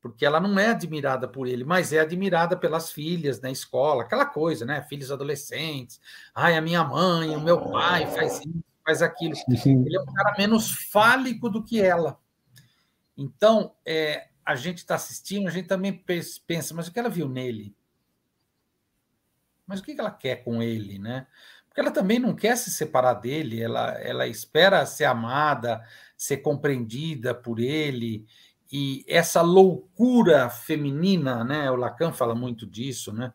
porque 0.00 0.24
ela 0.24 0.40
não 0.40 0.58
é 0.58 0.68
admirada 0.68 1.26
por 1.26 1.46
ele, 1.46 1.64
mas 1.64 1.92
é 1.92 1.98
admirada 1.98 2.56
pelas 2.56 2.92
filhas 2.92 3.40
na 3.40 3.50
escola, 3.50 4.02
aquela 4.02 4.24
coisa, 4.24 4.64
né? 4.64 4.80
Filhos 4.82 5.10
adolescentes. 5.10 6.00
Ai, 6.34 6.56
a 6.56 6.60
minha 6.60 6.84
mãe, 6.84 7.34
o 7.36 7.40
meu 7.40 7.60
pai 7.60 8.06
faz 8.06 8.38
isso, 8.38 8.64
faz 8.88 9.02
aquilo. 9.02 9.34
Ele 9.86 9.96
é 9.96 10.00
um 10.00 10.06
cara 10.14 10.34
menos 10.38 10.70
fálico 10.70 11.50
do 11.50 11.62
que 11.62 11.78
ela. 11.78 12.18
Então, 13.14 13.74
é, 13.84 14.28
a 14.44 14.56
gente 14.56 14.78
está 14.78 14.94
assistindo, 14.94 15.46
a 15.46 15.50
gente 15.50 15.68
também 15.68 15.92
pensa, 15.92 16.74
mas 16.74 16.88
o 16.88 16.92
que 16.92 16.98
ela 16.98 17.10
viu 17.10 17.28
nele? 17.28 17.76
Mas 19.66 19.80
o 19.80 19.82
que 19.82 19.92
ela 19.98 20.10
quer 20.10 20.36
com 20.36 20.62
ele, 20.62 20.98
né? 20.98 21.26
Porque 21.66 21.80
ela 21.80 21.90
também 21.90 22.18
não 22.18 22.34
quer 22.34 22.56
se 22.56 22.70
separar 22.70 23.14
dele, 23.14 23.62
ela, 23.62 23.90
ela 24.00 24.26
espera 24.26 24.86
ser 24.86 25.04
amada, 25.04 25.84
ser 26.16 26.38
compreendida 26.38 27.34
por 27.34 27.60
ele 27.60 28.26
e 28.72 29.04
essa 29.06 29.42
loucura 29.42 30.48
feminina, 30.48 31.44
né? 31.44 31.70
O 31.70 31.76
Lacan 31.76 32.12
fala 32.12 32.34
muito 32.34 32.66
disso, 32.66 33.12
né? 33.12 33.34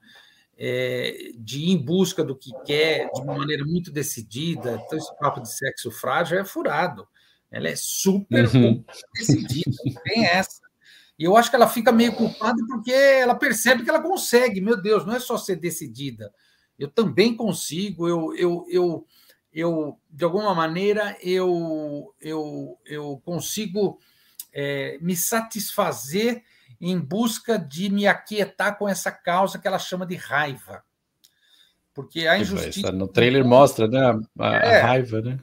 É, 0.55 1.31
de 1.35 1.59
ir 1.59 1.71
em 1.71 1.77
busca 1.77 2.23
do 2.23 2.35
que 2.35 2.51
quer 2.63 3.09
de 3.11 3.21
uma 3.21 3.35
maneira 3.35 3.65
muito 3.65 3.91
decidida. 3.91 4.79
Então, 4.85 4.97
esse 4.97 5.17
papo 5.17 5.41
de 5.41 5.51
sexo 5.51 5.89
frágil 5.89 6.39
é 6.39 6.45
furado. 6.45 7.07
Ela 7.51 7.69
é 7.69 7.75
super 7.75 8.47
uhum. 8.55 8.83
decidida, 9.15 9.71
tem 10.03 10.25
essa. 10.25 10.61
E 11.17 11.23
eu 11.23 11.37
acho 11.37 11.49
que 11.49 11.55
ela 11.55 11.67
fica 11.67 11.91
meio 11.91 12.13
culpada 12.13 12.57
porque 12.67 12.91
ela 12.91 13.35
percebe 13.35 13.83
que 13.83 13.89
ela 13.89 14.01
consegue. 14.01 14.59
Meu 14.59 14.81
Deus, 14.81 15.05
não 15.05 15.15
é 15.15 15.19
só 15.19 15.37
ser 15.37 15.57
decidida. 15.57 16.33
Eu 16.77 16.87
também 16.89 17.35
consigo. 17.35 18.07
Eu, 18.07 18.35
eu, 18.35 18.65
eu, 18.69 19.07
eu 19.53 19.99
de 20.09 20.23
alguma 20.25 20.55
maneira, 20.55 21.15
eu, 21.21 22.13
eu, 22.19 22.79
eu 22.85 23.21
consigo 23.23 23.99
é, 24.51 24.97
me 24.99 25.15
satisfazer 25.15 26.43
em 26.85 26.99
busca 26.99 27.57
de 27.57 27.89
me 27.89 28.05
aquietar 28.05 28.77
com 28.77 28.89
essa 28.89 29.09
causa 29.09 29.57
que 29.57 29.65
ela 29.65 29.79
chama 29.79 30.05
de 30.05 30.15
raiva. 30.15 30.83
Porque 31.93 32.27
a 32.27 32.37
injustiça. 32.37 32.91
No 32.91 33.07
trailer 33.07 33.45
mostra 33.45 33.87
né, 33.87 34.19
a, 34.37 34.55
é, 34.55 34.81
a 34.81 34.87
raiva, 34.87 35.21
né? 35.21 35.39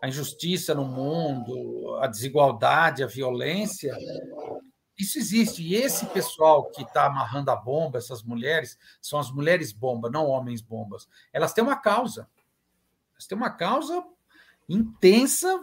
A 0.00 0.06
injustiça 0.06 0.76
no 0.76 0.84
mundo, 0.84 1.98
a 2.00 2.06
desigualdade, 2.06 3.02
a 3.02 3.08
violência, 3.08 3.96
isso 4.96 5.18
existe. 5.18 5.64
E 5.64 5.74
esse 5.74 6.06
pessoal 6.06 6.70
que 6.70 6.82
está 6.82 7.06
amarrando 7.06 7.50
a 7.50 7.56
bomba, 7.56 7.98
essas 7.98 8.22
mulheres, 8.22 8.78
são 9.02 9.18
as 9.18 9.32
mulheres 9.32 9.72
bomba, 9.72 10.08
não 10.08 10.26
homens 10.26 10.60
bombas. 10.60 11.08
Elas 11.32 11.52
têm 11.52 11.64
uma 11.64 11.76
causa. 11.76 12.28
Elas 13.14 13.26
têm 13.26 13.36
uma 13.36 13.50
causa 13.50 14.04
intensa, 14.68 15.60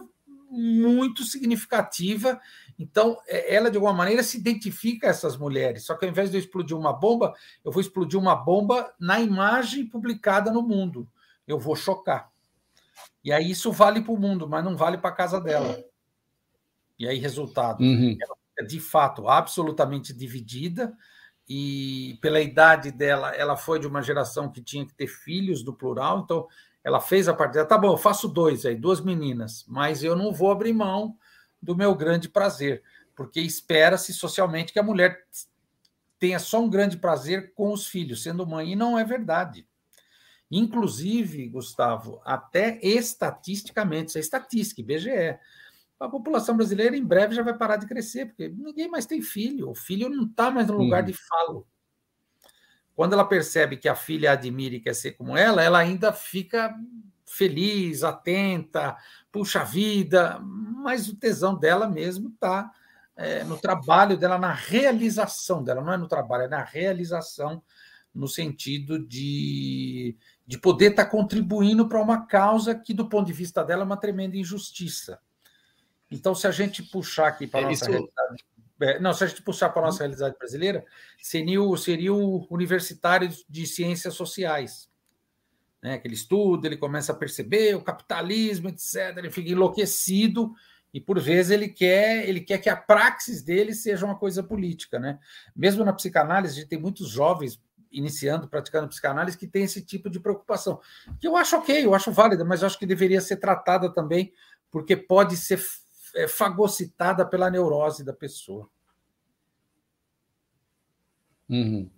muito 0.50 1.24
significativa 1.24 2.38
então, 2.78 3.18
é, 3.26 3.54
ela, 3.54 3.70
de 3.70 3.76
alguma 3.76 3.92
maneira, 3.92 4.22
se 4.22 4.38
identifica 4.38 5.06
a 5.06 5.10
essas 5.10 5.36
mulheres. 5.36 5.84
Só 5.84 5.94
que 5.94 6.04
ao 6.04 6.10
invés 6.10 6.30
de 6.30 6.36
eu 6.36 6.40
explodir 6.40 6.76
uma 6.76 6.92
bomba, 6.92 7.34
eu 7.64 7.72
vou 7.72 7.80
explodir 7.80 8.18
uma 8.18 8.34
bomba 8.34 8.92
na 8.98 9.20
imagem 9.20 9.86
publicada 9.86 10.50
no 10.50 10.62
mundo. 10.62 11.08
Eu 11.46 11.58
vou 11.58 11.74
chocar. 11.74 12.30
E 13.24 13.32
aí 13.32 13.50
isso 13.50 13.72
vale 13.72 14.00
para 14.02 14.12
o 14.12 14.18
mundo, 14.18 14.48
mas 14.48 14.64
não 14.64 14.76
vale 14.76 14.98
para 14.98 15.10
a 15.10 15.14
casa 15.14 15.40
dela. 15.40 15.82
E 16.98 17.08
aí, 17.08 17.18
resultado, 17.18 17.82
uhum. 17.82 18.16
ela 18.20 18.36
é 18.58 18.64
de 18.64 18.80
fato 18.80 19.28
absolutamente 19.28 20.12
dividida. 20.12 20.96
E 21.48 22.18
pela 22.20 22.40
idade 22.40 22.90
dela, 22.90 23.34
ela 23.34 23.56
foi 23.56 23.78
de 23.78 23.86
uma 23.86 24.02
geração 24.02 24.50
que 24.50 24.60
tinha 24.60 24.84
que 24.84 24.94
ter 24.94 25.06
filhos 25.06 25.62
do 25.62 25.72
plural, 25.72 26.20
então 26.20 26.48
ela 26.82 27.00
fez 27.00 27.28
a 27.28 27.34
parte 27.34 27.54
dela, 27.54 27.66
tá 27.66 27.78
bom, 27.78 27.92
eu 27.92 27.96
faço 27.96 28.28
dois 28.28 28.66
aí, 28.66 28.74
duas 28.74 29.00
meninas, 29.00 29.64
mas 29.68 30.02
eu 30.02 30.16
não 30.16 30.32
vou 30.32 30.50
abrir 30.50 30.72
mão 30.72 31.16
do 31.60 31.76
meu 31.76 31.94
grande 31.94 32.28
prazer, 32.28 32.82
porque 33.14 33.40
espera-se 33.40 34.12
socialmente 34.12 34.72
que 34.72 34.78
a 34.78 34.82
mulher 34.82 35.26
tenha 36.18 36.38
só 36.38 36.62
um 36.62 36.70
grande 36.70 36.96
prazer 36.96 37.52
com 37.54 37.72
os 37.72 37.86
filhos, 37.86 38.22
sendo 38.22 38.46
mãe, 38.46 38.72
e 38.72 38.76
não 38.76 38.98
é 38.98 39.04
verdade. 39.04 39.66
Inclusive, 40.50 41.48
Gustavo, 41.48 42.20
até 42.24 42.78
estatisticamente, 42.82 44.10
isso 44.10 44.18
é 44.18 44.20
estatística, 44.20 44.80
IBGE, 44.80 45.38
a 45.98 46.08
população 46.08 46.56
brasileira 46.56 46.96
em 46.96 47.04
breve 47.04 47.34
já 47.34 47.42
vai 47.42 47.56
parar 47.56 47.76
de 47.76 47.86
crescer, 47.86 48.26
porque 48.26 48.48
ninguém 48.48 48.88
mais 48.88 49.06
tem 49.06 49.22
filho, 49.22 49.70
o 49.70 49.74
filho 49.74 50.08
não 50.08 50.24
está 50.24 50.50
mais 50.50 50.66
no 50.66 50.76
lugar 50.76 51.02
de 51.02 51.14
falo. 51.14 51.66
Quando 52.94 53.14
ela 53.14 53.24
percebe 53.24 53.76
que 53.76 53.88
a 53.88 53.94
filha 53.94 54.32
admira 54.32 54.76
e 54.76 54.80
quer 54.80 54.94
ser 54.94 55.12
como 55.12 55.36
ela, 55.36 55.62
ela 55.62 55.78
ainda 55.78 56.12
fica 56.12 56.74
feliz, 57.26 58.04
atenta, 58.04 58.96
puxa 59.30 59.64
vida, 59.64 60.38
mas 60.40 61.08
o 61.08 61.16
tesão 61.16 61.58
dela 61.58 61.88
mesmo 61.88 62.28
está 62.28 62.72
é, 63.16 63.42
no 63.44 63.58
trabalho 63.58 64.16
dela, 64.16 64.38
na 64.38 64.52
realização 64.52 65.62
dela, 65.62 65.82
não 65.82 65.92
é 65.92 65.96
no 65.96 66.08
trabalho, 66.08 66.44
é 66.44 66.48
na 66.48 66.62
realização, 66.62 67.62
no 68.14 68.28
sentido 68.28 68.98
de, 68.98 70.16
de 70.46 70.58
poder 70.58 70.90
estar 70.90 71.04
tá 71.04 71.10
contribuindo 71.10 71.88
para 71.88 72.00
uma 72.00 72.26
causa 72.26 72.74
que, 72.74 72.94
do 72.94 73.08
ponto 73.08 73.26
de 73.26 73.32
vista 73.32 73.64
dela, 73.64 73.82
é 73.82 73.84
uma 73.84 73.96
tremenda 73.96 74.36
injustiça. 74.36 75.18
Então, 76.10 76.34
se 76.34 76.46
a 76.46 76.50
gente 76.50 76.82
puxar 76.82 77.28
aqui 77.28 77.46
para 77.46 77.60
a 77.60 77.62
é 77.64 77.66
nossa 77.66 77.84
Isso... 77.84 77.90
realidade. 77.90 78.44
É, 78.78 79.00
não, 79.00 79.14
se 79.14 79.24
a 79.24 79.26
gente 79.26 79.42
puxar 79.42 79.70
para 79.70 79.82
a 79.82 79.86
nossa 79.86 80.00
realidade 80.00 80.36
brasileira, 80.38 80.84
seria 81.18 81.62
o, 81.62 81.74
seria 81.78 82.12
o 82.12 82.46
universitário 82.50 83.30
de 83.48 83.66
ciências 83.66 84.12
sociais 84.14 84.90
né, 85.82 85.98
que 85.98 86.06
ele 86.06 86.14
estuda, 86.14 86.66
ele 86.66 86.76
começa 86.76 87.12
a 87.12 87.16
perceber 87.16 87.74
o 87.74 87.82
capitalismo, 87.82 88.68
etc. 88.68 89.16
Ele 89.16 89.30
fica 89.30 89.50
enlouquecido 89.50 90.52
e 90.92 91.00
por 91.00 91.20
vezes 91.20 91.50
ele 91.50 91.68
quer 91.68 92.28
ele 92.28 92.40
quer 92.40 92.58
que 92.58 92.68
a 92.68 92.76
praxis 92.76 93.42
dele 93.42 93.74
seja 93.74 94.06
uma 94.06 94.18
coisa 94.18 94.42
política, 94.42 94.98
né? 94.98 95.18
Mesmo 95.54 95.84
na 95.84 95.92
psicanálise, 95.92 96.54
a 96.54 96.60
gente 96.60 96.68
tem 96.68 96.80
muitos 96.80 97.08
jovens 97.08 97.60
iniciando, 97.90 98.48
praticando 98.48 98.88
psicanálise 98.88 99.38
que 99.38 99.46
tem 99.46 99.64
esse 99.64 99.82
tipo 99.82 100.10
de 100.10 100.20
preocupação, 100.20 100.80
que 101.20 101.26
eu 101.26 101.36
acho 101.36 101.56
ok, 101.56 101.84
eu 101.84 101.94
acho 101.94 102.12
válida, 102.12 102.44
mas 102.44 102.60
eu 102.60 102.66
acho 102.66 102.78
que 102.78 102.86
deveria 102.86 103.20
ser 103.20 103.36
tratada 103.36 103.92
também, 103.92 104.32
porque 104.70 104.96
pode 104.96 105.36
ser 105.36 105.62
é, 106.14 106.26
fagocitada 106.26 107.24
pela 107.24 107.50
neurose 107.50 108.04
da 108.04 108.12
pessoa. 108.12 108.68
Uhum. 111.48 111.90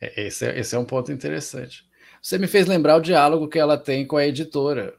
É, 0.00 0.26
esse, 0.26 0.46
é, 0.46 0.58
esse 0.58 0.74
é 0.74 0.78
um 0.78 0.84
ponto 0.84 1.12
interessante. 1.12 1.88
Você 2.22 2.38
me 2.38 2.46
fez 2.46 2.68
lembrar 2.68 2.96
o 2.96 3.00
diálogo 3.00 3.48
que 3.48 3.58
ela 3.58 3.76
tem 3.76 4.06
com 4.06 4.16
a 4.16 4.24
editora, 4.24 4.94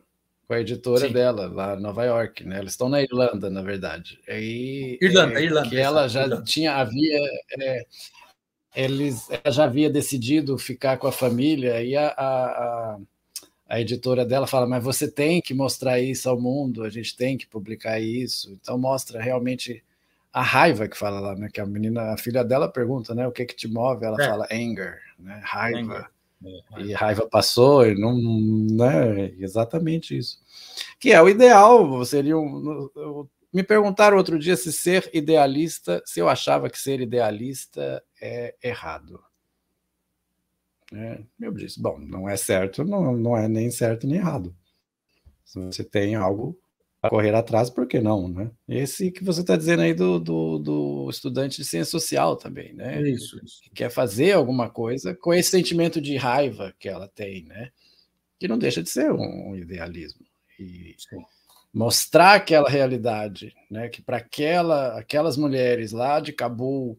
com 0.45 0.53
a 0.53 0.59
editora 0.59 1.07
Sim. 1.07 1.13
dela, 1.13 1.47
lá 1.47 1.75
em 1.75 1.79
Nova 1.79 2.03
York, 2.03 2.43
né? 2.43 2.59
Eles 2.59 2.73
estão 2.73 2.89
na 2.89 3.01
Irlanda, 3.01 3.49
na 3.49 3.61
verdade. 3.61 4.19
Aí, 4.27 4.97
Irlanda, 5.01 5.39
é, 5.39 5.43
Irlanda. 5.45 5.69
Que 5.69 5.77
ela 5.77 6.09
já 6.09 6.23
Irlanda. 6.23 6.43
tinha, 6.43 6.73
havia. 6.75 7.19
É, 7.57 7.85
eles, 8.75 9.29
ela 9.29 9.53
já 9.53 9.63
havia 9.63 9.89
decidido 9.89 10.57
ficar 10.57 10.97
com 10.97 11.07
a 11.07 11.13
família, 11.13 11.81
e 11.81 11.95
a, 11.95 12.07
a, 12.07 12.97
a, 13.69 13.79
editora 13.79 14.25
dela 14.25 14.45
fala: 14.45 14.67
Mas 14.67 14.83
você 14.83 15.09
tem 15.09 15.41
que 15.41 15.53
mostrar 15.53 16.01
isso 16.01 16.27
ao 16.27 16.37
mundo, 16.37 16.83
a 16.83 16.89
gente 16.89 17.15
tem 17.15 17.37
que 17.37 17.47
publicar 17.47 18.01
isso. 18.01 18.51
Então, 18.61 18.77
mostra 18.77 19.21
realmente 19.21 19.81
a 20.33 20.41
raiva 20.41 20.89
que 20.89 20.97
fala 20.97 21.21
lá, 21.21 21.35
né? 21.35 21.47
Que 21.49 21.61
a 21.61 21.65
menina, 21.65 22.11
a 22.11 22.17
filha 22.17 22.43
dela 22.43 22.67
pergunta, 22.67 23.15
né? 23.15 23.25
O 23.25 23.31
que 23.31 23.45
que 23.45 23.55
te 23.55 23.69
move? 23.69 24.03
Ela 24.03 24.21
é. 24.21 24.27
fala 24.27 24.47
anger, 24.51 24.99
né? 25.17 25.39
Raiva. 25.41 25.79
Anger. 25.79 26.12
E 26.77 26.93
raiva 26.93 27.27
passou, 27.27 27.85
e 27.85 27.95
não, 27.95 28.17
né? 28.17 29.33
Exatamente 29.37 30.17
isso. 30.17 30.39
Que 30.99 31.11
é 31.11 31.21
o 31.21 31.29
ideal, 31.29 32.03
seria 32.05 32.37
um, 32.37 32.89
me 33.53 33.63
perguntaram 33.63 34.17
outro 34.17 34.39
dia 34.39 34.57
se 34.57 34.73
ser 34.73 35.09
idealista, 35.13 36.01
se 36.05 36.19
eu 36.19 36.27
achava 36.27 36.69
que 36.69 36.79
ser 36.79 36.99
idealista 36.99 38.03
é 38.19 38.55
errado. 38.63 39.23
É, 40.91 41.23
eu 41.39 41.51
disse, 41.53 41.79
bom, 41.79 41.99
não 41.99 42.27
é 42.27 42.35
certo, 42.35 42.83
não, 42.83 43.15
não 43.15 43.37
é 43.37 43.47
nem 43.47 43.69
certo 43.69 44.07
nem 44.07 44.17
errado. 44.17 44.55
Se 45.45 45.59
você 45.59 45.83
tem 45.83 46.15
algo 46.15 46.59
a 47.03 47.09
correr 47.09 47.35
atrás, 47.35 47.69
por 47.69 47.85
que 47.85 47.99
não, 47.99 48.29
né? 48.29 48.49
Esse 48.65 49.11
que 49.11 49.25
você 49.25 49.41
está 49.41 49.57
dizendo 49.57 49.81
aí 49.81 49.93
do, 49.93 50.17
do, 50.17 50.57
do, 50.57 51.09
estudante 51.09 51.57
de 51.57 51.67
ciência 51.67 51.91
social 51.91 52.37
também, 52.37 52.73
né? 52.73 53.01
Isso, 53.01 53.37
isso. 53.43 53.61
Que 53.61 53.71
quer 53.71 53.89
fazer 53.89 54.31
alguma 54.31 54.69
coisa 54.69 55.13
com 55.13 55.33
esse 55.33 55.51
sentimento 55.51 55.99
de 55.99 56.15
raiva 56.15 56.73
que 56.79 56.87
ela 56.87 57.09
tem, 57.09 57.43
né? 57.43 57.71
Que 58.39 58.47
não 58.47 58.57
deixa 58.57 58.81
de 58.81 58.89
ser 58.89 59.11
um 59.11 59.53
idealismo. 59.53 60.25
E 60.57 60.95
Sim. 60.97 61.21
mostrar 61.73 62.35
aquela 62.35 62.69
realidade, 62.69 63.53
né? 63.69 63.89
Que 63.89 64.01
para 64.01 64.17
aquela, 64.17 64.97
aquelas 64.97 65.35
mulheres 65.35 65.91
lá 65.91 66.21
de 66.21 66.31
Cabul 66.31 66.97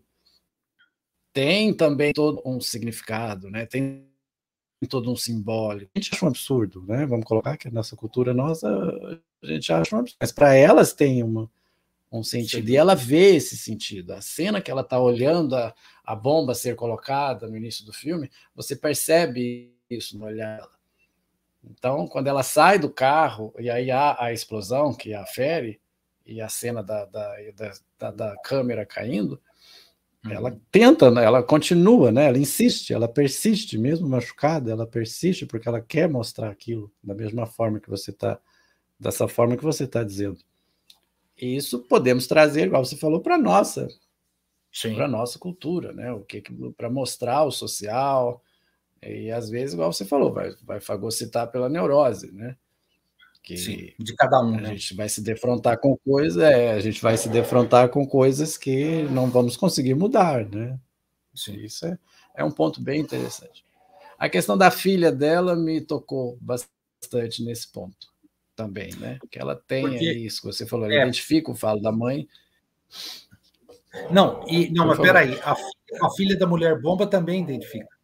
tem 1.32 1.72
também 1.72 2.12
todo 2.12 2.42
um 2.44 2.61
significado, 2.61 3.50
né? 3.50 3.64
Tem 3.64 4.07
todo 4.86 5.11
um 5.11 5.16
simbólico. 5.16 5.90
A 5.94 5.98
gente 5.98 6.14
acha 6.14 6.26
um 6.26 6.28
absurdo, 6.28 6.84
né? 6.86 7.07
Vamos 7.07 7.24
colocar 7.24 7.57
que 7.57 7.68
a 7.68 7.70
nossa 7.70 7.96
cultura 7.96 8.34
nossa 8.34 8.68
a 9.45 9.55
gente 9.55 9.72
acha 9.72 9.95
um 9.95 10.01
absurdo, 10.01 10.18
mas 10.20 10.32
para 10.32 10.55
elas 10.55 10.92
tem 10.92 11.22
uma, 11.22 11.51
um 12.11 12.22
sentido. 12.22 12.66
Sim. 12.66 12.72
E 12.72 12.76
ela 12.76 12.95
vê 12.95 13.36
esse 13.36 13.57
sentido. 13.57 14.12
A 14.12 14.20
cena 14.20 14.61
que 14.61 14.70
ela 14.70 14.82
está 14.82 14.99
olhando 14.99 15.57
a, 15.57 15.74
a 16.05 16.14
bomba 16.14 16.55
ser 16.55 16.76
colocada 16.76 17.49
no 17.49 17.57
início 17.57 17.84
do 17.84 17.92
filme, 17.92 18.30
você 18.55 18.76
percebe 18.76 19.74
isso 19.90 20.18
no 20.18 20.26
olhar 20.26 20.57
dela. 20.59 20.70
Então, 21.64 22.07
quando 22.07 22.26
ela 22.26 22.42
sai 22.42 22.78
do 22.78 22.90
carro 22.90 23.55
e 23.59 23.70
aí 23.70 23.90
há 23.90 24.16
a 24.22 24.32
explosão 24.32 24.95
que 24.95 25.14
a 25.14 25.24
fere 25.24 25.80
e 26.26 26.40
a 26.40 26.49
cena 26.49 26.82
da, 26.82 27.05
da, 27.07 27.34
da, 27.99 28.11
da 28.11 28.36
câmera 28.42 28.84
caindo, 28.84 29.40
ela 30.30 30.51
uhum. 30.51 30.61
tenta, 30.70 31.11
né? 31.11 31.24
ela 31.24 31.42
continua, 31.42 32.11
né? 32.11 32.26
ela 32.26 32.38
insiste, 32.38 32.95
ela 32.95 33.07
persiste, 33.07 33.76
mesmo 33.76 34.09
machucada, 34.09 34.70
ela 34.70 34.86
persiste 34.86 35.45
porque 35.45 35.68
ela 35.68 35.80
quer 35.80 36.09
mostrar 36.09 36.51
aquilo 36.51 36.90
da 37.03 37.14
mesma 37.14 37.47
forma 37.47 37.78
que 37.78 37.90
você 37.90 38.11
está 38.11 38.38
dessa 38.99 39.28
forma 39.28 39.57
que 39.57 39.64
você 39.64 39.84
está 39.84 40.03
dizendo. 40.03 40.38
E 41.40 41.57
isso 41.57 41.80
podemos 41.80 42.26
trazer, 42.26 42.66
igual 42.66 42.84
você 42.84 42.97
falou, 42.97 43.20
para 43.20 43.36
nossa, 43.36 43.88
para 44.95 45.09
nossa 45.09 45.38
cultura, 45.38 45.92
né? 45.92 46.12
O 46.12 46.20
que 46.20 46.42
para 46.76 46.90
mostrar 46.90 47.45
o 47.45 47.51
social 47.51 48.42
e 49.03 49.30
às 49.30 49.51
vezes, 49.51 49.74
igual 49.74 49.92
você 49.92 50.05
falou, 50.05 50.32
vai, 50.32 50.55
vai 50.62 50.80
fagocitar 50.80 51.51
pela 51.51 51.68
neurose, 51.68 52.32
né? 52.32 52.57
Que 53.42 53.59
Sim, 53.59 53.92
de 53.99 54.14
cada 54.14 54.40
um. 54.40 54.55
A 54.55 54.61
né? 54.61 54.68
gente 54.70 54.95
vai 54.95 55.07
se 55.09 55.20
defrontar 55.20 55.78
com 55.78 55.97
coisas, 55.99 56.42
é, 56.42 56.72
a 56.72 56.80
gente 56.80 57.03
vai 57.03 57.16
se 57.18 57.28
defrontar 57.28 57.90
com 57.90 58.07
coisas 58.07 58.57
que 58.57 59.03
não 59.11 59.28
vamos 59.28 59.57
conseguir 59.57 59.95
mudar, 59.95 60.49
né? 60.49 60.78
Sim. 61.34 61.57
Isso 61.57 61.84
é, 61.84 61.99
é 62.36 62.45
um 62.45 62.51
ponto 62.51 62.80
bem 62.80 63.01
interessante. 63.01 63.62
A 64.18 64.30
questão 64.30 64.57
da 64.57 64.70
filha 64.70 65.12
dela 65.12 65.55
me 65.55 65.80
tocou 65.82 66.38
bastante 66.40 67.45
nesse 67.45 67.70
ponto 67.70 68.14
também, 68.55 68.94
né? 68.96 69.18
Que 69.30 69.38
ela 69.38 69.55
tem 69.55 69.82
Porque, 69.82 70.12
isso 70.12 70.40
que 70.40 70.46
você 70.46 70.66
falou, 70.66 70.86
ela 70.86 70.94
é, 70.94 71.02
identifica 71.02 71.50
o 71.50 71.55
falo 71.55 71.80
da 71.80 71.92
mãe. 71.92 72.28
Não, 74.11 74.44
e 74.48 74.70
não, 74.72 74.86
mas 74.86 74.98
peraí, 74.98 75.38
a, 75.42 75.52
a 75.52 76.11
filha 76.16 76.36
da 76.36 76.46
mulher 76.46 76.80
bomba 76.80 77.07
também 77.07 77.42
identifica. 77.42 77.94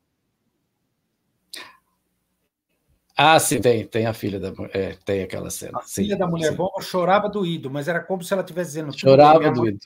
Ah, 3.16 3.38
sim, 3.38 3.60
tem, 3.60 3.86
tem 3.86 4.06
a 4.06 4.14
filha 4.14 4.40
da 4.40 4.50
é, 4.72 4.96
tem 5.04 5.22
aquela 5.22 5.50
cena. 5.50 5.78
A 5.78 5.82
sim, 5.82 6.04
filha 6.04 6.16
da 6.16 6.26
mulher 6.26 6.52
sim. 6.52 6.56
bomba 6.56 6.80
chorava 6.80 7.28
doído, 7.28 7.70
mas 7.70 7.86
era 7.86 8.00
como 8.00 8.22
se 8.22 8.32
ela 8.32 8.42
estivesse 8.42 8.70
dizendo: 8.70 8.98
chorava 8.98 9.50
doído. 9.50 9.78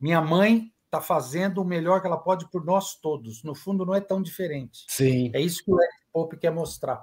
minha 0.00 0.20
mãe 0.20 0.72
está 0.84 1.00
fazendo 1.00 1.60
o 1.60 1.64
melhor 1.64 2.00
que 2.00 2.06
ela 2.06 2.16
pode 2.16 2.48
por 2.50 2.64
nós 2.64 2.94
todos. 2.94 3.42
No 3.42 3.54
fundo, 3.54 3.84
não 3.84 3.94
é 3.94 4.00
tão 4.00 4.22
diferente. 4.22 4.84
Sim. 4.86 5.30
É 5.34 5.40
isso 5.40 5.64
que 5.64 5.72
o 5.72 5.80
Eric 5.80 5.96
Pope 6.12 6.36
quer 6.36 6.50
mostrar. 6.50 7.02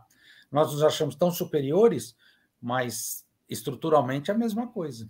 Nós 0.51 0.71
nos 0.71 0.81
achamos 0.81 1.15
tão 1.15 1.29
superiores 1.29 2.15
mas 2.61 3.25
estruturalmente 3.49 4.31
é 4.31 4.33
a 4.33 4.37
mesma 4.37 4.67
coisa. 4.67 5.09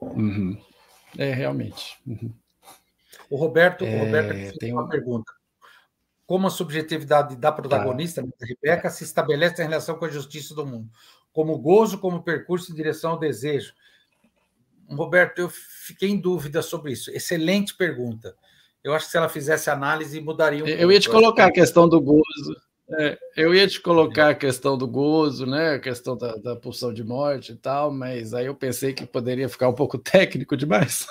Uhum. 0.00 0.60
É, 1.18 1.32
realmente. 1.32 1.98
Uhum. 2.06 2.32
O 3.28 3.36
Roberto, 3.36 3.84
é, 3.84 3.96
o 3.96 4.04
Roberto 4.04 4.58
tem 4.58 4.72
uma 4.72 4.88
pergunta. 4.88 5.32
Como 6.26 6.46
a 6.46 6.50
subjetividade 6.50 7.36
da 7.36 7.50
protagonista, 7.50 8.22
tá. 8.22 8.46
Rebeca, 8.46 8.88
se 8.88 9.04
estabelece 9.04 9.62
em 9.62 9.68
relação 9.68 9.96
com 9.96 10.04
a 10.04 10.10
justiça 10.10 10.54
do 10.54 10.64
mundo? 10.64 10.88
Como 11.32 11.58
gozo, 11.58 11.98
como 11.98 12.22
percurso 12.22 12.72
em 12.72 12.74
direção 12.74 13.12
ao 13.12 13.18
desejo? 13.18 13.74
Roberto, 14.88 15.38
eu 15.40 15.48
fiquei 15.48 16.10
em 16.10 16.20
dúvida 16.20 16.62
sobre 16.62 16.92
isso. 16.92 17.10
Excelente 17.10 17.74
pergunta. 17.76 18.36
Eu 18.82 18.94
acho 18.94 19.06
que 19.06 19.12
se 19.12 19.16
ela 19.16 19.28
fizesse 19.28 19.70
análise, 19.70 20.20
mudaria 20.20 20.64
um 20.64 20.66
Eu 20.66 20.78
pouco. 20.78 20.92
ia 20.92 21.00
te 21.00 21.08
colocar 21.08 21.46
a 21.46 21.52
questão 21.52 21.88
do 21.88 22.00
gozo. 22.00 22.56
É, 22.98 23.18
eu 23.36 23.54
ia 23.54 23.68
te 23.68 23.80
colocar 23.80 24.30
a 24.30 24.34
questão 24.34 24.76
do 24.76 24.86
gozo, 24.88 25.46
né? 25.46 25.74
A 25.74 25.78
questão 25.78 26.16
da, 26.16 26.34
da 26.36 26.56
pulsão 26.56 26.92
de 26.92 27.04
morte 27.04 27.52
e 27.52 27.56
tal, 27.56 27.92
mas 27.92 28.34
aí 28.34 28.46
eu 28.46 28.54
pensei 28.54 28.92
que 28.92 29.06
poderia 29.06 29.48
ficar 29.48 29.68
um 29.68 29.74
pouco 29.74 29.96
técnico 29.98 30.56
demais. 30.56 31.06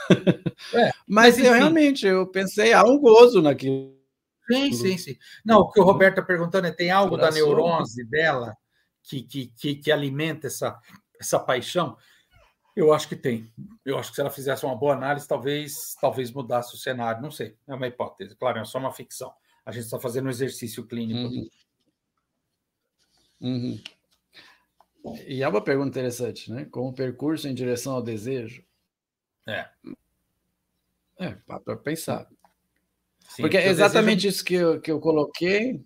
É, 0.74 0.92
mas, 1.08 1.38
mas 1.38 1.40
eu 1.40 1.54
realmente 1.54 2.06
eu 2.06 2.28
pensei, 2.28 2.74
há 2.74 2.84
um 2.84 3.00
gozo 3.00 3.42
naquilo. 3.42 3.98
Sim, 4.52 4.74
sim, 4.74 4.98
sim. 4.98 5.18
Não, 5.46 5.60
o 5.60 5.72
que 5.72 5.80
o 5.80 5.84
Roberto 5.84 6.18
está 6.18 6.24
perguntando 6.24 6.68
é: 6.68 6.72
tem 6.72 6.90
algo 6.92 7.16
da 7.16 7.32
neurose 7.32 8.04
dela 8.06 8.58
que, 9.04 9.22
que, 9.22 9.48
que, 9.56 9.76
que 9.76 9.92
alimenta 9.92 10.48
essa, 10.48 10.78
essa 11.20 11.40
paixão? 11.40 11.96
Eu 12.76 12.94
acho 12.94 13.08
que 13.08 13.16
tem. 13.16 13.52
Eu 13.86 13.98
acho 13.98 14.10
que 14.10 14.16
se 14.16 14.22
ela 14.22 14.30
fizesse 14.30 14.66
uma 14.66 14.76
boa 14.76 14.94
análise, 14.94 15.28
talvez, 15.28 15.96
talvez 16.02 16.32
mudasse 16.32 16.74
o 16.74 16.78
cenário. 16.78 17.22
Não 17.22 17.32
sei, 17.32 17.56
é 17.68 17.74
uma 17.74 17.88
hipótese. 17.88 18.36
Claro, 18.36 18.60
é 18.60 18.66
só 18.66 18.80
uma 18.80 18.92
ficção. 18.92 19.32
A 19.66 19.72
gente 19.72 19.84
está 19.84 20.00
fazendo 20.00 20.28
um 20.28 20.32
exercício 20.32 20.86
clínico. 20.86 21.20
Uhum. 21.20 21.48
Uhum. 23.42 23.80
E 25.28 25.42
é 25.42 25.48
uma 25.48 25.64
pergunta 25.64 25.90
interessante, 25.90 26.52
né? 26.52 26.66
Como 26.70 26.94
percurso 26.94 27.48
em 27.48 27.54
direção 27.54 27.94
ao 27.94 28.02
desejo. 28.02 28.64
É. 29.48 29.66
É, 31.20 31.36
para 31.46 31.76
pensar. 31.78 32.28
Sim, 33.30 33.44
porque 33.44 33.58
é 33.58 33.68
exatamente 33.68 34.24
desejo... 34.24 34.36
isso 34.36 34.46
que 34.46 34.54
eu, 34.56 34.82
que 34.82 34.92
eu 34.92 35.00
coloquei. 35.00 35.84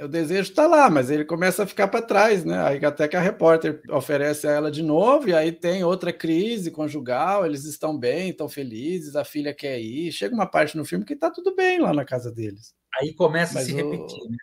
O 0.00 0.08
desejo 0.08 0.50
está 0.50 0.66
lá, 0.66 0.90
mas 0.90 1.08
ele 1.08 1.24
começa 1.24 1.62
a 1.62 1.66
ficar 1.66 1.86
para 1.86 2.02
trás, 2.02 2.44
né? 2.44 2.60
Aí 2.64 2.84
até 2.84 3.06
que 3.06 3.16
a 3.16 3.20
repórter 3.20 3.80
oferece 3.90 4.48
a 4.48 4.50
ela 4.50 4.70
de 4.70 4.82
novo, 4.82 5.28
e 5.28 5.34
aí 5.34 5.52
tem 5.52 5.84
outra 5.84 6.12
crise 6.12 6.72
conjugal, 6.72 7.46
eles 7.46 7.64
estão 7.64 7.96
bem, 7.96 8.30
estão 8.30 8.48
felizes, 8.48 9.14
a 9.14 9.24
filha 9.24 9.54
quer 9.54 9.80
ir. 9.80 10.10
Chega 10.10 10.34
uma 10.34 10.46
parte 10.50 10.76
no 10.76 10.84
filme 10.84 11.04
que 11.04 11.12
está 11.12 11.30
tudo 11.30 11.54
bem 11.54 11.78
lá 11.78 11.92
na 11.92 12.04
casa 12.04 12.32
deles. 12.32 12.74
Aí 13.00 13.14
começa 13.14 13.54
mas 13.54 13.62
a 13.62 13.66
se 13.66 13.72
o... 13.72 13.76
repetir, 13.76 14.30
né? 14.30 14.36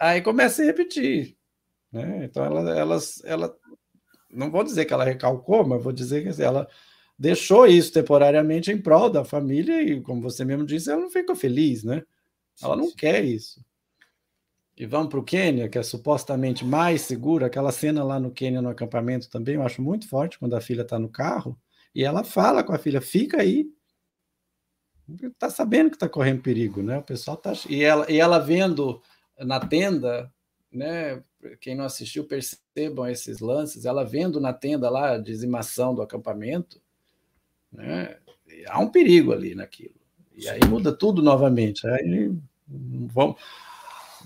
Aí 0.00 0.22
começa 0.22 0.62
a 0.62 0.66
repetir. 0.66 1.36
Né? 1.92 2.24
Então 2.24 2.44
ela, 2.44 2.78
ela, 2.78 2.98
ela, 3.24 3.56
não 4.30 4.50
vou 4.50 4.62
dizer 4.62 4.84
que 4.84 4.92
ela 4.92 5.04
recalcou, 5.04 5.66
mas 5.66 5.82
vou 5.82 5.92
dizer 5.92 6.22
que 6.22 6.28
assim, 6.28 6.42
ela 6.42 6.68
deixou 7.18 7.66
isso 7.66 7.92
temporariamente 7.92 8.70
em 8.70 8.80
prol 8.80 9.10
da 9.10 9.24
família 9.24 9.82
e, 9.82 10.00
como 10.00 10.22
você 10.22 10.44
mesmo 10.44 10.64
disse, 10.64 10.90
ela 10.90 11.00
não 11.00 11.10
ficou 11.10 11.34
feliz, 11.34 11.82
né? 11.82 12.02
Ela 12.62 12.76
não 12.76 12.90
quer 12.90 13.24
isso. 13.24 13.64
E 14.76 14.86
vamos 14.86 15.08
para 15.08 15.18
o 15.18 15.24
Quênia, 15.24 15.68
que 15.68 15.76
é 15.76 15.82
supostamente 15.82 16.64
mais 16.64 17.02
seguro. 17.02 17.44
Aquela 17.44 17.72
cena 17.72 18.04
lá 18.04 18.20
no 18.20 18.30
Quênia, 18.30 18.62
no 18.62 18.68
acampamento, 18.68 19.28
também 19.28 19.56
eu 19.56 19.62
acho 19.62 19.82
muito 19.82 20.08
forte 20.08 20.38
quando 20.38 20.54
a 20.54 20.60
filha 20.60 20.82
está 20.82 20.98
no 20.98 21.08
carro 21.08 21.58
e 21.92 22.04
ela 22.04 22.22
fala 22.22 22.62
com 22.62 22.72
a 22.72 22.78
filha: 22.78 23.00
fica 23.00 23.40
aí. 23.40 23.68
Está 25.22 25.50
sabendo 25.50 25.90
que 25.90 25.96
está 25.96 26.08
correndo 26.08 26.42
perigo, 26.42 26.82
né? 26.82 26.98
O 26.98 27.02
pessoal 27.02 27.36
tá. 27.36 27.52
E 27.68 27.82
ela, 27.82 28.08
e 28.10 28.20
ela 28.20 28.38
vendo 28.38 29.02
na 29.40 29.60
tenda, 29.60 30.32
né? 30.72 31.22
Quem 31.60 31.74
não 31.74 31.84
assistiu, 31.84 32.24
percebam 32.24 33.06
esses 33.06 33.40
lances. 33.40 33.84
Ela 33.84 34.04
vendo 34.04 34.40
na 34.40 34.52
tenda 34.52 34.90
lá 34.90 35.12
a 35.12 35.18
dizimação 35.18 35.94
do 35.94 36.02
acampamento, 36.02 36.80
né? 37.72 38.16
Há 38.66 38.80
um 38.80 38.88
perigo 38.88 39.32
ali 39.32 39.54
naquilo. 39.54 39.94
E 40.34 40.48
aí 40.48 40.60
muda 40.68 40.92
tudo 40.92 41.22
novamente. 41.22 41.86
Aí 41.86 42.32
não 42.68 43.08
vamos, 43.08 43.36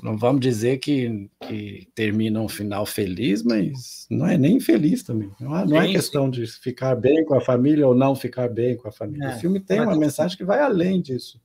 não 0.02 0.16
vamos 0.16 0.40
dizer 0.40 0.78
que, 0.78 1.30
que 1.40 1.88
termina 1.94 2.40
um 2.40 2.48
final 2.48 2.84
feliz, 2.86 3.42
mas 3.42 4.06
não 4.10 4.26
é 4.26 4.36
nem 4.36 4.60
feliz 4.60 5.02
também. 5.02 5.30
Não 5.40 5.58
é, 5.58 5.66
não 5.66 5.80
é 5.80 5.90
questão 5.90 6.30
de 6.30 6.46
ficar 6.46 6.94
bem 6.94 7.24
com 7.24 7.34
a 7.34 7.40
família 7.40 7.86
ou 7.86 7.94
não 7.94 8.14
ficar 8.14 8.48
bem 8.48 8.76
com 8.76 8.88
a 8.88 8.92
família. 8.92 9.28
É, 9.28 9.36
o 9.36 9.40
filme 9.40 9.60
tem 9.60 9.80
uma 9.80 9.96
mensagem 9.96 10.36
que 10.36 10.44
vai 10.44 10.60
além 10.60 11.00
disso. 11.00 11.40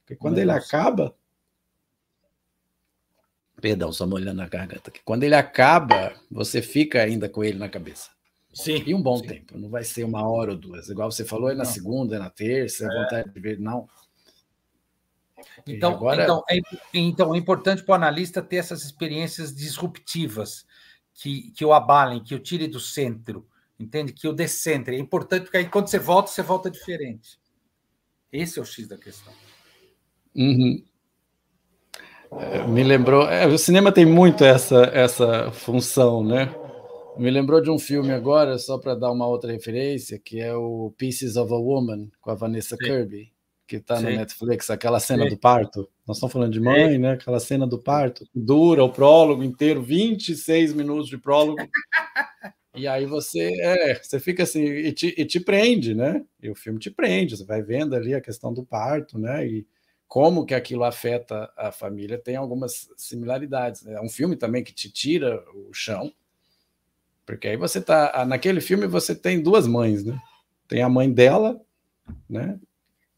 Porque 0.00 0.16
quando 0.16 0.38
ele 0.38 0.50
acaba, 0.50 1.14
Perdão, 3.64 3.90
só 3.90 4.06
molhando 4.06 4.42
a 4.42 4.46
garganta. 4.46 4.92
Quando 5.06 5.22
ele 5.22 5.34
acaba, 5.34 6.12
você 6.30 6.60
fica 6.60 7.00
ainda 7.00 7.30
com 7.30 7.42
ele 7.42 7.56
na 7.56 7.66
cabeça. 7.66 8.10
Sim. 8.52 8.82
E 8.86 8.94
um 8.94 9.00
bom 9.00 9.16
sim. 9.16 9.26
tempo. 9.26 9.56
Não 9.56 9.70
vai 9.70 9.82
ser 9.82 10.04
uma 10.04 10.28
hora 10.28 10.50
ou 10.50 10.58
duas. 10.58 10.90
Igual 10.90 11.10
você 11.10 11.24
falou, 11.24 11.48
é 11.48 11.54
na 11.54 11.64
não. 11.64 11.70
segunda, 11.70 12.16
é 12.16 12.18
na 12.18 12.28
terça, 12.28 12.84
é 12.84 12.88
vontade 12.88 13.32
de 13.32 13.40
ver. 13.40 13.58
Não. 13.58 13.88
Então, 15.66 15.94
agora... 15.94 16.24
então, 16.24 16.44
é, 16.50 16.60
então, 16.92 17.34
é 17.34 17.38
importante 17.38 17.82
para 17.82 17.92
o 17.92 17.94
analista 17.94 18.42
ter 18.42 18.56
essas 18.56 18.84
experiências 18.84 19.54
disruptivas 19.54 20.66
que, 21.14 21.50
que 21.52 21.64
o 21.64 21.72
abalem, 21.72 22.22
que 22.22 22.34
o 22.34 22.38
tire 22.38 22.66
do 22.66 22.78
centro, 22.78 23.48
entende? 23.80 24.12
Que 24.12 24.28
o 24.28 24.34
descentre. 24.34 24.94
É 24.94 24.98
importante 24.98 25.44
porque 25.44 25.56
aí 25.56 25.70
quando 25.70 25.88
você 25.88 25.98
volta, 25.98 26.30
você 26.30 26.42
volta 26.42 26.70
diferente. 26.70 27.40
Esse 28.30 28.58
é 28.58 28.62
o 28.62 28.66
X 28.66 28.86
da 28.86 28.98
questão. 28.98 29.32
Uhum. 30.36 30.84
É, 32.40 32.66
me 32.66 32.82
lembrou. 32.82 33.28
É, 33.28 33.46
o 33.46 33.58
cinema 33.58 33.92
tem 33.92 34.04
muito 34.04 34.44
essa, 34.44 34.82
essa 34.92 35.50
função, 35.52 36.24
né? 36.24 36.54
Me 37.16 37.30
lembrou 37.30 37.60
de 37.60 37.70
um 37.70 37.78
filme 37.78 38.12
agora, 38.12 38.58
só 38.58 38.76
para 38.76 38.94
dar 38.94 39.12
uma 39.12 39.26
outra 39.26 39.52
referência, 39.52 40.18
que 40.18 40.40
é 40.40 40.54
o 40.54 40.92
Pieces 40.98 41.36
of 41.36 41.52
a 41.52 41.56
Woman, 41.56 42.10
com 42.20 42.30
a 42.30 42.34
Vanessa 42.34 42.76
Sim. 42.76 42.86
Kirby, 42.86 43.32
que 43.68 43.76
está 43.76 44.00
no 44.00 44.10
Netflix, 44.10 44.68
aquela 44.68 44.98
cena 44.98 45.24
Sim. 45.24 45.30
do 45.30 45.38
parto. 45.38 45.88
Nós 46.06 46.16
estamos 46.16 46.32
falando 46.32 46.52
de 46.52 46.60
mãe, 46.60 46.92
Sim. 46.92 46.98
né? 46.98 47.12
Aquela 47.12 47.38
cena 47.38 47.66
do 47.66 47.78
parto, 47.78 48.26
dura 48.34 48.82
o 48.82 48.90
prólogo 48.90 49.44
inteiro, 49.44 49.80
26 49.80 50.74
minutos 50.74 51.08
de 51.08 51.16
prólogo. 51.16 51.62
e 52.74 52.88
aí 52.88 53.06
você, 53.06 53.48
é, 53.60 53.94
você 53.94 54.18
fica 54.18 54.42
assim, 54.42 54.64
e 54.64 54.92
te, 54.92 55.14
e 55.16 55.24
te 55.24 55.38
prende, 55.38 55.94
né? 55.94 56.24
E 56.42 56.50
o 56.50 56.54
filme 56.56 56.80
te 56.80 56.90
prende, 56.90 57.36
você 57.36 57.44
vai 57.44 57.62
vendo 57.62 57.94
ali 57.94 58.12
a 58.12 58.20
questão 58.20 58.52
do 58.52 58.64
parto, 58.64 59.20
né? 59.20 59.46
E 59.46 59.64
como 60.08 60.46
que 60.46 60.54
aquilo 60.54 60.84
afeta 60.84 61.52
a 61.56 61.72
família, 61.72 62.18
tem 62.18 62.36
algumas 62.36 62.88
similaridades. 62.96 63.82
Né? 63.82 63.94
É 63.94 64.00
um 64.00 64.08
filme 64.08 64.36
também 64.36 64.62
que 64.62 64.72
te 64.72 64.90
tira 64.90 65.44
o 65.52 65.72
chão, 65.72 66.12
porque 67.26 67.48
aí 67.48 67.56
você 67.56 67.80
tá. 67.80 68.24
Naquele 68.26 68.60
filme 68.60 68.86
você 68.86 69.14
tem 69.14 69.42
duas 69.42 69.66
mães, 69.66 70.04
né? 70.04 70.20
Tem 70.68 70.82
a 70.82 70.88
mãe 70.88 71.10
dela, 71.10 71.60
né? 72.28 72.58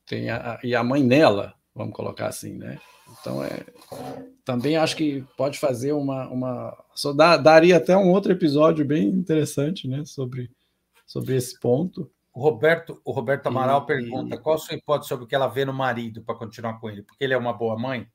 Tem 0.07 0.31
a, 0.31 0.59
e 0.63 0.75
a 0.75 0.85
mãe 0.85 1.03
nela, 1.03 1.55
vamos 1.75 1.95
colocar 1.95 2.29
assim, 2.29 2.55
né? 2.55 2.79
Então 3.21 3.43
é. 3.43 3.65
Também 4.45 4.77
acho 4.77 4.97
que 4.97 5.25
pode 5.37 5.59
fazer 5.59 5.93
uma. 5.93 6.29
uma 6.29 6.85
só 6.95 7.13
dá, 7.13 7.37
daria 7.37 7.77
até 7.77 7.97
um 7.97 8.11
outro 8.11 8.33
episódio 8.33 8.85
bem 8.85 9.09
interessante, 9.09 9.89
né? 9.89 10.05
Sobre, 10.05 10.51
sobre 11.05 11.35
esse 11.35 11.59
ponto. 11.59 12.11
O 12.37 12.41
Roberto, 12.43 13.01
o 13.03 13.13
Roberto 13.13 13.47
Amaral 13.47 13.85
e, 13.85 13.87
pergunta: 13.87 14.35
e... 14.35 14.39
qual 14.39 14.57
a 14.57 14.59
sua 14.59 14.75
hipótese 14.75 15.09
sobre 15.09 15.25
o 15.25 15.27
que 15.27 15.35
ela 15.35 15.47
vê 15.47 15.65
no 15.65 15.73
marido 15.73 16.23
para 16.23 16.35
continuar 16.35 16.79
com 16.79 16.91
ele? 16.91 17.03
Porque 17.03 17.25
ele 17.25 17.33
é 17.33 17.37
uma 17.39 17.55
boa 17.55 17.79
mãe? 17.79 18.07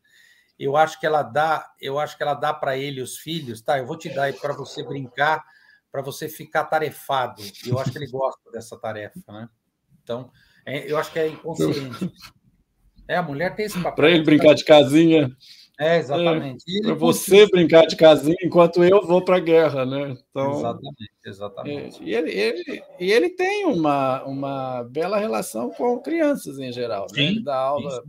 Eu 0.59 0.77
acho 0.77 0.99
que 0.99 1.07
ela 1.07 1.23
dá, 1.23 1.67
eu 1.81 1.97
acho 1.97 2.15
que 2.15 2.21
ela 2.21 2.35
dá 2.35 2.53
para 2.53 2.77
ele 2.77 3.01
os 3.01 3.17
filhos, 3.17 3.63
tá? 3.63 3.79
Eu 3.79 3.87
vou 3.87 3.97
te 3.97 4.13
dar 4.13 4.25
aí 4.25 4.33
para 4.33 4.53
você 4.53 4.83
brincar 4.83 5.43
para 5.91 6.03
você 6.03 6.29
ficar 6.29 6.65
tarefado. 6.65 7.41
Eu 7.65 7.79
acho 7.79 7.91
que 7.91 7.97
ele 7.97 8.05
gosta 8.13 8.51
dessa 8.51 8.77
tarefa, 8.77 9.19
né? 9.27 9.49
Então, 10.03 10.31
é, 10.67 10.89
eu 10.89 10.99
acho 10.99 11.11
que 11.11 11.17
é 11.17 11.27
inconsciente. 11.27 12.13
É, 13.07 13.17
a 13.17 13.23
mulher 13.23 13.55
tem 13.55 13.65
esse 13.65 13.77
papel. 13.77 13.95
Para 13.95 14.11
ele 14.11 14.23
brincar 14.23 14.53
de 14.53 14.63
casinha. 14.63 15.35
É, 15.79 15.97
exatamente. 15.97 16.63
É, 16.77 16.81
para 16.83 16.93
você 16.93 17.47
brincar 17.47 17.87
de 17.87 17.95
casinha 17.95 18.35
enquanto 18.43 18.83
eu 18.83 19.05
vou 19.05 19.23
para 19.23 19.37
a 19.37 19.39
guerra, 19.39 19.85
né? 19.85 20.15
Então, 20.29 20.51
exatamente, 20.59 21.11
exatamente. 21.25 22.03
É, 22.03 22.05
e 22.05 22.13
ele, 22.13 22.31
ele, 22.31 22.83
e 22.99 23.11
ele 23.11 23.29
tem 23.29 23.65
uma, 23.65 24.23
uma 24.23 24.83
bela 24.83 25.17
relação 25.17 25.71
com 25.71 25.99
crianças 25.99 26.59
em 26.59 26.71
geral. 26.71 27.07
Né? 27.11 27.23
Ele 27.23 27.43
dá 27.43 27.55
aula 27.55 28.03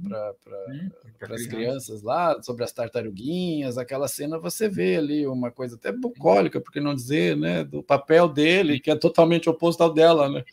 para 1.19 1.35
as 1.35 1.47
crianças 1.47 2.03
lá 2.03 2.43
sobre 2.43 2.65
as 2.65 2.73
tartaruguinhas, 2.73 3.79
aquela 3.79 4.07
cena 4.07 4.39
você 4.39 4.69
vê 4.69 4.97
ali 4.97 5.27
uma 5.27 5.51
coisa 5.51 5.77
até 5.77 5.91
bucólica, 5.91 6.61
por 6.61 6.73
que 6.73 6.81
não 6.81 6.95
dizer, 6.95 7.37
né? 7.37 7.65
Do 7.65 7.83
papel 7.83 8.29
dele, 8.29 8.81
que 8.81 8.91
é 8.91 8.97
totalmente 8.97 9.49
oposto 9.49 9.83
ao 9.83 9.93
dela, 9.93 10.29
né? 10.29 10.45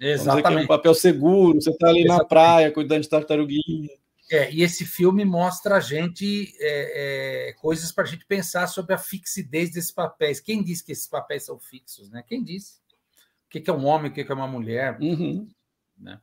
Exatamente. 0.00 0.60
é 0.60 0.64
um 0.64 0.66
papel 0.68 0.94
seguro, 0.94 1.60
você 1.60 1.70
está 1.70 1.88
ali 1.88 2.02
Exatamente. 2.02 2.22
na 2.22 2.28
praia 2.28 2.70
cuidando 2.70 3.02
de 3.02 3.08
tartaruguinha. 3.08 3.90
É, 4.30 4.52
e 4.52 4.62
esse 4.62 4.84
filme 4.84 5.24
mostra 5.24 5.76
a 5.76 5.80
gente 5.80 6.54
é, 6.60 7.48
é, 7.48 7.52
coisas 7.54 7.90
para 7.90 8.04
a 8.04 8.06
gente 8.06 8.26
pensar 8.26 8.66
sobre 8.66 8.94
a 8.94 8.98
fixidez 8.98 9.70
desses 9.70 9.90
papéis. 9.90 10.38
Quem 10.38 10.62
diz 10.62 10.82
que 10.82 10.92
esses 10.92 11.06
papéis 11.06 11.44
são 11.44 11.58
fixos? 11.58 12.10
Né? 12.10 12.22
Quem 12.26 12.44
disse? 12.44 12.78
O 13.46 13.48
que 13.48 13.70
é 13.70 13.72
um 13.72 13.86
homem, 13.86 14.10
o 14.10 14.14
que 14.14 14.20
é 14.20 14.34
uma 14.34 14.46
mulher? 14.46 14.98
Uhum. 15.00 15.48
Né? 15.96 16.20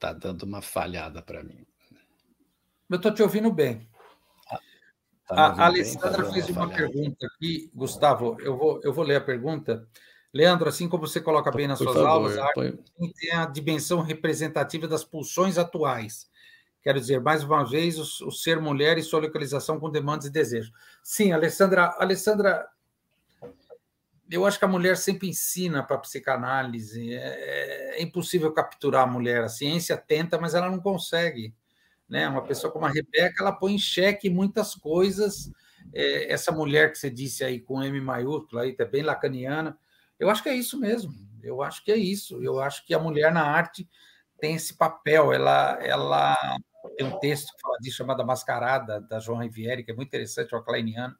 Tá 0.00 0.12
dando 0.12 0.42
uma 0.42 0.60
falhada 0.60 1.22
para 1.22 1.44
mim. 1.44 1.64
Eu 2.88 2.96
estou 2.96 3.14
te 3.14 3.22
ouvindo 3.22 3.52
bem. 3.52 3.88
Ah, 4.50 4.58
tá 5.28 5.34
a, 5.34 5.62
a 5.62 5.66
Alessandra 5.66 6.24
bem, 6.24 6.32
fez 6.32 6.48
uma, 6.48 6.64
uma 6.64 6.74
pergunta 6.74 7.24
aqui, 7.24 7.70
Gustavo. 7.72 8.36
Eu 8.40 8.56
vou, 8.56 8.80
eu 8.82 8.92
vou 8.92 9.04
ler 9.04 9.16
a 9.16 9.20
pergunta. 9.20 9.86
Leandro, 10.32 10.68
assim 10.68 10.88
como 10.88 11.06
você 11.06 11.20
coloca 11.20 11.50
bem 11.50 11.66
nas 11.66 11.78
Por 11.78 11.84
suas 11.84 11.96
favor, 11.96 12.08
aulas, 12.08 12.38
a 12.38 12.44
arte 12.44 12.78
tem 13.18 13.32
a 13.32 13.46
dimensão 13.46 14.00
representativa 14.00 14.86
das 14.86 15.04
pulsões 15.04 15.58
atuais. 15.58 16.30
Quero 16.82 16.98
dizer, 16.98 17.20
mais 17.20 17.42
uma 17.42 17.64
vez, 17.64 17.98
o, 17.98 18.28
o, 18.28 18.30
ser 18.30 18.58
mulher 18.60 18.96
e 18.96 19.02
sua 19.02 19.20
localização 19.20 19.78
com 19.78 19.90
demandas 19.90 20.26
e 20.26 20.30
desejos. 20.30 20.72
Sim, 21.02 21.32
Alessandra, 21.32 21.94
Alessandra, 21.98 22.66
eu 24.30 24.46
acho 24.46 24.58
que 24.58 24.64
a 24.64 24.68
mulher 24.68 24.96
sempre 24.96 25.28
ensina 25.28 25.82
para 25.82 25.96
a 25.96 26.00
psicanálise. 26.00 27.12
É, 27.12 27.98
é, 27.98 28.02
impossível 28.02 28.52
capturar 28.52 29.02
a 29.02 29.10
mulher. 29.10 29.42
A 29.42 29.48
ciência 29.48 29.96
tenta, 29.96 30.38
mas 30.38 30.54
ela 30.54 30.70
não 30.70 30.78
consegue. 30.78 31.52
Né? 32.08 32.26
Uma 32.28 32.42
pessoa 32.42 32.72
como 32.72 32.86
a 32.86 32.90
Rebeca, 32.90 33.42
ela 33.42 33.52
põe 33.52 33.74
em 33.74 33.78
xeque 33.78 34.30
muitas 34.30 34.74
coisas. 34.74 35.50
É, 35.92 36.32
essa 36.32 36.52
mulher 36.52 36.92
que 36.92 36.98
você 36.98 37.10
disse 37.10 37.44
aí 37.44 37.60
com 37.60 37.82
M 37.82 38.00
maiúsculo, 38.00 38.62
aí, 38.62 38.74
é 38.78 38.84
bem 38.84 39.02
lacaniana, 39.02 39.76
eu 40.20 40.28
acho 40.28 40.42
que 40.42 40.50
é 40.50 40.54
isso 40.54 40.78
mesmo. 40.78 41.14
Eu 41.42 41.62
acho 41.62 41.82
que 41.82 41.90
é 41.90 41.96
isso. 41.96 42.42
Eu 42.42 42.60
acho 42.60 42.84
que 42.84 42.92
a 42.92 42.98
mulher 42.98 43.32
na 43.32 43.42
arte 43.42 43.88
tem 44.38 44.54
esse 44.54 44.76
papel. 44.76 45.32
Ela, 45.32 45.78
ela 45.82 46.36
tem 46.96 47.06
um 47.06 47.18
texto 47.18 47.54
que 47.54 47.62
fala 47.62 47.78
disso 47.78 47.96
chamado 47.96 48.24
Mascarada, 48.24 49.00
da 49.00 49.18
João 49.18 49.38
Rivieri, 49.38 49.82
que 49.82 49.90
é 49.90 49.94
muito 49.94 50.08
interessante, 50.08 50.54
o 50.54 50.62
kleiniano. 50.62 51.16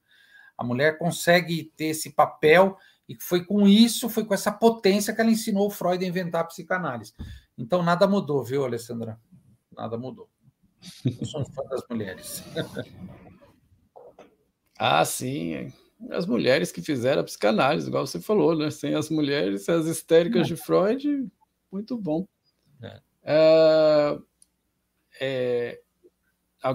A 0.57 0.62
mulher 0.62 0.98
consegue 0.98 1.72
ter 1.74 1.86
esse 1.86 2.11
papel 2.11 2.76
e 3.09 3.16
foi 3.18 3.42
com 3.42 3.66
isso, 3.66 4.11
foi 4.11 4.24
com 4.24 4.34
essa 4.34 4.53
potência 4.53 5.14
que 5.14 5.20
ela 5.20 5.30
ensinou 5.30 5.66
o 5.66 5.70
Freud 5.70 6.05
a 6.05 6.09
inventar 6.09 6.42
a 6.42 6.46
psicanálise. 6.46 7.14
Então 7.57 7.82
nada 7.82 8.07
mudou, 8.07 8.44
viu, 8.44 8.64
Alessandra? 8.64 9.18
Nada 9.74 9.96
mudou. 9.96 10.28
Eu 11.05 11.26
sou 11.26 11.40
um 11.40 11.46
fã 11.46 11.62
das 11.64 11.82
mulheres. 11.88 12.44
ah, 14.78 15.05
sim 15.07 15.72
as 16.09 16.26
mulheres 16.26 16.72
que 16.72 16.80
fizeram 16.80 17.20
a 17.20 17.24
psicanálise, 17.24 17.88
igual 17.88 18.07
você 18.07 18.20
falou, 18.20 18.57
né? 18.57 18.70
Sem 18.70 18.94
as 18.94 19.11
mulheres, 19.11 19.68
as 19.68 19.86
histéricas 19.86 20.46
de 20.46 20.57
Freud, 20.57 21.28
muito 21.70 21.96
bom. 21.96 22.26
É. 22.82 23.01
É, 23.22 24.18
é, 25.20 25.80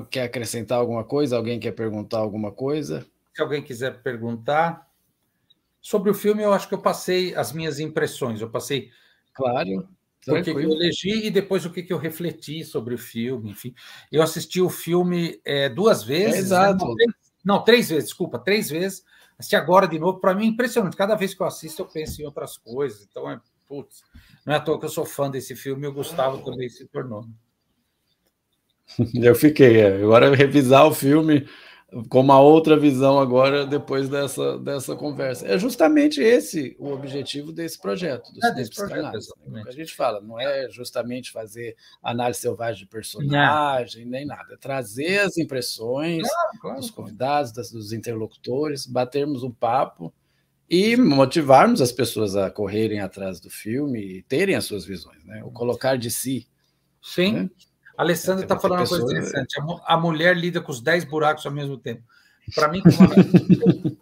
quer 0.10 0.24
acrescentar 0.24 0.78
alguma 0.78 1.04
coisa? 1.04 1.38
Alguém 1.38 1.60
quer 1.60 1.72
perguntar 1.72 2.20
alguma 2.20 2.52
coisa? 2.52 3.06
Se 3.34 3.42
alguém 3.42 3.64
quiser 3.64 4.02
perguntar. 4.02 4.86
Sobre 5.82 6.10
o 6.10 6.16
filme, 6.16 6.42
eu 6.42 6.52
acho 6.52 6.68
que 6.68 6.74
eu 6.74 6.82
passei 6.82 7.36
as 7.36 7.54
minhas 7.54 7.80
impressões. 7.80 8.42
Eu 8.42 8.50
passei. 8.50 8.90
Claro. 9.34 9.88
O 10.28 10.42
que, 10.42 10.50
eu 10.50 10.60
elegi 10.60 11.28
e 11.28 11.30
depois 11.30 11.64
o 11.64 11.70
que, 11.70 11.84
que 11.84 11.94
eu 11.94 12.00
refleti 12.00 12.64
sobre 12.64 12.96
o 12.96 12.98
filme, 12.98 13.52
enfim. 13.52 13.76
Eu 14.12 14.24
assisti 14.24 14.60
o 14.60 14.72
filme 14.72 15.40
é, 15.46 15.70
duas 15.70 16.04
vezes. 16.04 16.36
É, 16.36 16.40
exato. 16.40 16.88
Né? 16.88 17.06
Não, 17.44 17.64
três 17.64 17.90
vezes, 17.90 18.06
desculpa, 18.06 18.40
três 18.40 18.72
vezes 18.72 19.06
Assisti 19.38 19.56
agora 19.56 19.88
de 19.88 20.00
novo, 20.00 20.20
para 20.20 20.34
mim 20.34 20.46
é 20.46 20.48
impressionante. 20.48 20.96
Cada 20.96 21.16
vez 21.16 21.34
que 21.34 21.42
eu 21.42 21.48
assisto, 21.48 21.82
eu 21.82 21.86
penso 21.86 22.22
em 22.22 22.26
outras 22.26 22.58
coisas. 22.58 23.06
Então, 23.10 23.30
é, 23.30 23.40
putz, 23.68 24.04
não 24.46 24.54
é 24.54 24.58
à 24.58 24.60
toa 24.60 24.80
que 24.80 24.86
eu 24.86 24.90
sou 24.90 25.06
fã 25.06 25.30
desse 25.30 25.56
filme 25.56 25.86
e 25.86 25.88
o 25.88 25.94
Gustavo 25.94 26.44
também 26.44 26.70
se 26.70 26.86
tornou. 26.88 27.26
Eu 29.16 29.34
fiquei, 29.34 29.80
é. 29.80 30.04
agora 30.04 30.36
revisar 30.36 30.86
o 30.86 30.94
filme 30.94 31.48
com 32.10 32.20
uma 32.20 32.40
outra 32.40 32.78
visão 32.78 33.20
agora 33.20 33.66
depois 33.66 34.10
dessa, 34.10 34.58
dessa 34.58 34.96
conversa. 34.96 35.48
É 35.48 35.58
justamente 35.58 36.20
esse 36.20 36.76
o 36.80 36.90
objetivo 36.92 37.52
desse 37.52 37.80
projeto, 37.80 38.34
do 38.34 38.46
é 38.46 38.52
desse 38.54 38.76
projeto, 38.76 39.18
né? 39.48 39.64
A 39.68 39.72
gente 39.72 39.94
fala, 39.94 40.20
não 40.20 40.40
é 40.40 40.70
justamente 40.70 41.32
fazer 41.32 41.76
análise 42.02 42.42
selvagem 42.42 42.84
de 42.84 42.90
personagem, 42.90 44.04
não. 44.04 44.12
nem 44.12 44.26
nada, 44.26 44.54
é 44.54 44.58
trazer 44.58 45.20
as 45.20 45.38
impressões 45.38 46.28
claro, 46.28 46.60
claro. 46.60 46.80
dos 46.80 46.90
convidados, 46.90 47.52
das, 47.52 47.72
dos 47.72 47.94
interlocutores, 47.94 48.86
batermos 48.86 49.44
um 49.44 49.52
papo 49.52 50.14
e 50.70 50.98
motivarmos 50.98 51.82
as 51.82 51.92
pessoas 51.92 52.36
a 52.36 52.50
correrem 52.50 53.00
atrás 53.00 53.40
do 53.40 53.50
filme 53.50 54.00
e 54.00 54.24
terem 54.24 54.56
as 54.56 54.66
suas 54.66 54.84
visões, 54.84 55.24
né? 55.24 55.44
O 55.44 55.52
colocar 55.52 55.98
de 55.98 56.10
si. 56.10 56.48
Sim. 57.02 57.34
Né? 57.34 57.50
Alessandra 57.98 58.44
está 58.44 58.60
falando 58.60 58.80
uma 58.80 58.88
coisa 58.88 59.04
interessante. 59.04 59.56
A 59.86 59.98
mulher 59.98 60.36
lida 60.36 60.62
com 60.62 60.72
os 60.72 60.82
10 60.82 61.06
buracos 61.06 61.46
ao 61.46 61.52
mesmo 61.52 61.78
tempo. 61.78 62.04
Para 62.54 62.68
mim, 62.68 62.82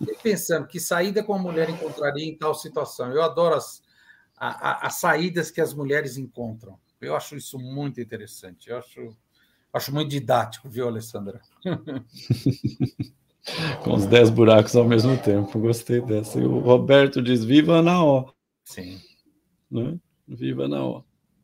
eu 0.08 0.16
pensando 0.22 0.68
que 0.68 0.80
saída 0.80 1.24
com 1.24 1.34
a 1.34 1.40
mulher 1.40 1.70
encontraria 1.70 2.26
em 2.26 2.38
tal 2.38 2.54
situação. 2.54 3.12
Eu 3.12 3.22
adoro 3.22 3.56
as, 3.56 3.82
a, 4.36 4.70
a, 4.70 4.88
as 4.88 4.96
saídas 4.96 5.50
que 5.50 5.62
as 5.62 5.74
mulheres 5.74 6.18
encontram. 6.18 6.78
Eu 7.00 7.16
acho 7.16 7.36
isso 7.36 7.58
muito 7.60 8.02
interessante. 8.02 8.70
Eu 8.70 8.78
acho, 8.78 9.16
acho 9.72 9.94
muito 9.94 10.10
didático, 10.10 10.70
viu, 10.70 10.88
Alessandra? 10.88 11.42
com 13.84 13.94
os 13.94 14.06
10 14.06 14.30
buracos 14.30 14.76
ao 14.76 14.86
mesmo 14.86 15.18
tempo. 15.18 15.60
Gostei 15.60 16.02
dessa. 16.02 16.40
E 16.40 16.44
o 16.44 16.60
Roberto 16.60 17.22
diz: 17.22 17.44
Viva 17.44 17.82
na 17.82 18.04
O. 18.04 18.34
Sim. 18.64 19.00
Né? 19.70 19.98
Viva 20.28 20.68
na 20.68 20.86
O. 20.86 21.04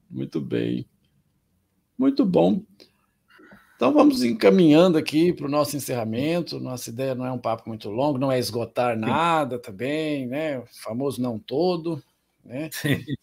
Muito 0.10 0.42
bem. 0.42 0.88
Muito 2.00 2.26
bom. 2.26 2.62
Então 3.76 3.94
vamos 3.94 4.24
encaminhando 4.24 4.98
aqui 4.98 5.34
para 5.34 5.46
o 5.46 5.50
nosso 5.50 5.76
encerramento. 5.76 6.58
Nossa 6.58 6.90
ideia 6.90 7.14
não 7.14 7.26
é 7.26 7.32
um 7.32 7.38
papo 7.38 7.68
muito 7.68 7.90
longo, 7.90 8.18
não 8.18 8.32
é 8.32 8.40
esgotar 8.40 8.98
nada 8.98 9.60
também, 9.60 10.26
né? 10.26 10.60
O 10.60 10.66
famoso 10.82 11.22
não 11.22 11.38
todo, 11.38 12.02
né? 12.44 12.70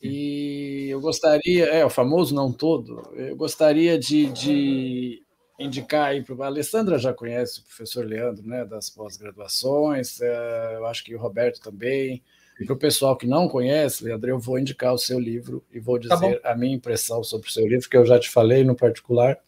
E 0.02 0.88
eu 0.90 1.00
gostaria, 1.00 1.64
é 1.64 1.84
o 1.86 1.90
famoso 1.90 2.34
não 2.34 2.52
todo. 2.52 3.02
Eu 3.14 3.34
gostaria 3.34 3.98
de, 3.98 4.26
de 4.26 5.22
indicar 5.58 6.08
aí 6.08 6.22
para 6.22 6.44
a 6.44 6.48
Alessandra 6.48 6.98
já 6.98 7.14
conhece 7.14 7.60
o 7.60 7.64
professor 7.64 8.04
Leandro, 8.04 8.46
né, 8.46 8.62
das 8.66 8.90
pós-graduações, 8.90 10.20
é, 10.20 10.74
eu 10.76 10.86
acho 10.86 11.02
que 11.02 11.14
o 11.14 11.18
Roberto 11.18 11.60
também. 11.62 12.22
Para 12.64 12.72
o 12.72 12.78
pessoal 12.78 13.16
que 13.16 13.26
não 13.26 13.48
conhece, 13.48 14.04
Leandro, 14.04 14.30
eu 14.30 14.38
vou 14.38 14.58
indicar 14.58 14.94
o 14.94 14.98
seu 14.98 15.18
livro 15.18 15.62
e 15.72 15.78
vou 15.78 16.00
tá 16.00 16.14
dizer 16.14 16.40
tá 16.40 16.52
a 16.52 16.56
minha 16.56 16.74
impressão 16.74 17.22
sobre 17.22 17.48
o 17.48 17.52
seu 17.52 17.66
livro, 17.66 17.88
que 17.88 17.96
eu 17.96 18.06
já 18.06 18.18
te 18.18 18.30
falei 18.30 18.64
no 18.64 18.74
particular, 18.74 19.38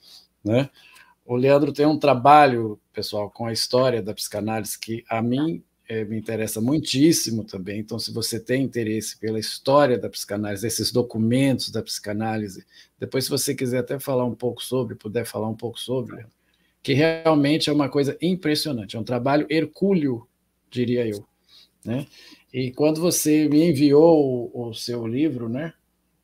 né? 0.44 0.68
O 1.24 1.36
Leandro 1.36 1.72
tem 1.72 1.86
um 1.86 1.98
trabalho, 1.98 2.80
pessoal, 2.92 3.30
com 3.30 3.46
a 3.46 3.52
história 3.52 4.02
da 4.02 4.14
psicanálise 4.14 4.78
que 4.78 5.04
a 5.08 5.20
mim 5.20 5.62
é, 5.88 6.04
me 6.04 6.18
interessa 6.18 6.60
muitíssimo 6.60 7.44
também. 7.44 7.80
Então, 7.80 7.98
se 7.98 8.12
você 8.12 8.38
tem 8.38 8.62
interesse 8.62 9.18
pela 9.18 9.38
história 9.38 9.98
da 9.98 10.08
psicanálise, 10.08 10.66
esses 10.66 10.92
documentos 10.92 11.70
da 11.70 11.82
psicanálise, 11.82 12.64
depois, 12.98 13.24
se 13.24 13.30
você 13.30 13.54
quiser 13.54 13.78
até 13.78 13.98
falar 13.98 14.24
um 14.24 14.34
pouco 14.34 14.62
sobre, 14.62 14.94
puder 14.94 15.24
falar 15.24 15.48
um 15.48 15.54
pouco 15.54 15.80
sobre, 15.80 16.26
que 16.82 16.92
realmente 16.92 17.70
é 17.70 17.72
uma 17.72 17.88
coisa 17.88 18.16
impressionante, 18.20 18.96
é 18.96 18.98
um 18.98 19.04
trabalho 19.04 19.46
hercúleo, 19.50 20.26
diria 20.70 21.06
eu. 21.06 21.26
Né? 21.84 22.06
E 22.52 22.70
quando 22.72 23.00
você 23.00 23.48
me 23.48 23.70
enviou 23.70 24.50
o, 24.52 24.68
o 24.68 24.74
seu 24.74 25.06
livro, 25.06 25.48
né, 25.48 25.72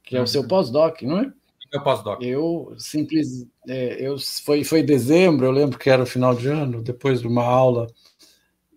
que 0.03 0.17
é 0.17 0.23
o 0.23 0.27
seu 0.27 0.43
uhum. 0.43 0.49
pós-doc, 0.49 1.03
não 1.03 1.19
é? 1.19 1.33
Meu 1.73 1.83
pós-doc. 1.83 2.23
Eu 2.23 2.75
simples, 2.79 3.47
é, 3.69 4.07
eu 4.07 4.17
foi 4.45 4.63
foi 4.65 4.83
dezembro, 4.83 5.47
eu 5.47 5.51
lembro 5.51 5.79
que 5.79 5.91
era 5.91 6.03
o 6.03 6.07
final 6.07 6.35
de 6.35 6.49
ano, 6.49 6.83
depois 6.83 7.21
de 7.21 7.27
uma 7.27 7.45
aula 7.45 7.87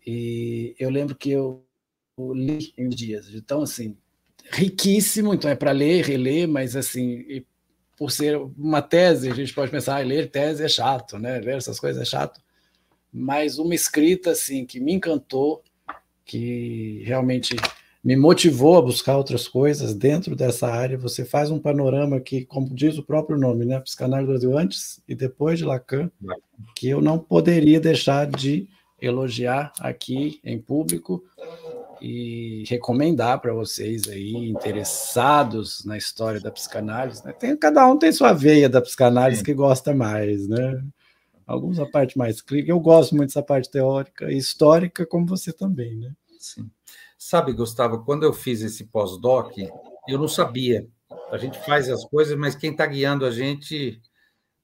e 0.08 0.74
eu 0.80 0.90
lembro 0.90 1.14
que 1.16 1.32
eu, 1.32 1.62
li 2.34 2.74
em 2.78 2.88
dias. 2.88 3.30
Então, 3.34 3.62
assim, 3.62 3.98
riquíssimo, 4.52 5.34
então 5.34 5.52
é 5.52 5.56
para 5.56 5.72
ler, 5.72 6.06
reler, 6.06 6.48
mas 6.48 6.76
assim, 6.78 7.44
por 7.98 8.10
ser 8.10 8.38
uma 8.38 8.82
tese, 8.82 9.30
a 9.30 9.36
gente 9.36 9.54
pode 9.54 9.70
pensar, 9.70 9.98
ah, 9.98 10.04
ler 10.04 10.32
tese 10.32 10.64
é 10.64 10.70
chato, 10.70 11.20
né? 11.20 11.40
Ler 11.40 11.58
essas 11.58 11.78
coisas 11.78 12.02
é 12.02 12.06
chato. 12.06 12.42
Mas 13.12 13.60
uma 13.60 13.76
escrita, 13.76 14.32
assim, 14.32 14.66
que 14.66 14.80
me 14.80 14.94
encantou, 14.94 15.62
que 16.28 17.02
realmente 17.06 17.56
me 18.04 18.16
motivou 18.16 18.78
a 18.78 18.82
buscar 18.82 19.18
outras 19.18 19.48
coisas 19.48 19.94
dentro 19.94 20.36
dessa 20.36 20.68
área. 20.68 20.98
Você 20.98 21.26
faz 21.26 21.50
um 21.50 21.60
panorama 21.60 22.20
que, 22.20 22.46
como 22.46 22.74
diz 22.74 22.98
o 22.98 23.04
próprio 23.04 23.38
nome, 23.38 23.66
né? 23.66 23.80
Psicanálise 23.80 24.28
Brasil 24.28 24.58
antes 24.58 25.02
e 25.08 25.16
depois 25.16 25.58
de 25.58 25.66
Lacan, 25.66 26.12
que 26.76 26.90
eu 26.90 27.02
não 27.02 27.18
poderia 27.18 27.80
deixar 27.80 28.28
de 28.28 28.68
elogiar 29.02 29.74
aqui 29.80 30.40
em 30.44 30.60
público 30.60 31.24
e 32.02 32.64
recomendar 32.68 33.40
para 33.40 33.54
vocês 33.54 34.08
aí 34.08 34.34
interessados 34.36 35.84
na 35.86 35.98
história 35.98 36.40
da 36.40 36.52
psicanálise. 36.52 37.26
Né? 37.26 37.34
Tem, 37.34 37.58
cada 37.58 37.88
um 37.88 37.98
tem 37.98 38.12
sua 38.12 38.34
veia 38.34 38.70
da 38.70 38.82
psicanálise 38.82 39.40
Sim. 39.40 39.46
que 39.46 39.54
gosta 39.54 39.94
mais, 39.94 40.48
né? 40.48 40.82
Alguns 41.48 41.80
a 41.80 41.86
parte 41.86 42.18
mais 42.18 42.42
clínica. 42.42 42.72
Eu 42.72 42.80
gosto 42.80 43.16
muito 43.16 43.30
dessa 43.30 43.42
parte 43.42 43.72
teórica 43.72 44.30
e 44.30 44.38
histórica, 44.38 45.06
como 45.06 45.26
você 45.26 45.54
também, 45.54 45.96
né? 45.96 46.14
Sim. 46.38 46.70
Sabe, 47.18 47.54
Gustavo, 47.54 48.04
quando 48.04 48.24
eu 48.24 48.34
fiz 48.34 48.62
esse 48.62 48.84
pós-doc, 48.84 49.54
eu 50.08 50.20
não 50.20 50.28
sabia. 50.28 50.86
A 51.32 51.38
gente 51.38 51.58
faz 51.66 51.90
as 51.90 52.04
coisas, 52.04 52.38
mas 52.38 52.54
quem 52.54 52.72
está 52.72 52.86
guiando 52.86 53.26
a 53.26 53.32
gente 53.32 54.02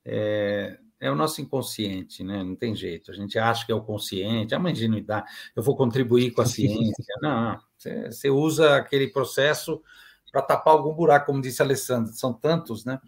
é, 0.06 0.78
é 1.00 1.10
o 1.10 1.16
nosso 1.16 1.42
inconsciente, 1.42 2.22
né? 2.22 2.44
Não 2.44 2.56
tem 2.56 2.76
jeito. 2.76 3.12
A 3.12 3.14
gente 3.14 3.40
acha 3.40 3.66
que 3.66 3.72
é 3.72 3.76
o 3.76 3.82
consciente, 3.82 4.54
é 4.54 4.58
uma 4.58 4.72
ingenuidade. 4.72 5.26
Eu 5.56 5.64
vou 5.64 5.78
contribuir 5.78 6.32
com 6.32 6.42
a 6.42 6.46
ciência. 6.46 6.94
Não, 7.22 7.60
você, 7.78 8.12
você 8.12 8.30
usa 8.30 8.76
aquele 8.76 9.08
processo 9.08 9.82
para 10.32 10.42
tapar 10.42 10.74
algum 10.74 10.94
buraco, 10.94 11.28
como 11.28 11.42
disse 11.42 11.62
a 11.62 11.66
Alessandra. 11.66 12.12
São 12.12 12.34
tantos, 12.34 12.84
né? 12.84 13.00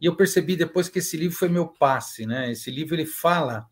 E 0.00 0.06
eu 0.06 0.16
percebi 0.16 0.56
depois 0.56 0.88
que 0.88 0.98
esse 0.98 1.16
livro 1.16 1.36
foi 1.36 1.48
meu 1.48 1.68
passe, 1.68 2.24
né? 2.24 2.50
Esse 2.50 2.70
livro 2.70 2.94
ele 2.94 3.06
fala 3.06 3.68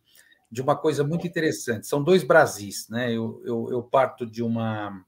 de 0.51 0.61
uma 0.61 0.77
coisa 0.77 1.03
muito 1.03 1.27
interessante. 1.27 1.87
São 1.87 2.03
dois 2.03 2.23
Brasis, 2.23 2.89
né? 2.89 3.11
Eu, 3.13 3.43
eu, 3.45 3.69
eu 3.71 3.83
parto 3.83 4.27
de 4.27 4.43
uma 4.43 5.05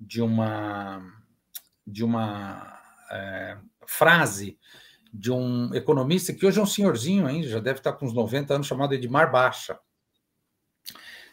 de 0.00 0.20
uma 0.20 1.02
de 1.86 2.02
uma 2.02 2.80
é, 3.10 3.58
frase 3.86 4.58
de 5.12 5.30
um 5.30 5.74
economista 5.74 6.32
que 6.32 6.46
hoje 6.46 6.58
é 6.58 6.62
um 6.62 6.66
senhorzinho 6.66 7.26
ainda, 7.26 7.46
já 7.46 7.60
deve 7.60 7.78
estar 7.78 7.92
com 7.92 8.06
uns 8.06 8.14
90 8.14 8.54
anos, 8.54 8.66
chamado 8.66 8.94
Edmar 8.94 9.30
Baixa. 9.30 9.78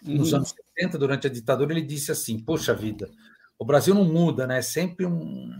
Nos 0.01 0.31
uhum. 0.31 0.39
anos 0.39 0.53
70, 0.75 0.97
durante 0.97 1.27
a 1.27 1.29
ditadura, 1.29 1.71
ele 1.71 1.81
disse 1.81 2.11
assim: 2.11 2.39
Poxa 2.39 2.73
vida, 2.73 3.09
o 3.57 3.65
Brasil 3.65 3.93
não 3.93 4.05
muda, 4.05 4.45
né? 4.45 4.59
É 4.59 4.61
sempre 4.61 5.05
um, 5.05 5.53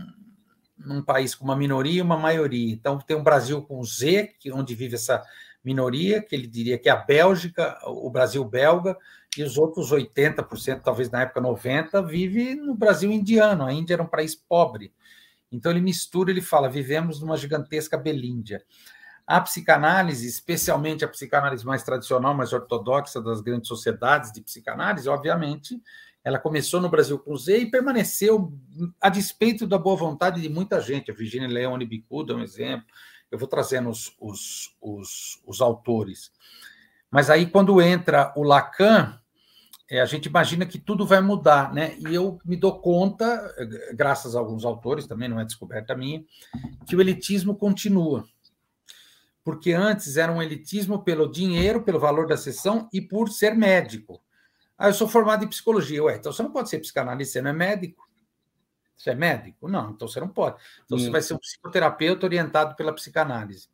um 0.86 1.02
país 1.02 1.34
com 1.34 1.44
uma 1.44 1.56
minoria 1.56 1.98
e 1.98 2.02
uma 2.02 2.16
maioria. 2.16 2.72
Então, 2.72 2.98
tem 2.98 3.16
um 3.16 3.22
Brasil 3.22 3.62
com 3.62 3.82
Z, 3.84 4.34
que 4.38 4.52
onde 4.52 4.74
vive 4.74 4.94
essa 4.94 5.22
minoria, 5.62 6.22
que 6.22 6.34
ele 6.34 6.46
diria 6.46 6.78
que 6.78 6.88
é 6.88 6.92
a 6.92 6.96
Bélgica, 6.96 7.78
o 7.86 8.08
Brasil 8.10 8.44
belga, 8.44 8.96
e 9.36 9.42
os 9.42 9.56
outros 9.56 9.92
80%, 9.92 10.80
talvez 10.82 11.10
na 11.10 11.22
época 11.22 11.40
90%, 11.40 12.06
vive 12.06 12.54
no 12.54 12.74
Brasil 12.74 13.12
indiano. 13.12 13.64
A 13.64 13.72
Índia 13.72 13.94
era 13.94 14.02
um 14.02 14.06
país 14.06 14.34
pobre. 14.34 14.92
Então 15.52 15.70
ele 15.70 15.80
mistura, 15.80 16.30
ele 16.30 16.40
fala: 16.40 16.68
vivemos 16.68 17.20
numa 17.20 17.36
gigantesca 17.36 17.96
Belíndia. 17.96 18.64
A 19.26 19.40
psicanálise, 19.40 20.26
especialmente 20.26 21.04
a 21.04 21.08
psicanálise 21.08 21.64
mais 21.64 21.84
tradicional, 21.84 22.34
mais 22.34 22.52
ortodoxa 22.52 23.20
das 23.20 23.40
grandes 23.40 23.68
sociedades 23.68 24.32
de 24.32 24.40
psicanálise, 24.40 25.08
obviamente, 25.08 25.80
ela 26.22 26.38
começou 26.38 26.80
no 26.80 26.90
Brasil 26.90 27.18
com 27.18 27.36
Z 27.36 27.58
e 27.58 27.70
permaneceu 27.70 28.52
a 29.00 29.08
despeito 29.08 29.66
da 29.66 29.78
boa 29.78 29.96
vontade 29.96 30.40
de 30.40 30.48
muita 30.48 30.80
gente. 30.80 31.10
A 31.10 31.14
Virginia 31.14 31.48
Leone 31.48 31.86
Bicuda 31.86 32.32
é 32.32 32.36
um 32.36 32.42
exemplo. 32.42 32.86
Eu 33.30 33.38
vou 33.38 33.48
trazendo 33.48 33.88
os, 33.88 34.14
os, 34.20 34.76
os, 34.80 35.40
os 35.46 35.60
autores. 35.60 36.30
Mas 37.10 37.30
aí, 37.30 37.46
quando 37.46 37.80
entra 37.80 38.32
o 38.36 38.42
Lacan, 38.42 39.18
é, 39.90 40.00
a 40.00 40.04
gente 40.04 40.26
imagina 40.26 40.66
que 40.66 40.78
tudo 40.78 41.06
vai 41.06 41.20
mudar, 41.20 41.72
né? 41.72 41.96
E 41.98 42.14
eu 42.14 42.38
me 42.44 42.56
dou 42.56 42.80
conta, 42.80 43.52
graças 43.94 44.36
a 44.36 44.38
alguns 44.38 44.64
autores, 44.64 45.06
também 45.06 45.28
não 45.28 45.40
é 45.40 45.44
descoberta 45.44 45.96
minha, 45.96 46.22
que 46.86 46.94
o 46.94 47.00
elitismo 47.00 47.56
continua. 47.56 48.24
Porque 49.42 49.72
antes 49.72 50.16
era 50.16 50.30
um 50.30 50.42
elitismo 50.42 51.02
pelo 51.02 51.30
dinheiro, 51.30 51.82
pelo 51.82 51.98
valor 51.98 52.26
da 52.26 52.36
sessão 52.36 52.88
e 52.92 53.00
por 53.00 53.30
ser 53.30 53.56
médico. 53.56 54.20
Ah, 54.80 54.88
eu 54.88 54.94
sou 54.94 55.06
formado 55.06 55.44
em 55.44 55.48
psicologia. 55.48 56.02
Ué, 56.02 56.16
então 56.16 56.32
você 56.32 56.42
não 56.42 56.50
pode 56.50 56.70
ser 56.70 56.78
psicanalista, 56.78 57.34
você 57.34 57.42
não 57.42 57.50
é 57.50 57.54
médico. 57.54 58.08
Você 58.96 59.10
é 59.10 59.14
médico? 59.14 59.68
Não, 59.68 59.90
então 59.90 60.08
você 60.08 60.18
não 60.18 60.28
pode. 60.28 60.56
Então 60.84 60.98
hum. 60.98 61.00
você 61.00 61.10
vai 61.10 61.22
ser 61.22 61.34
um 61.34 61.38
psicoterapeuta 61.38 62.26
orientado 62.26 62.74
pela 62.74 62.92
psicanálise. 62.92 63.68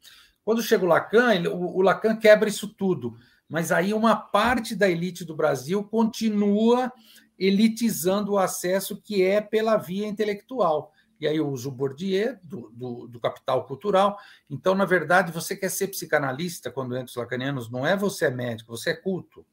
Quando 0.45 0.63
chega 0.63 0.85
o 0.85 0.89
Lacan, 0.89 1.35
ele, 1.35 1.49
o, 1.49 1.77
o 1.77 1.81
Lacan 1.81 2.17
quebra 2.17 2.49
isso 2.49 2.69
tudo 2.69 3.17
mas 3.49 3.71
aí 3.71 3.95
uma 3.95 4.17
parte 4.17 4.75
da 4.75 4.89
elite 4.89 5.25
do 5.25 5.37
Brasil 5.37 5.83
continua 5.85 6.93
elitizando 7.39 8.33
o 8.33 8.39
acesso 8.39 9.01
que 9.01 9.23
é 9.23 9.41
pela 9.41 9.77
via 9.77 10.07
intelectual. 10.07 10.93
E 11.21 11.27
aí 11.27 11.37
eu 11.37 11.49
uso 11.49 11.69
o 11.69 11.73
Bourdieu, 11.73 12.37
do, 12.43 12.71
do, 12.71 13.09
do, 13.09 13.21
Capital 13.21 13.65
Cultural. 13.65 14.19
Então, 14.51 14.75
na 14.75 14.85
verdade, 14.85 15.33
você 15.33 15.57
quer 15.57 15.71
ser 15.71 15.89
psicanalista 15.89 16.71
quando 16.71 16.95
entra 16.95 17.07
os 17.07 17.17
lacanianos, 17.17 17.71
não 17.71 17.87
é 17.87 17.97
você 17.97 18.27
é 18.27 18.31
médico, 18.31 18.77
você 18.77 18.91
é 18.91 18.95
culto. 18.95 19.45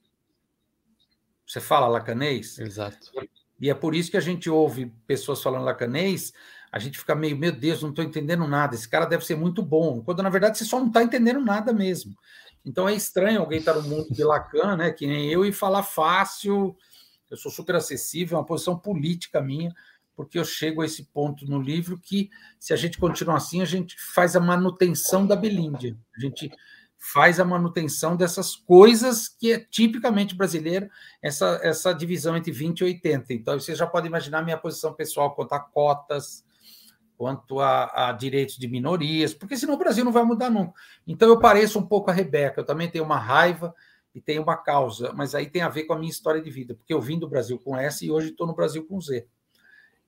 Você 1.54 1.62
fala 1.62 1.88
lacanês? 1.88 2.58
Exato. 2.58 3.12
E 3.62 3.70
é 3.70 3.76
por 3.76 3.94
isso 3.94 4.10
que 4.10 4.18
a 4.18 4.22
gente 4.22 4.50
ouve 4.50 4.92
pessoas 5.06 5.40
falando 5.40 5.64
lacanês, 5.64 6.34
a 6.72 6.80
gente 6.80 6.98
fica 6.98 7.14
meio, 7.14 7.38
meu 7.38 7.52
Deus, 7.52 7.84
não 7.84 7.92
estou 7.92 8.04
entendendo 8.04 8.48
nada, 8.48 8.74
esse 8.74 8.90
cara 8.90 9.06
deve 9.06 9.24
ser 9.24 9.36
muito 9.36 9.62
bom. 9.62 10.02
Quando, 10.02 10.24
na 10.24 10.32
verdade, 10.32 10.58
você 10.58 10.66
só 10.66 10.80
não 10.80 10.88
está 10.88 11.04
entendendo 11.04 11.40
nada 11.40 11.72
mesmo. 11.72 12.16
Então 12.66 12.90
é 12.90 12.96
estranho 12.96 13.40
alguém 13.40 13.60
estar 13.60 13.76
no 13.76 13.84
mundo 13.84 14.08
de 14.12 14.24
Lacan, 14.24 14.76
né, 14.76 14.92
que 14.92 15.06
nem 15.06 15.30
eu, 15.30 15.46
e 15.46 15.54
falar 15.54 15.84
fácil. 15.84 16.76
Eu 17.30 17.38
sou 17.38 17.52
super 17.52 17.76
acessível, 17.76 18.36
é 18.36 18.40
uma 18.40 18.48
posição 18.48 18.76
política 18.76 19.40
minha, 19.40 19.72
porque 20.16 20.40
eu 20.40 20.46
chego 20.46 20.82
a 20.82 20.88
esse 20.88 21.04
ponto 21.04 21.46
no 21.46 21.62
livro 21.62 22.00
que, 22.00 22.32
se 22.60 22.74
a 22.74 22.76
gente 22.76 22.98
continuar 22.98 23.38
assim, 23.38 23.62
a 23.62 23.66
gente 23.66 23.96
faz 24.00 24.36
a 24.36 24.40
manutenção 24.40 25.28
da 25.28 25.36
Belíndia. 25.36 25.96
A 26.18 26.20
gente 26.20 26.52
faz 27.12 27.38
a 27.38 27.44
manutenção 27.44 28.16
dessas 28.16 28.56
coisas 28.56 29.28
que 29.28 29.52
é 29.52 29.60
tipicamente 29.60 30.34
brasileira, 30.36 30.90
essa, 31.22 31.60
essa 31.62 31.92
divisão 31.92 32.38
entre 32.38 32.52
20 32.52 32.80
e 32.80 32.84
80. 32.86 33.34
Então, 33.34 33.60
você 33.60 33.76
já 33.76 33.86
pode 33.86 34.08
imaginar 34.08 34.42
minha 34.42 34.58
posição 34.58 34.94
pessoal 34.94 35.36
quanto 35.36 35.52
a 35.52 35.60
cotas, 35.60 36.46
quanto 37.18 37.60
a, 37.60 38.10
a, 38.10 38.12
direitos 38.14 38.58
de 38.58 38.68
minorias, 38.68 39.34
porque 39.34 39.58
senão 39.58 39.74
o 39.74 39.78
Brasil 39.78 40.06
não 40.06 40.12
vai 40.12 40.24
mudar 40.24 40.50
nunca. 40.50 40.74
Então 41.06 41.28
eu 41.28 41.40
pareço 41.40 41.78
um 41.78 41.86
pouco 41.86 42.10
a 42.10 42.14
Rebeca, 42.14 42.62
eu 42.62 42.66
também 42.66 42.90
tenho 42.90 43.04
uma 43.04 43.20
raiva 43.20 43.74
e 44.16 44.22
tenho 44.22 44.42
uma 44.42 44.58
causa, 44.58 45.12
mas 45.14 45.36
aí 45.36 45.50
tem 45.50 45.62
a 45.62 45.70
ver 45.70 45.84
com 45.84 45.94
a 45.94 45.98
minha 45.98 46.10
história 46.10 46.42
de 46.42 46.50
vida, 46.50 46.74
porque 46.76 46.94
eu 46.94 47.02
vim 47.02 47.20
do 47.20 47.28
Brasil 47.28 47.60
com 47.60 47.78
S 47.78 48.06
e 48.06 48.12
hoje 48.12 48.30
estou 48.30 48.48
no 48.48 48.56
Brasil 48.56 48.86
com 48.86 49.00
Z. 49.00 49.28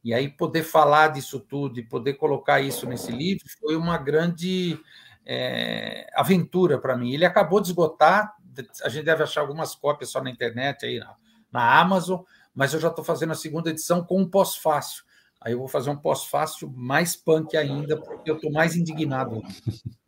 E 0.04 0.14
aí 0.14 0.30
poder 0.30 0.64
falar 0.64 1.10
disso 1.10 1.40
tudo 1.40 1.80
e 1.80 1.84
poder 1.84 2.14
colocar 2.14 2.62
isso 2.62 2.86
nesse 2.86 3.12
livro 3.12 3.46
foi 3.60 3.76
uma 3.76 3.98
grande 3.98 4.80
é, 5.26 6.08
aventura 6.14 6.80
para 6.80 6.98
mim. 6.98 7.14
Ele 7.14 7.26
acabou 7.26 7.60
de 7.60 7.70
esgotar, 7.70 8.36
a 8.84 8.90
gente 8.90 9.06
deve 9.06 9.24
achar 9.24 9.42
algumas 9.42 9.76
cópias 9.76 10.10
só 10.10 10.22
na 10.22 10.30
internet 10.30 10.86
aí 10.86 11.00
na, 11.00 11.16
na 11.52 11.80
Amazon, 11.80 12.22
mas 12.54 12.74
eu 12.74 12.80
já 12.80 12.88
estou 12.88 13.04
fazendo 13.04 13.32
a 13.32 13.36
segunda 13.36 13.70
edição 13.70 14.04
com 14.04 14.22
um 14.22 14.30
pós-fácil 14.30 15.04
Aí 15.46 15.54
eu 15.54 15.60
vou 15.60 15.68
fazer 15.68 15.92
um 15.92 15.96
pós-fácil 15.96 16.74
mais 16.76 17.16
punk 17.16 17.56
ainda, 17.56 17.96
porque 17.98 18.32
eu 18.32 18.36
estou 18.36 18.52
mais 18.52 18.76
indignado. 18.76 19.42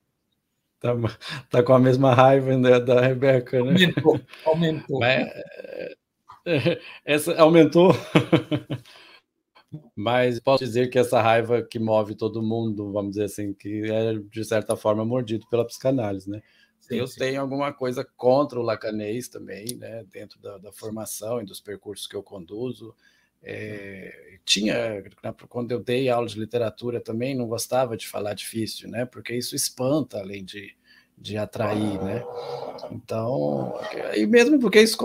Tá, 0.80 0.92
tá 1.50 1.64
com 1.64 1.74
a 1.74 1.80
mesma 1.80 2.14
raiva 2.14 2.56
né, 2.56 2.80
da 2.80 3.02
Rebeca, 3.02 3.64
né? 3.64 3.72
Aumentou, 3.72 4.22
aumentou. 4.46 5.00
Mas, 5.00 5.28
essa 7.04 7.36
aumentou. 7.42 7.96
Mas 9.96 10.40
posso 10.40 10.64
dizer 10.64 10.90
que 10.90 11.00
essa 11.00 11.22
raiva 11.22 11.62
que 11.62 11.80
move 11.80 12.16
todo 12.16 12.42
mundo, 12.42 12.92
vamos 12.92 13.12
dizer 13.12 13.26
assim, 13.26 13.54
que 13.54 13.90
é 13.92 14.14
de 14.14 14.46
certa 14.46 14.76
forma 14.76 15.04
mordido 15.04 15.48
pela 15.50 15.66
psicanálise, 15.66 16.30
né? 16.30 16.42
Sim, 16.80 16.96
eu 16.96 17.08
sim. 17.08 17.20
tenho 17.20 17.42
alguma 17.42 17.74
coisa 17.74 18.08
contra 18.16 18.60
o 18.60 18.64
lacanês 18.64 19.28
também, 19.28 19.76
né? 19.76 20.06
Dentro 20.12 20.40
da, 20.40 20.58
da 20.58 20.72
formação 20.72 21.42
e 21.42 21.46
dos 21.46 21.60
percursos 21.60 22.08
que 22.08 22.16
eu 22.16 22.24
conduzo. 22.24 22.96
É, 23.44 24.40
tinha, 24.46 25.04
quando 25.50 25.72
eu 25.72 25.80
dei 25.84 26.10
aula 26.10 26.28
de 26.28 26.40
literatura 26.40 27.00
também, 27.00 27.36
não 27.36 27.48
gostava 27.48 27.98
de 27.98 28.08
falar 28.08 28.34
difícil, 28.34 28.90
né? 28.90 29.06
Porque 29.06 29.36
isso 29.36 29.56
espanta, 29.56 30.20
além 30.20 30.44
de, 30.44 30.77
de 31.18 31.38
atrair, 31.38 32.02
né? 32.02 32.24
Então, 32.92 33.74
e 34.16 34.26
mesmo 34.26 34.60
porque 34.60 34.82
isso 34.82 34.98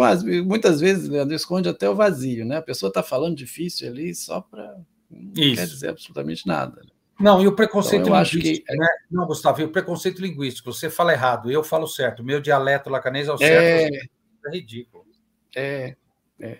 muitas 0.44 0.80
vezes 0.80 1.08
Leandro, 1.08 1.34
esconde 1.34 1.68
até 1.68 1.88
o 1.88 1.94
vazio, 1.94 2.44
né? 2.44 2.58
A 2.58 2.62
pessoa 2.62 2.88
está 2.88 3.02
falando 3.02 3.34
difícil 3.34 3.88
ali 3.88 4.14
só 4.14 4.40
para 4.40 4.76
não 5.10 5.32
isso. 5.36 5.56
quer 5.56 5.66
dizer 5.66 5.88
absolutamente 5.88 6.46
nada. 6.46 6.82
Não, 7.18 7.40
e 7.40 7.46
o 7.46 7.54
preconceito 7.54 8.08
então, 8.08 8.22
linguístico, 8.22 8.66
que... 8.66 8.76
né? 8.76 8.86
Não, 9.10 9.26
Gustavo, 9.26 9.60
e 9.60 9.64
o 9.64 9.72
preconceito 9.72 10.20
linguístico, 10.20 10.72
você 10.72 10.90
fala 10.90 11.12
errado, 11.12 11.50
eu 11.50 11.62
falo 11.62 11.86
certo, 11.86 12.24
meu 12.24 12.40
dialeto 12.40 12.90
lacanês 12.90 13.28
é 13.28 13.32
o 13.32 13.38
certo, 13.38 13.94
é, 13.94 14.48
é 14.48 14.50
ridículo. 14.50 15.06
É, 15.54 15.96
é. 16.40 16.58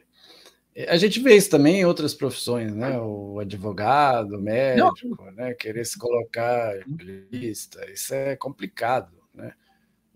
A 0.88 0.96
gente 0.96 1.20
vê 1.20 1.36
isso 1.36 1.50
também 1.50 1.80
em 1.80 1.84
outras 1.84 2.14
profissões, 2.14 2.74
né? 2.74 2.98
O 2.98 3.38
advogado, 3.40 4.36
o 4.36 4.40
médico, 4.40 5.24
Não. 5.26 5.32
né? 5.32 5.53
Querer 5.55 5.84
se 5.84 5.98
colocar 5.98 6.74
em 6.78 7.26
lista, 7.30 7.84
isso 7.90 8.14
é 8.14 8.36
complicado, 8.36 9.22
né? 9.35 9.53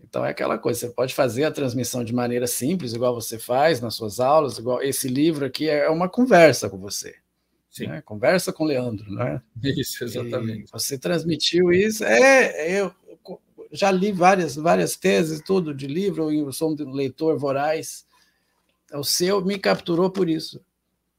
Então 0.03 0.25
é 0.25 0.29
aquela 0.29 0.57
coisa, 0.57 0.79
você 0.79 0.89
pode 0.89 1.13
fazer 1.13 1.43
a 1.43 1.51
transmissão 1.51 2.03
de 2.03 2.13
maneira 2.13 2.47
simples, 2.47 2.93
igual 2.93 3.13
você 3.13 3.37
faz 3.37 3.81
nas 3.81 3.95
suas 3.95 4.19
aulas, 4.19 4.57
igual 4.57 4.81
esse 4.81 5.07
livro 5.07 5.45
aqui 5.45 5.67
é 5.69 5.89
uma 5.89 6.07
conversa 6.07 6.69
com 6.69 6.77
você. 6.77 7.15
Sim. 7.69 7.87
Né? 7.87 8.01
Conversa 8.01 8.53
com 8.53 8.63
o 8.63 8.67
Leandro, 8.67 9.11
né? 9.11 9.41
Isso, 9.61 10.03
exatamente. 10.03 10.67
E 10.67 10.71
você 10.71 10.97
transmitiu 10.97 11.71
isso. 11.71 12.03
É, 12.03 12.79
eu 12.79 12.93
já 13.71 13.91
li 13.91 14.11
várias, 14.11 14.55
várias 14.55 14.95
teses, 14.95 15.41
tudo 15.41 15.73
de 15.73 15.87
livro, 15.87 16.31
eu 16.31 16.51
sou 16.53 16.71
um 16.71 16.91
leitor 16.91 17.37
voraz 17.37 18.07
o 18.93 19.03
seu 19.03 19.43
me 19.43 19.57
capturou 19.57 20.09
por 20.09 20.29
isso. 20.29 20.63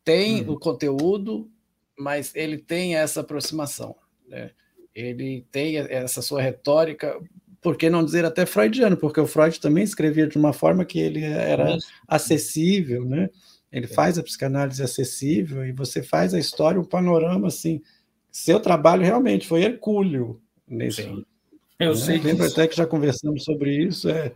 Tem 0.04 0.42
uhum. 0.42 0.54
o 0.54 0.58
conteúdo, 0.58 1.50
mas 1.98 2.34
ele 2.34 2.58
tem 2.58 2.96
essa 2.96 3.20
aproximação. 3.20 3.94
Né? 4.26 4.50
Ele 4.94 5.46
tem 5.50 5.76
essa 5.76 6.22
sua 6.22 6.40
retórica, 6.40 7.20
por 7.68 7.76
que 7.76 7.90
não 7.90 8.02
dizer 8.02 8.24
até 8.24 8.46
freudiano, 8.46 8.96
porque 8.96 9.20
o 9.20 9.26
Freud 9.26 9.60
também 9.60 9.84
escrevia 9.84 10.26
de 10.26 10.38
uma 10.38 10.54
forma 10.54 10.86
que 10.86 10.98
ele 10.98 11.22
era 11.22 11.76
acessível, 12.08 13.04
né? 13.04 13.28
Ele 13.70 13.84
é. 13.84 13.88
faz 13.88 14.18
a 14.18 14.22
psicanálise 14.22 14.82
acessível 14.82 15.66
e 15.66 15.72
você 15.72 16.02
faz 16.02 16.32
a 16.32 16.38
história, 16.38 16.80
um 16.80 16.84
panorama 16.84 17.48
assim. 17.48 17.82
Seu 18.32 18.58
trabalho 18.58 19.02
realmente 19.02 19.46
foi 19.46 19.64
hercúleo 19.64 20.40
nesse. 20.66 21.02
Sim. 21.02 21.22
Eu 21.78 21.90
né? 21.90 21.96
sei. 21.96 22.18
Lembro 22.20 22.46
até 22.46 22.66
que 22.66 22.74
já 22.74 22.86
conversamos 22.86 23.44
sobre 23.44 23.84
isso. 23.84 24.08
É, 24.08 24.32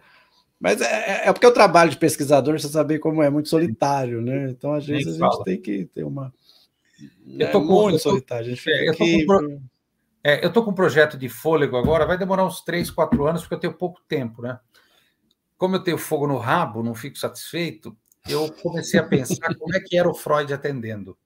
mas 0.60 0.82
é, 0.82 0.84
é, 0.84 1.28
é 1.28 1.32
porque 1.32 1.46
o 1.46 1.54
trabalho 1.54 1.90
de 1.90 1.96
pesquisador, 1.96 2.60
você 2.60 2.68
sabe 2.68 2.98
como 2.98 3.22
é, 3.22 3.30
muito 3.30 3.48
solitário, 3.48 4.20
né? 4.20 4.50
Então, 4.50 4.74
às 4.74 4.86
vezes, 4.86 5.18
a 5.18 5.24
gente 5.30 5.44
tem 5.44 5.58
que 5.58 5.86
ter 5.86 6.04
uma. 6.04 6.30
Eu 7.26 7.50
tô 7.50 7.62
é 7.62 7.64
muito 7.64 7.98
solitário. 7.98 8.48
A 8.48 8.54
gente 8.54 8.70
é, 8.70 8.90
eu, 8.90 8.94
tô 8.94 9.02
aqui... 9.02 9.24
com, 9.24 9.62
é, 10.24 10.44
eu 10.44 10.52
tô 10.52 10.64
com 10.64 10.70
um 10.70 10.74
projeto 10.74 11.16
de 11.16 11.28
fôlego 11.28 11.76
agora, 11.76 12.06
vai 12.06 12.16
demorar 12.16 12.44
uns 12.44 12.60
3, 12.60 12.90
4 12.90 13.26
anos, 13.26 13.42
porque 13.42 13.54
eu 13.54 13.60
tenho 13.60 13.74
pouco 13.74 14.00
tempo, 14.06 14.42
né? 14.42 14.58
Como 15.56 15.76
eu 15.76 15.82
tenho 15.82 15.98
fogo 15.98 16.26
no 16.26 16.38
rabo, 16.38 16.82
não 16.82 16.94
fico 16.94 17.18
satisfeito, 17.18 17.96
eu 18.28 18.52
comecei 18.62 19.00
a 19.00 19.04
pensar 19.04 19.54
como 19.58 19.74
é 19.74 19.80
que 19.80 19.96
era 19.96 20.08
o 20.08 20.14
Freud 20.14 20.52
atendendo. 20.52 21.16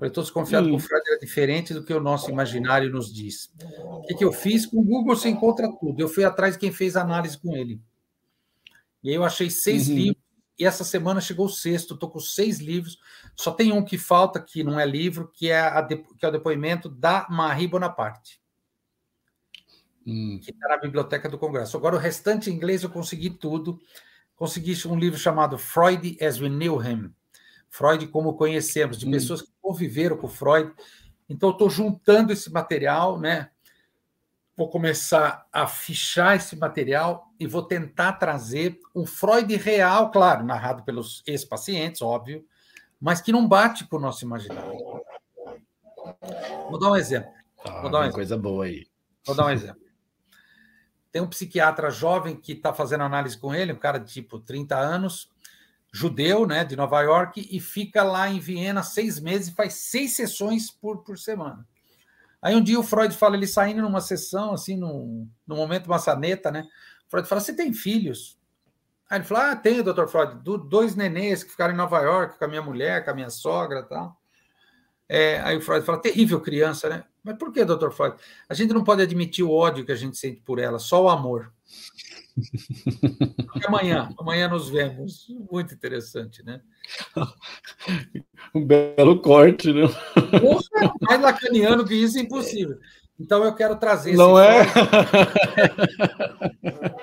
Eu 0.00 0.08
estou 0.08 0.24
desconfiado 0.24 0.66
que 0.66 0.74
o 0.74 0.78
Freud 0.78 1.02
era 1.08 1.18
diferente 1.20 1.72
do 1.72 1.84
que 1.84 1.94
o 1.94 2.00
nosso 2.00 2.30
imaginário 2.30 2.90
nos 2.90 3.12
diz. 3.12 3.52
O 3.78 4.02
que, 4.02 4.14
que 4.14 4.24
eu 4.24 4.32
fiz? 4.32 4.66
Com 4.66 4.78
o 4.78 4.84
Google 4.84 5.14
você 5.14 5.28
encontra 5.28 5.70
tudo. 5.78 6.00
Eu 6.00 6.08
fui 6.08 6.24
atrás 6.24 6.54
de 6.54 6.60
quem 6.60 6.72
fez 6.72 6.96
análise 6.96 7.38
com 7.38 7.56
ele. 7.56 7.80
E 9.02 9.10
aí 9.10 9.14
eu 9.14 9.24
achei 9.24 9.50
seis 9.50 9.88
uhum. 9.88 9.94
livros, 9.94 10.23
e 10.58 10.64
essa 10.64 10.84
semana 10.84 11.20
chegou 11.20 11.46
o 11.46 11.50
sexto, 11.50 11.94
estou 11.94 12.08
com 12.08 12.20
seis 12.20 12.60
livros. 12.60 12.98
Só 13.34 13.50
tem 13.50 13.72
um 13.72 13.84
que 13.84 13.98
falta, 13.98 14.40
que 14.40 14.62
não 14.62 14.78
é 14.78 14.86
livro, 14.86 15.30
que 15.32 15.50
é, 15.50 15.60
a, 15.60 15.82
que 15.82 16.24
é 16.24 16.28
o 16.28 16.32
depoimento 16.32 16.88
da 16.88 17.26
Marie 17.28 17.66
Bonaparte. 17.66 18.40
Hum. 20.06 20.38
Que 20.42 20.52
está 20.52 20.68
na 20.68 20.76
Biblioteca 20.76 21.28
do 21.28 21.38
Congresso. 21.38 21.76
Agora, 21.76 21.96
o 21.96 21.98
restante 21.98 22.50
em 22.50 22.54
inglês 22.54 22.82
eu 22.82 22.90
consegui 22.90 23.30
tudo. 23.30 23.80
Consegui 24.36 24.76
um 24.86 24.98
livro 24.98 25.18
chamado 25.18 25.58
Freud 25.58 26.16
as 26.24 26.40
We 26.40 26.48
Knew 26.48 26.80
Him. 26.82 27.12
Freud 27.68 28.06
como 28.06 28.34
conhecemos, 28.34 28.98
de 28.98 29.06
hum. 29.06 29.10
pessoas 29.10 29.42
que 29.42 29.50
conviveram 29.60 30.16
com 30.16 30.28
Freud. 30.28 30.72
Então, 31.28 31.48
eu 31.48 31.54
estou 31.54 31.68
juntando 31.68 32.32
esse 32.32 32.52
material, 32.52 33.18
né? 33.18 33.50
Vou 34.56 34.68
começar 34.68 35.46
a 35.52 35.66
fichar 35.66 36.36
esse 36.36 36.56
material 36.56 37.32
e 37.38 37.46
vou 37.46 37.62
tentar 37.62 38.14
trazer 38.14 38.78
um 38.94 39.04
Freud 39.04 39.54
real, 39.56 40.10
claro, 40.10 40.44
narrado 40.44 40.84
pelos 40.84 41.22
ex-pacientes, 41.26 42.02
óbvio, 42.02 42.44
mas 43.00 43.20
que 43.20 43.32
não 43.32 43.46
bate 43.46 43.84
com 43.86 43.96
o 43.96 44.00
nosso 44.00 44.24
imaginário. 44.24 44.78
Vou 46.70 46.78
dar 46.78 46.92
um 46.92 46.96
exemplo. 46.96 47.30
Ah, 47.64 47.80
vou 47.80 47.90
dar 47.90 47.98
um 47.98 48.02
exemplo. 48.02 48.14
coisa 48.14 48.38
boa 48.38 48.64
aí. 48.64 48.86
Vou 49.26 49.34
dar 49.34 49.46
um 49.46 49.50
exemplo. 49.50 49.82
Tem 51.10 51.22
um 51.22 51.28
psiquiatra 51.28 51.90
jovem 51.90 52.36
que 52.36 52.52
está 52.52 52.72
fazendo 52.72 53.04
análise 53.04 53.38
com 53.38 53.54
ele, 53.54 53.72
um 53.72 53.78
cara 53.78 53.98
de 53.98 54.12
tipo 54.12 54.38
30 54.38 54.76
anos, 54.76 55.30
judeu, 55.92 56.46
né, 56.46 56.64
de 56.64 56.76
Nova 56.76 57.00
York, 57.02 57.48
e 57.50 57.60
fica 57.60 58.02
lá 58.02 58.28
em 58.28 58.40
Viena 58.40 58.82
seis 58.82 59.20
meses 59.20 59.48
e 59.48 59.54
faz 59.54 59.74
seis 59.74 60.16
sessões 60.16 60.70
por, 60.70 61.04
por 61.04 61.18
semana. 61.18 61.66
Aí 62.44 62.54
um 62.54 62.62
dia 62.62 62.78
o 62.78 62.82
Freud 62.82 63.16
fala, 63.16 63.36
ele 63.36 63.46
saindo 63.46 63.80
numa 63.80 64.02
sessão, 64.02 64.52
assim, 64.52 64.76
num, 64.76 65.26
num 65.46 65.56
momento 65.56 65.88
maçaneta, 65.88 66.50
né? 66.50 66.68
O 67.06 67.10
Freud 67.10 67.26
fala: 67.26 67.40
Você 67.40 67.56
tem 67.56 67.72
filhos? 67.72 68.38
Aí 69.08 69.16
ele 69.16 69.24
fala: 69.24 69.52
Ah, 69.52 69.56
tenho, 69.56 69.82
doutor 69.82 70.06
Freud, 70.08 70.42
dois 70.68 70.94
nenês 70.94 71.42
que 71.42 71.50
ficaram 71.50 71.72
em 71.72 71.76
Nova 71.76 72.02
York 72.02 72.38
com 72.38 72.44
a 72.44 72.48
minha 72.48 72.60
mulher, 72.60 73.02
com 73.02 73.12
a 73.12 73.14
minha 73.14 73.30
sogra 73.30 73.78
e 73.80 73.82
tal. 73.84 74.20
É, 75.08 75.40
aí 75.40 75.56
o 75.56 75.62
Freud 75.62 75.86
fala: 75.86 76.02
Terrível 76.02 76.38
criança, 76.38 76.86
né? 76.90 77.04
Mas 77.22 77.38
por 77.38 77.50
que, 77.50 77.64
doutor 77.64 77.90
Freud? 77.90 78.14
A 78.46 78.52
gente 78.52 78.74
não 78.74 78.84
pode 78.84 79.00
admitir 79.00 79.42
o 79.42 79.50
ódio 79.50 79.86
que 79.86 79.92
a 79.92 79.96
gente 79.96 80.18
sente 80.18 80.42
por 80.42 80.58
ela, 80.58 80.78
só 80.78 81.02
o 81.02 81.08
amor. 81.08 81.50
Até 83.56 83.68
amanhã, 83.68 84.08
amanhã 84.18 84.48
nos 84.48 84.68
vemos. 84.68 85.26
Muito 85.50 85.74
interessante, 85.74 86.42
né? 86.44 86.60
Um 88.54 88.64
belo 88.64 89.20
corte, 89.20 89.72
né? 89.72 89.82
Poxa, 90.40 90.68
mais 91.00 91.20
lacaniano 91.20 91.84
que 91.84 91.94
isso 91.94 92.18
é 92.18 92.20
impossível. 92.20 92.78
Então 93.18 93.42
eu 93.44 93.54
quero 93.54 93.76
trazer 93.76 94.14
Não 94.14 94.38
é? 94.38 94.62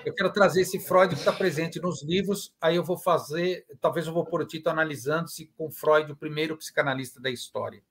eu 0.05 0.13
quero 0.13 0.31
trazer 0.31 0.61
esse 0.61 0.79
Freud 0.79 1.13
que 1.13 1.19
está 1.19 1.31
presente 1.31 1.81
nos 1.81 2.03
livros. 2.03 2.53
Aí 2.61 2.75
eu 2.75 2.83
vou 2.83 2.97
fazer, 2.97 3.65
talvez 3.81 4.07
eu 4.07 4.13
vou 4.13 4.25
pôr 4.25 4.41
o 4.41 4.45
título 4.45 4.71
analisando-se 4.71 5.51
com 5.57 5.71
Freud, 5.71 6.11
o 6.11 6.15
primeiro 6.15 6.57
psicanalista 6.57 7.19
da 7.19 7.29
história. 7.29 7.81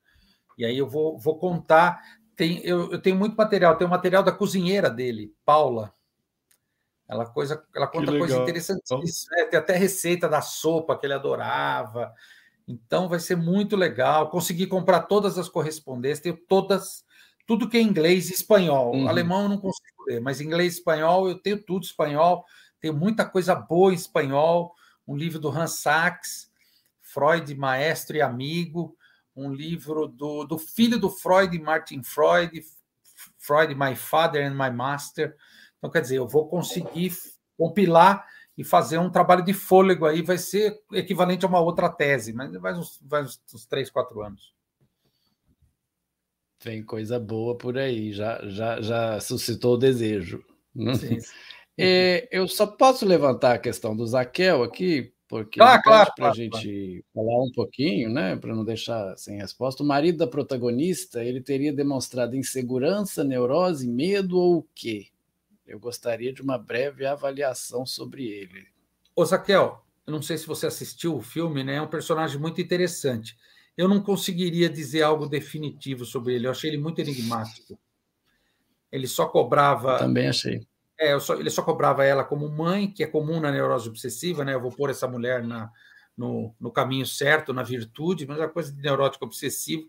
E 0.56 0.64
aí 0.64 0.78
eu 0.78 0.88
vou, 0.88 1.18
vou 1.18 1.38
contar. 1.38 2.00
Tem, 2.36 2.64
eu, 2.64 2.92
eu 2.92 3.00
tenho 3.00 3.16
muito 3.16 3.36
material, 3.36 3.76
tem 3.76 3.86
o 3.86 3.90
material 3.90 4.22
da 4.22 4.32
cozinheira 4.32 4.88
dele, 4.88 5.34
Paula 5.44 5.92
ela, 7.10 7.26
coisa, 7.26 7.60
ela 7.74 7.88
conta 7.88 8.16
coisa 8.16 8.36
interessantíssima. 8.36 9.36
Né? 9.36 9.44
Tem 9.46 9.58
até 9.58 9.76
receita 9.76 10.28
da 10.28 10.40
sopa 10.40 10.96
que 10.96 11.04
ele 11.04 11.12
adorava. 11.12 12.14
Então 12.68 13.08
vai 13.08 13.18
ser 13.18 13.34
muito 13.34 13.74
legal. 13.74 14.30
Consegui 14.30 14.68
comprar 14.68 15.00
todas 15.02 15.36
as 15.36 15.48
correspondências, 15.48 16.20
tenho 16.20 16.36
todas, 16.36 17.04
tudo 17.48 17.68
que 17.68 17.76
é 17.76 17.82
inglês 17.82 18.30
e 18.30 18.32
espanhol. 18.32 18.94
Uhum. 18.94 19.08
Alemão 19.08 19.42
eu 19.42 19.48
não 19.48 19.58
consigo 19.58 20.04
ler, 20.06 20.20
mas 20.20 20.40
inglês 20.40 20.74
e 20.74 20.78
espanhol 20.78 21.28
eu 21.28 21.36
tenho 21.36 21.60
tudo 21.60 21.82
espanhol. 21.82 22.44
Tenho 22.80 22.94
muita 22.94 23.26
coisa 23.26 23.56
boa 23.56 23.90
em 23.90 23.96
espanhol. 23.96 24.72
Um 25.06 25.16
livro 25.16 25.40
do 25.40 25.48
Hans 25.48 25.80
Sachs, 25.80 26.48
Freud, 27.02 27.52
maestro 27.56 28.16
e 28.16 28.22
amigo. 28.22 28.96
Um 29.34 29.52
livro 29.52 30.06
do, 30.06 30.44
do 30.44 30.58
filho 30.58 30.96
do 30.96 31.10
Freud, 31.10 31.58
Martin 31.58 32.04
Freud, 32.04 32.62
Freud, 33.36 33.74
My 33.74 33.96
Father 33.96 34.46
and 34.46 34.54
My 34.54 34.70
Master. 34.70 35.36
Então, 35.80 35.90
quer 35.90 36.02
dizer, 36.02 36.18
eu 36.18 36.28
vou 36.28 36.46
conseguir 36.46 37.12
compilar 37.56 38.26
e 38.56 38.62
fazer 38.62 38.98
um 38.98 39.10
trabalho 39.10 39.42
de 39.42 39.54
fôlego 39.54 40.04
aí, 40.04 40.20
vai 40.20 40.36
ser 40.36 40.78
equivalente 40.92 41.46
a 41.46 41.48
uma 41.48 41.60
outra 41.60 41.88
tese, 41.88 42.32
mas 42.34 42.52
vai 42.52 42.74
uns, 42.74 43.00
vai 43.02 43.22
uns, 43.22 43.40
uns 43.54 43.64
três, 43.64 43.90
quatro 43.90 44.20
anos. 44.20 44.52
Tem 46.58 46.82
coisa 46.82 47.18
boa 47.18 47.56
por 47.56 47.78
aí, 47.78 48.12
já, 48.12 48.46
já, 48.46 48.78
já 48.82 49.18
suscitou 49.18 49.74
o 49.74 49.78
desejo. 49.78 50.44
Sim. 50.74 51.18
É, 51.82 52.28
eu 52.30 52.46
só 52.46 52.66
posso 52.66 53.06
levantar 53.06 53.54
a 53.54 53.58
questão 53.58 53.96
do 53.96 54.06
Zaquel 54.06 54.62
aqui, 54.62 55.14
porque 55.26 55.62
ah, 55.62 55.80
claro, 55.82 56.12
para 56.14 56.28
a 56.28 56.34
gente 56.34 57.02
claro. 57.14 57.30
falar 57.30 57.42
um 57.42 57.52
pouquinho, 57.52 58.10
né, 58.10 58.36
para 58.36 58.54
não 58.54 58.66
deixar 58.66 59.16
sem 59.16 59.38
resposta. 59.38 59.82
O 59.82 59.86
marido 59.86 60.18
da 60.18 60.26
protagonista 60.26 61.24
ele 61.24 61.40
teria 61.40 61.72
demonstrado 61.72 62.36
insegurança, 62.36 63.24
neurose, 63.24 63.88
medo 63.88 64.36
ou 64.36 64.58
o 64.58 64.66
quê? 64.74 65.06
Eu 65.70 65.78
gostaria 65.78 66.32
de 66.32 66.42
uma 66.42 66.58
breve 66.58 67.06
avaliação 67.06 67.86
sobre 67.86 68.26
ele. 68.26 68.66
Ô, 69.14 69.24
Zaquel, 69.24 69.86
eu 70.04 70.12
não 70.12 70.20
sei 70.20 70.36
se 70.36 70.44
você 70.44 70.66
assistiu 70.66 71.16
o 71.16 71.22
filme, 71.22 71.62
né? 71.62 71.76
É 71.76 71.82
um 71.82 71.86
personagem 71.86 72.40
muito 72.40 72.60
interessante. 72.60 73.38
Eu 73.76 73.86
não 73.86 74.02
conseguiria 74.02 74.68
dizer 74.68 75.02
algo 75.02 75.26
definitivo 75.26 76.04
sobre 76.04 76.34
ele. 76.34 76.48
Eu 76.48 76.50
achei 76.50 76.70
ele 76.70 76.76
muito 76.76 77.00
enigmático. 77.00 77.78
Ele 78.90 79.06
só 79.06 79.26
cobrava. 79.26 79.92
Eu 79.92 79.98
também 79.98 80.28
achei. 80.28 80.66
É, 80.98 81.16
só, 81.20 81.36
ele 81.36 81.50
só 81.50 81.62
cobrava 81.62 82.04
ela 82.04 82.24
como 82.24 82.48
mãe, 82.48 82.90
que 82.90 83.04
é 83.04 83.06
comum 83.06 83.38
na 83.38 83.52
neurose 83.52 83.88
obsessiva, 83.88 84.44
né? 84.44 84.54
Eu 84.54 84.60
vou 84.60 84.72
pôr 84.72 84.90
essa 84.90 85.06
mulher 85.06 85.44
na, 85.44 85.70
no, 86.16 86.52
no 86.58 86.72
caminho 86.72 87.06
certo, 87.06 87.54
na 87.54 87.62
virtude, 87.62 88.26
mas 88.26 88.40
é 88.40 88.48
coisa 88.48 88.72
de 88.72 88.82
neurótico 88.82 89.24
obsessivo. 89.24 89.88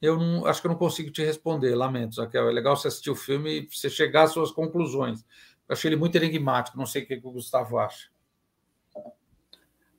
Eu 0.00 0.18
não, 0.18 0.46
acho 0.46 0.60
que 0.60 0.66
eu 0.66 0.70
não 0.70 0.78
consigo 0.78 1.10
te 1.10 1.22
responder, 1.22 1.74
lamento, 1.74 2.14
Zaquel. 2.14 2.48
É 2.48 2.52
legal 2.52 2.76
você 2.76 2.88
assistir 2.88 3.10
o 3.10 3.16
filme 3.16 3.60
e 3.60 3.68
você 3.70 3.90
chegar 3.90 4.22
às 4.22 4.32
suas 4.32 4.50
conclusões. 4.50 5.20
Eu 5.68 5.74
achei 5.74 5.88
ele 5.88 5.96
muito 5.96 6.16
enigmático, 6.16 6.78
não 6.78 6.86
sei 6.86 7.02
o 7.02 7.06
que 7.06 7.20
o 7.22 7.30
Gustavo 7.30 7.78
acha. 7.78 8.08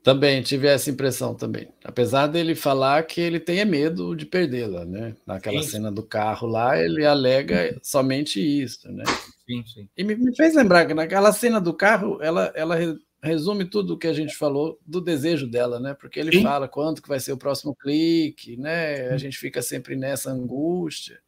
Também 0.04 0.42
tive 0.42 0.68
essa 0.68 0.90
impressão 0.90 1.36
também. 1.36 1.72
Apesar 1.84 2.26
dele 2.26 2.56
falar 2.56 3.04
que 3.04 3.22
ele 3.22 3.40
tem 3.40 3.64
medo 3.64 4.16
de 4.16 4.26
perdê-la, 4.26 4.84
né? 4.84 5.16
Naquela 5.28 5.62
sim. 5.62 5.70
cena 5.70 5.92
do 5.92 6.02
carro 6.02 6.48
lá, 6.48 6.76
ele 6.80 7.06
alega 7.06 7.80
somente 7.84 8.42
isso, 8.42 8.92
né? 8.92 9.04
Sim, 9.46 9.64
sim. 9.66 9.90
E 9.96 10.04
me, 10.04 10.16
me 10.16 10.36
fez 10.36 10.56
lembrar 10.56 10.88
que 10.88 10.96
naquela 10.96 11.32
cena 11.32 11.62
do 11.62 11.72
carro, 11.72 12.18
ela, 12.20 12.52
ela 12.56 12.76
resume 13.22 13.66
tudo 13.66 13.94
o 13.94 13.98
que 13.98 14.08
a 14.08 14.14
gente 14.14 14.36
falou 14.36 14.80
do 14.86 15.00
desejo 15.00 15.48
dela, 15.48 15.80
né? 15.80 15.94
Porque 15.94 16.20
ele 16.20 16.32
sim. 16.32 16.44
fala 16.44 16.68
quanto 16.68 17.02
que 17.02 17.08
vai 17.08 17.20
ser 17.20 17.32
o 17.34 17.38
próximo 17.38 17.76
clique, 17.76 18.58
né? 18.58 19.10
A 19.10 19.18
gente 19.18 19.38
fica 19.38 19.62
sempre 19.62 19.96
nessa 19.96 20.32
angústia. 20.32 21.20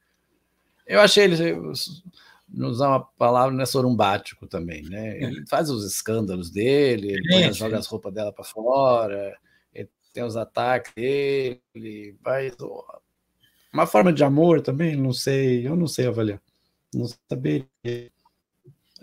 Eu 0.86 1.00
achei 1.00 1.26
ele 1.26 1.56
usar 2.56 2.90
uma 2.90 3.00
palavra, 3.00 3.56
né, 3.56 3.66
sorumbático 3.66 4.48
também, 4.48 4.84
né? 4.84 5.22
Ele 5.22 5.46
faz 5.48 5.70
os 5.70 5.86
escândalos 5.86 6.50
dele, 6.50 7.14
ele 7.14 7.34
é, 7.36 7.54
joga 7.54 7.78
as 7.78 7.88
roupas 7.88 8.14
dela 8.14 8.34
para 8.34 8.44
fora, 8.44 9.36
ele 9.74 9.90
tem 10.14 10.24
os 10.24 10.36
ataques 10.36 10.94
dele, 10.94 12.18
vai 12.22 12.52
uma 13.74 13.88
forma 13.88 14.14
de 14.14 14.24
amor 14.24 14.62
também, 14.62 14.96
não 14.96 15.12
sei, 15.12 15.68
eu 15.68 15.76
não 15.76 15.88
sei 15.88 16.06
avaliar, 16.06 16.40
não 16.94 17.08
saberia. 17.28 17.68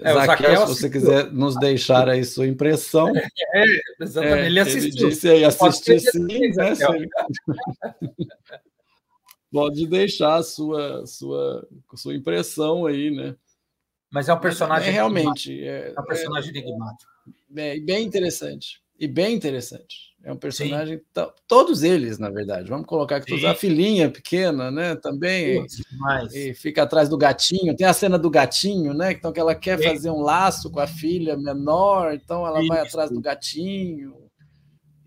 É, 0.03 0.12
Zaqueu, 0.12 0.66
se 0.66 0.74
você 0.74 0.90
quiser 0.90 1.32
nos 1.32 1.59
deixar 1.59 2.09
aí 2.09 2.24
sua 2.24 2.46
impressão. 2.46 3.12
É, 3.53 3.64
exatamente. 4.01 4.42
É, 4.42 4.46
ele 4.46 4.61
assistiu. 4.61 5.07
Ele 5.07 5.11
disse 5.11 5.28
aí, 5.28 5.44
assistir 5.44 5.98
sim, 5.98 6.51
né? 6.51 6.72
pode 9.51 9.86
deixar 9.88 10.36
a 10.36 10.42
sua, 10.42 11.05
sua, 11.05 11.68
sua 11.96 12.14
impressão 12.14 12.86
aí, 12.86 13.11
né? 13.11 13.34
Mas 14.11 14.28
é 14.28 14.34
um 14.34 14.38
personagem. 14.38 14.88
É, 14.88 14.92
realmente. 14.92 15.62
É, 15.62 15.92
é, 15.96 16.01
um 16.01 16.05
personagem 16.05 16.51
enigmático. 16.51 17.11
É, 17.57 17.80
bem 17.80 18.05
interessante. 18.05 18.80
E 18.98 19.09
bem 19.09 19.34
interessante. 19.34 20.10
É 20.23 20.31
um 20.33 20.37
personagem. 20.37 21.01
Todos 21.49 21.83
eles, 21.83 22.18
na 22.18 22.29
verdade. 22.29 22.68
Vamos 22.68 22.87
colocar 22.87 23.16
aqui 23.16 23.29
todos. 23.29 23.45
A 23.45 23.55
filhinha 23.55 24.11
pequena, 24.11 24.71
né? 24.71 24.95
Também. 24.95 25.64
e 26.33 26.53
fica 26.55 26.83
atrás 26.83 27.09
do 27.09 27.16
gatinho. 27.16 27.75
Tem 27.75 27.87
a 27.87 27.93
cena 27.93 28.18
do 28.18 28.29
gatinho, 28.29 28.93
né? 28.93 29.12
Então, 29.12 29.33
que 29.33 29.41
ela 29.41 29.55
quer 29.55 29.79
Sim. 29.79 29.85
fazer 29.85 30.11
um 30.11 30.21
laço 30.21 30.71
com 30.71 30.81
a 30.81 30.87
filha 30.87 31.37
menor, 31.37 32.12
então 32.12 32.47
ela 32.47 32.61
Isso. 32.61 32.68
vai 32.68 32.81
atrás 32.81 33.11
do 33.11 33.21
gatinho. 33.21 34.14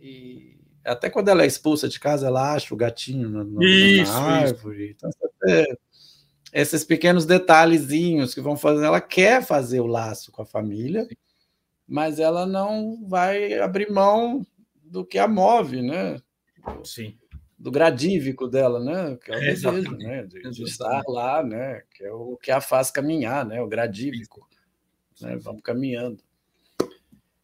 E 0.02 0.54
até 0.84 1.10
quando 1.10 1.30
ela 1.30 1.44
é 1.44 1.48
expulsa 1.48 1.88
de 1.88 2.00
casa, 2.00 2.28
ela 2.28 2.54
acha 2.54 2.74
o 2.74 2.78
gatinho 2.78 3.30
na, 3.30 3.44
na, 3.44 3.64
isso, 3.64 4.12
na 4.12 4.20
árvore. 4.20 4.86
Isso. 4.86 4.96
Então, 4.96 5.78
esses 6.52 6.84
pequenos 6.84 7.26
detalhezinhos 7.26 8.34
que 8.34 8.42
vão 8.42 8.56
fazer. 8.56 8.86
Ela 8.86 9.02
quer 9.02 9.44
fazer 9.44 9.80
o 9.80 9.88
laço 9.88 10.32
com 10.32 10.42
a 10.42 10.46
família, 10.46 11.08
mas 11.88 12.20
ela 12.20 12.46
não 12.46 13.04
vai 13.08 13.60
abrir 13.60 13.92
mão 13.92 14.46
do 14.94 15.04
que 15.04 15.18
a 15.18 15.28
move, 15.28 15.82
né? 15.82 16.22
Sim. 16.84 17.18
Do 17.58 17.72
gradívico 17.72 18.48
dela, 18.48 18.80
né? 18.80 19.18
Que 19.18 19.32
é 19.32 19.36
o 19.36 19.38
é, 19.38 19.46
desejo, 19.48 19.98
né? 19.98 20.24
De, 20.24 20.52
de, 20.52 20.64
estar 20.64 21.02
lá, 21.08 21.42
né? 21.42 21.82
Que 21.96 22.04
é 22.04 22.14
o 22.14 22.38
que 22.38 22.52
a 22.52 22.62
faz 22.62 22.92
caminhar, 22.92 23.44
né? 23.44 23.60
O 23.60 23.68
gradívico. 23.68 24.48
Né? 25.20 25.36
Vamos 25.38 25.64
caminhando. 25.64 26.22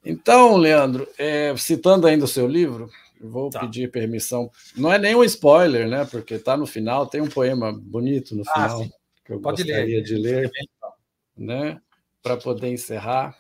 Então, 0.06 0.58
Leandro, 0.58 1.08
é, 1.18 1.56
citando 1.58 2.06
ainda 2.06 2.26
o 2.26 2.28
seu 2.28 2.48
livro, 2.48 2.88
Vou 3.20 3.50
tá. 3.50 3.62
pedir 3.62 3.92
permissão. 3.92 4.50
Não 4.78 4.94
é 4.94 5.00
nem 5.00 5.16
um 5.16 5.24
spoiler, 5.24 5.90
né? 5.90 6.06
Porque 6.06 6.36
está 6.36 6.56
no 6.56 6.68
final, 6.68 7.08
tem 7.08 7.20
um 7.20 7.28
poema 7.28 7.74
bonito 7.74 8.36
no 8.36 8.44
ah, 8.48 8.54
final 8.54 8.86
que 9.26 9.34
eu 9.34 9.42
Pode 9.42 9.64
gostaria 9.64 9.98
ler. 9.98 10.04
de 10.04 10.16
ler, 10.16 10.52
né? 11.36 11.82
Para 12.22 12.38
poder 12.38 12.70
encerrar. 12.70 13.36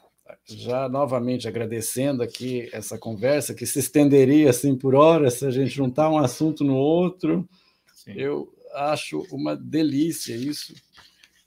Já 0.56 0.90
novamente 0.90 1.48
agradecendo 1.48 2.24
aqui 2.24 2.70
essa 2.74 2.98
conversa 2.98 3.54
que 3.54 3.66
se 3.66 3.80
estenderia 3.80 4.50
assim 4.50 4.76
por 4.76 4.96
horas 4.96 5.36
se 5.36 5.46
a 5.46 5.52
gente 5.52 5.70
juntar 5.70 6.10
um 6.10 6.18
assunto 6.18 6.64
no 6.64 6.76
outro. 6.76 7.48
Sim. 7.94 8.14
Eu 8.16 8.54
acho 8.74 9.26
uma 9.32 9.56
delícia 9.56 10.36
isso. 10.36 10.74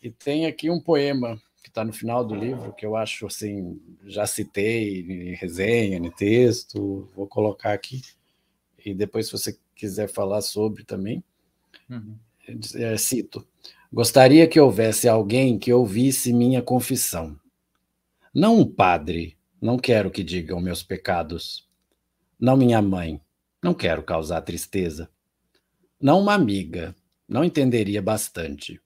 E 0.02 0.10
tem 0.10 0.46
aqui 0.46 0.70
um 0.70 0.80
poema 0.80 1.40
que 1.62 1.68
está 1.68 1.84
no 1.84 1.92
final 1.92 2.24
do 2.24 2.34
livro 2.34 2.72
que 2.72 2.84
eu 2.84 2.96
acho 2.96 3.26
assim, 3.26 3.80
já 4.04 4.26
citei 4.26 5.00
em 5.00 5.34
resenha, 5.34 5.96
em 5.96 6.10
texto, 6.10 7.08
vou 7.14 7.26
colocar 7.26 7.72
aqui 7.72 8.00
e 8.84 8.94
depois, 8.94 9.26
se 9.26 9.32
você 9.32 9.56
quiser 9.74 10.08
falar 10.08 10.42
sobre 10.42 10.84
também, 10.84 11.22
uhum. 11.88 12.16
é, 12.74 12.96
cito: 12.96 13.46
Gostaria 13.92 14.46
que 14.46 14.60
houvesse 14.60 15.08
alguém 15.08 15.58
que 15.58 15.72
ouvisse 15.72 16.32
minha 16.32 16.60
confissão. 16.60 17.38
Não 18.34 18.58
um 18.58 18.64
padre, 18.64 19.36
não 19.60 19.78
quero 19.78 20.10
que 20.10 20.22
digam 20.22 20.60
meus 20.60 20.82
pecados. 20.82 21.68
Não 22.38 22.56
minha 22.56 22.80
mãe, 22.80 23.20
não 23.62 23.74
quero 23.74 24.02
causar 24.02 24.40
tristeza. 24.42 25.10
Não 26.00 26.20
uma 26.20 26.34
amiga, 26.34 26.94
não 27.28 27.44
entenderia 27.44 28.02
bastante. 28.02 28.80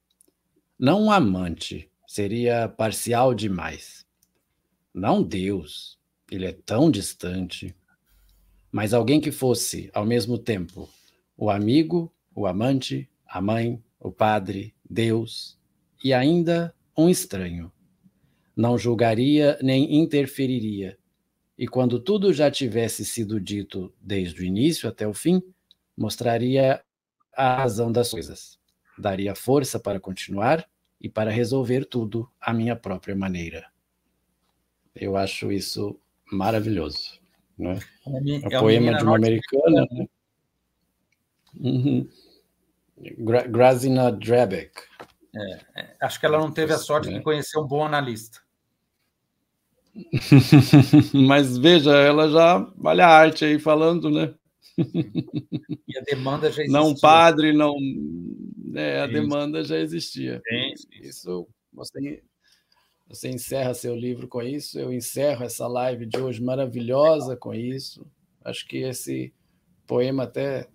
Não 0.79 1.05
um 1.05 1.11
amante, 1.11 1.91
seria 2.07 2.69
parcial 2.69 3.35
demais. 3.35 4.05
Não 4.93 5.23
Deus, 5.23 5.99
ele 6.31 6.47
é 6.47 6.53
tão 6.53 6.91
distante 6.91 7.75
mas 8.77 8.93
alguém 8.93 9.23
que 9.23 9.33
fosse, 9.33 9.91
ao 9.95 10.05
mesmo 10.05 10.37
tempo, 10.37 10.87
o 11.35 11.49
amigo, 11.49 12.13
o 12.35 12.47
amante, 12.47 13.09
a 13.27 13.41
mãe, 13.41 13.83
o 13.99 14.13
padre, 14.13 14.75
Deus 14.85 15.59
e 16.05 16.13
ainda 16.13 16.75
um 16.95 17.09
estranho. 17.09 17.73
Não 18.57 18.79
julgaria 18.79 19.59
nem 19.63 19.97
interferiria, 19.97 20.99
e 21.59 21.67
quando 21.69 22.01
tudo 22.01 22.33
já 22.33 22.51
tivesse 22.51 23.05
sido 23.05 23.41
dito 23.41 23.93
desde 24.01 24.41
o 24.41 24.45
início 24.45 24.89
até 24.89 25.07
o 25.07 25.13
fim, 25.13 25.43
mostraria 25.97 26.83
a 27.35 27.57
razão 27.57 27.93
das 27.93 28.11
coisas, 28.11 28.59
daria 28.99 29.35
força 29.35 29.79
para 29.79 30.01
continuar 30.01 30.67
e 31.01 31.09
para 31.09 31.31
resolver 31.31 31.85
tudo 31.85 32.31
à 32.41 32.53
minha 32.53 32.75
própria 32.75 33.15
maneira. 33.15 33.67
Eu 34.95 35.17
acho 35.17 35.53
isso 35.53 36.01
maravilhoso 36.33 37.21
né? 37.59 37.79
É, 38.07 38.57
é 38.57 38.61
poema 38.61 38.97
de 38.97 39.05
uma 39.05 39.17
americana, 39.17 39.87
né? 39.91 40.07
Uhum. 41.59 42.09
Gra 43.19 43.47
Grazina 43.47 44.13
Drabeck. 44.13 44.73
É, 45.35 45.81
é, 45.81 45.97
acho 46.01 46.21
que 46.21 46.27
ela 46.27 46.39
não 46.39 46.51
teve 46.51 46.73
a 46.73 46.79
sorte 46.79 47.13
de 47.13 47.21
conhecer 47.21 47.59
um 47.59 47.67
bom 47.67 47.85
analista. 47.85 48.41
Mas 51.15 51.57
veja, 51.57 51.97
ela 51.97 52.29
já 52.29 52.67
olha 52.83 53.07
a 53.07 53.11
arte 53.11 53.45
aí 53.45 53.59
falando, 53.59 54.11
né? 54.11 54.35
E 54.79 55.99
a 55.99 56.03
demanda 56.03 56.51
já 56.51 56.63
existia. 56.63 56.81
Não 56.81 56.95
padre, 56.95 57.53
não. 57.53 57.75
É, 58.75 59.01
a 59.01 59.07
demanda 59.07 59.65
já 59.65 59.79
existia. 59.79 60.43
Isso, 60.73 60.87
isso 61.03 61.49
você 61.73 62.23
você 63.09 63.29
encerra 63.29 63.73
seu 63.73 63.95
livro 63.95 64.27
com 64.27 64.43
isso, 64.43 64.79
eu 64.81 64.93
encerro 64.93 65.45
essa 65.45 65.67
live 65.69 66.07
de 66.07 66.19
hoje 66.19 66.43
maravilhosa 66.43 67.37
com 67.37 67.55
isso. 67.55 68.05
Acho 68.45 68.67
que 68.67 68.79
esse 68.79 69.33
poema 69.87 70.25
até 70.25 70.67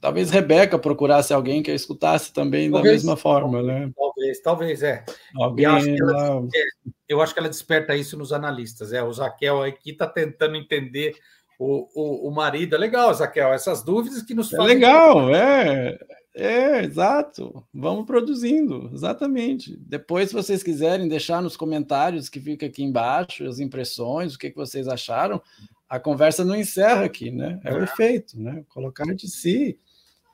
talvez 0.00 0.30
Rebeca 0.30 0.78
procurasse 0.78 1.32
alguém 1.32 1.62
que 1.62 1.70
a 1.70 1.74
escutasse 1.74 2.32
também 2.32 2.70
talvez, 2.70 3.02
da 3.02 3.08
mesma 3.08 3.16
forma, 3.16 3.62
né? 3.62 3.90
Talvez, 4.18 4.40
talvez 4.40 4.82
é. 4.82 5.04
Alguém 5.36 5.64
eu, 5.64 5.72
acho 5.72 5.88
ela, 5.88 6.48
é, 6.54 6.64
eu 7.08 7.22
acho 7.22 7.32
que 7.32 7.40
ela 7.40 7.48
desperta 7.48 7.94
isso 7.94 8.18
nos 8.18 8.32
analistas. 8.32 8.92
É, 8.92 9.02
o 9.02 9.12
Zaquel 9.12 9.62
aqui 9.62 9.90
está 9.90 10.06
tentando 10.06 10.56
entender 10.56 11.14
o, 11.58 11.88
o, 11.94 12.28
o 12.28 12.34
marido. 12.34 12.74
É 12.74 12.78
legal, 12.78 13.14
Zaquel, 13.14 13.52
essas 13.52 13.82
dúvidas 13.82 14.22
que 14.22 14.34
nos 14.34 14.52
é 14.52 14.56
fazem. 14.56 14.74
Legal, 14.74 15.34
é. 15.34 15.98
É, 16.34 16.84
exato. 16.84 17.64
Vamos 17.72 18.06
produzindo, 18.06 18.90
exatamente. 18.92 19.76
Depois, 19.76 20.28
se 20.28 20.34
vocês 20.34 20.62
quiserem 20.62 21.08
deixar 21.08 21.40
nos 21.42 21.56
comentários 21.56 22.28
que 22.28 22.40
fica 22.40 22.66
aqui 22.66 22.82
embaixo 22.82 23.46
as 23.46 23.58
impressões, 23.58 24.34
o 24.34 24.38
que, 24.38 24.50
que 24.50 24.56
vocês 24.56 24.86
acharam, 24.88 25.42
a 25.88 25.98
conversa 25.98 26.44
não 26.44 26.54
encerra 26.54 27.04
aqui, 27.04 27.30
né? 27.30 27.60
É 27.64 27.72
o 27.72 27.82
efeito, 27.82 28.40
né? 28.40 28.64
Colocar 28.68 29.12
de 29.14 29.28
si, 29.28 29.78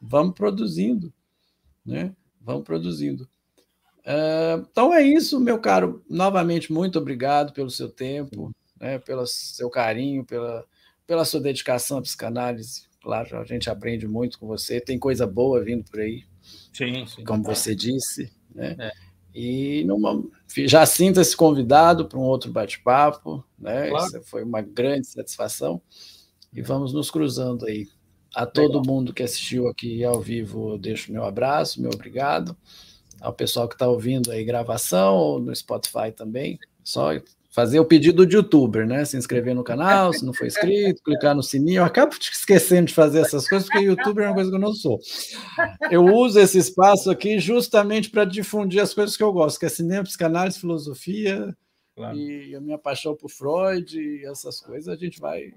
vamos 0.01 0.35
produzindo, 0.35 1.13
né? 1.87 2.15
Vamos 2.41 2.65
produzindo. 2.65 3.27
Uh, 4.05 4.67
então 4.71 4.93
é 4.93 5.03
isso, 5.03 5.41
meu 5.41 5.59
caro. 5.59 6.05
Novamente, 6.09 6.73
muito 6.73 6.99
obrigado 6.99 7.53
pelo 7.53 7.71
seu 7.71 7.89
tempo, 7.89 8.55
né, 8.79 8.99
pelo 8.99 9.27
seu 9.27 9.71
carinho, 9.71 10.25
pela, 10.25 10.65
pela 11.07 11.25
sua 11.25 11.41
dedicação 11.41 11.99
à 11.99 12.03
psicanálise. 12.03 12.83
Claro, 13.03 13.39
a 13.39 13.45
gente 13.45 13.69
aprende 13.69 14.07
muito 14.07 14.39
com 14.39 14.47
você. 14.47 14.81
Tem 14.81 14.99
coisa 14.99 15.27
boa 15.27 15.63
vindo 15.63 15.85
por 15.85 16.01
aí. 16.01 16.25
Sim, 16.73 17.07
sim. 17.07 17.25
Como 17.25 17.43
você 17.43 17.75
disse. 17.75 18.33
Né? 18.55 18.77
É. 18.79 18.93
E 19.35 19.85
numa, 19.85 20.23
já 20.67 20.87
sinta-se 20.87 21.37
convidado 21.37 22.07
para 22.07 22.19
um 22.19 22.23
outro 22.23 22.51
bate-papo. 22.51 23.45
Né? 23.59 23.89
Claro. 23.91 24.07
Isso 24.07 24.23
foi 24.23 24.43
uma 24.43 24.63
grande 24.63 25.07
satisfação. 25.07 25.83
E 26.53 26.63
vamos 26.63 26.93
nos 26.93 27.11
cruzando 27.11 27.67
aí. 27.67 27.87
A 28.35 28.47
todo 28.47 28.79
Legal. 28.79 28.83
mundo 28.87 29.13
que 29.13 29.23
assistiu 29.23 29.69
aqui 29.69 30.03
ao 30.03 30.21
vivo, 30.21 30.77
deixo 30.79 31.13
meu 31.13 31.25
abraço, 31.25 31.81
meu 31.81 31.91
obrigado. 31.93 32.57
Ao 33.21 33.33
pessoal 33.33 33.69
que 33.69 33.75
está 33.75 33.89
ouvindo 33.89 34.31
aí 34.31 34.45
gravação, 34.45 35.15
ou 35.17 35.41
no 35.41 35.55
Spotify 35.55 36.13
também. 36.15 36.59
Só 36.83 37.13
fazer 37.55 37.79
o 37.79 37.85
pedido 37.85 38.27
de 38.27 38.35
youtuber, 38.35 38.85
né? 38.85 39.05
Se 39.05 39.17
inscrever 39.17 39.55
no 39.55 39.63
canal, 39.63 40.13
se 40.13 40.27
não 40.27 40.35
for 40.35 40.45
inscrito, 40.45 41.01
clicar 41.05 41.37
no 41.37 41.43
sininho. 41.43 41.79
Eu 41.79 41.85
acabo 41.85 42.13
esquecendo 42.13 42.89
de 42.89 42.95
fazer 42.95 43.21
essas 43.21 43.49
coisas, 43.49 43.69
porque 43.69 43.85
youtuber 43.85 44.25
é 44.25 44.29
uma 44.29 44.35
coisa 44.35 44.51
que 44.51 44.57
eu 44.57 44.61
não 44.61 44.75
sou. 44.75 44.99
Eu 45.89 46.05
uso 46.05 46.41
esse 46.41 46.59
espaço 46.59 47.09
aqui 47.13 47.39
justamente 47.39 48.11
para 48.11 48.25
difundir 48.25 48.83
as 48.83 48.93
coisas 48.93 49.17
que 49.17 49.23
eu 49.23 49.33
gosto, 49.33 49.61
que 49.61 49.67
é 49.67 49.69
cinema, 49.69 50.03
psicanálise, 50.03 50.59
filosofia, 50.59 51.57
claro. 51.95 52.19
e 52.19 52.57
a 52.57 52.61
minha 52.61 52.77
paixão 52.77 53.15
por 53.15 53.31
Freud 53.31 54.01
e 54.01 54.27
essas 54.27 54.61
coisas, 54.61 54.89
a 54.89 54.97
gente 54.97 55.21
vai. 55.21 55.53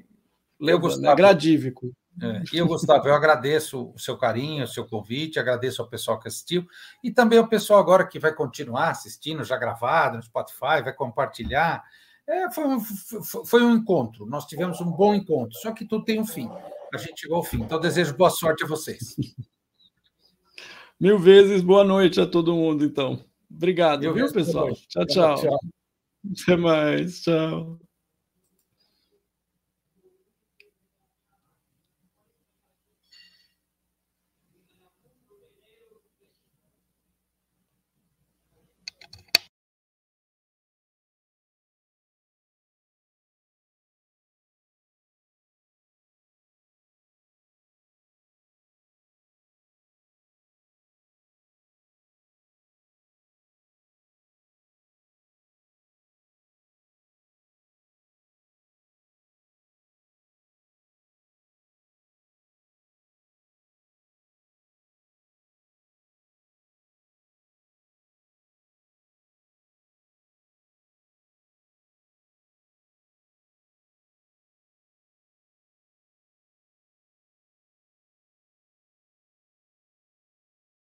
Leu 0.59 0.79
Gustavo. 0.79 1.07
É 1.07 1.15
gradívico. 1.15 1.91
É. 2.21 2.41
E 2.51 2.57
eu, 2.57 2.67
Gustavo, 2.67 3.07
eu 3.07 3.13
agradeço 3.13 3.91
o 3.93 3.99
seu 3.99 4.17
carinho, 4.17 4.63
o 4.63 4.67
seu 4.67 4.85
convite, 4.85 5.39
agradeço 5.39 5.81
ao 5.81 5.87
pessoal 5.87 6.19
que 6.19 6.27
assistiu 6.27 6.65
e 7.03 7.11
também 7.11 7.37
ao 7.37 7.47
pessoal 7.47 7.79
agora 7.79 8.07
que 8.07 8.17
vai 8.19 8.33
continuar 8.33 8.89
assistindo, 8.89 9.43
já 9.43 9.55
gravado 9.55 10.17
no 10.17 10.23
Spotify, 10.23 10.81
vai 10.83 10.93
compartilhar. 10.93 11.83
É, 12.27 12.51
foi, 12.51 12.65
um, 12.65 12.79
foi 12.79 13.63
um 13.63 13.75
encontro, 13.75 14.25
nós 14.25 14.45
tivemos 14.45 14.81
um 14.81 14.91
bom 14.91 15.13
encontro, 15.13 15.57
só 15.59 15.71
que 15.71 15.85
tudo 15.85 16.03
tem 16.03 16.19
um 16.19 16.25
fim. 16.25 16.49
A 16.93 16.97
gente 16.97 17.21
chegou 17.21 17.37
ao 17.37 17.43
fim. 17.43 17.61
Então, 17.61 17.79
desejo 17.79 18.15
boa 18.15 18.29
sorte 18.29 18.63
a 18.63 18.67
vocês. 18.67 19.15
Mil 20.99 21.19
vezes 21.19 21.61
boa 21.61 21.83
noite 21.83 22.19
a 22.19 22.25
todo 22.25 22.55
mundo, 22.55 22.83
então. 22.83 23.23
Obrigado, 23.49 24.01
Mil 24.01 24.13
viu, 24.13 24.33
pessoal? 24.33 24.73
Tchau, 24.87 25.05
tchau. 25.05 25.35
tchau. 25.35 25.59
Até 26.43 26.57
mais. 26.57 27.21
Tchau. 27.21 27.79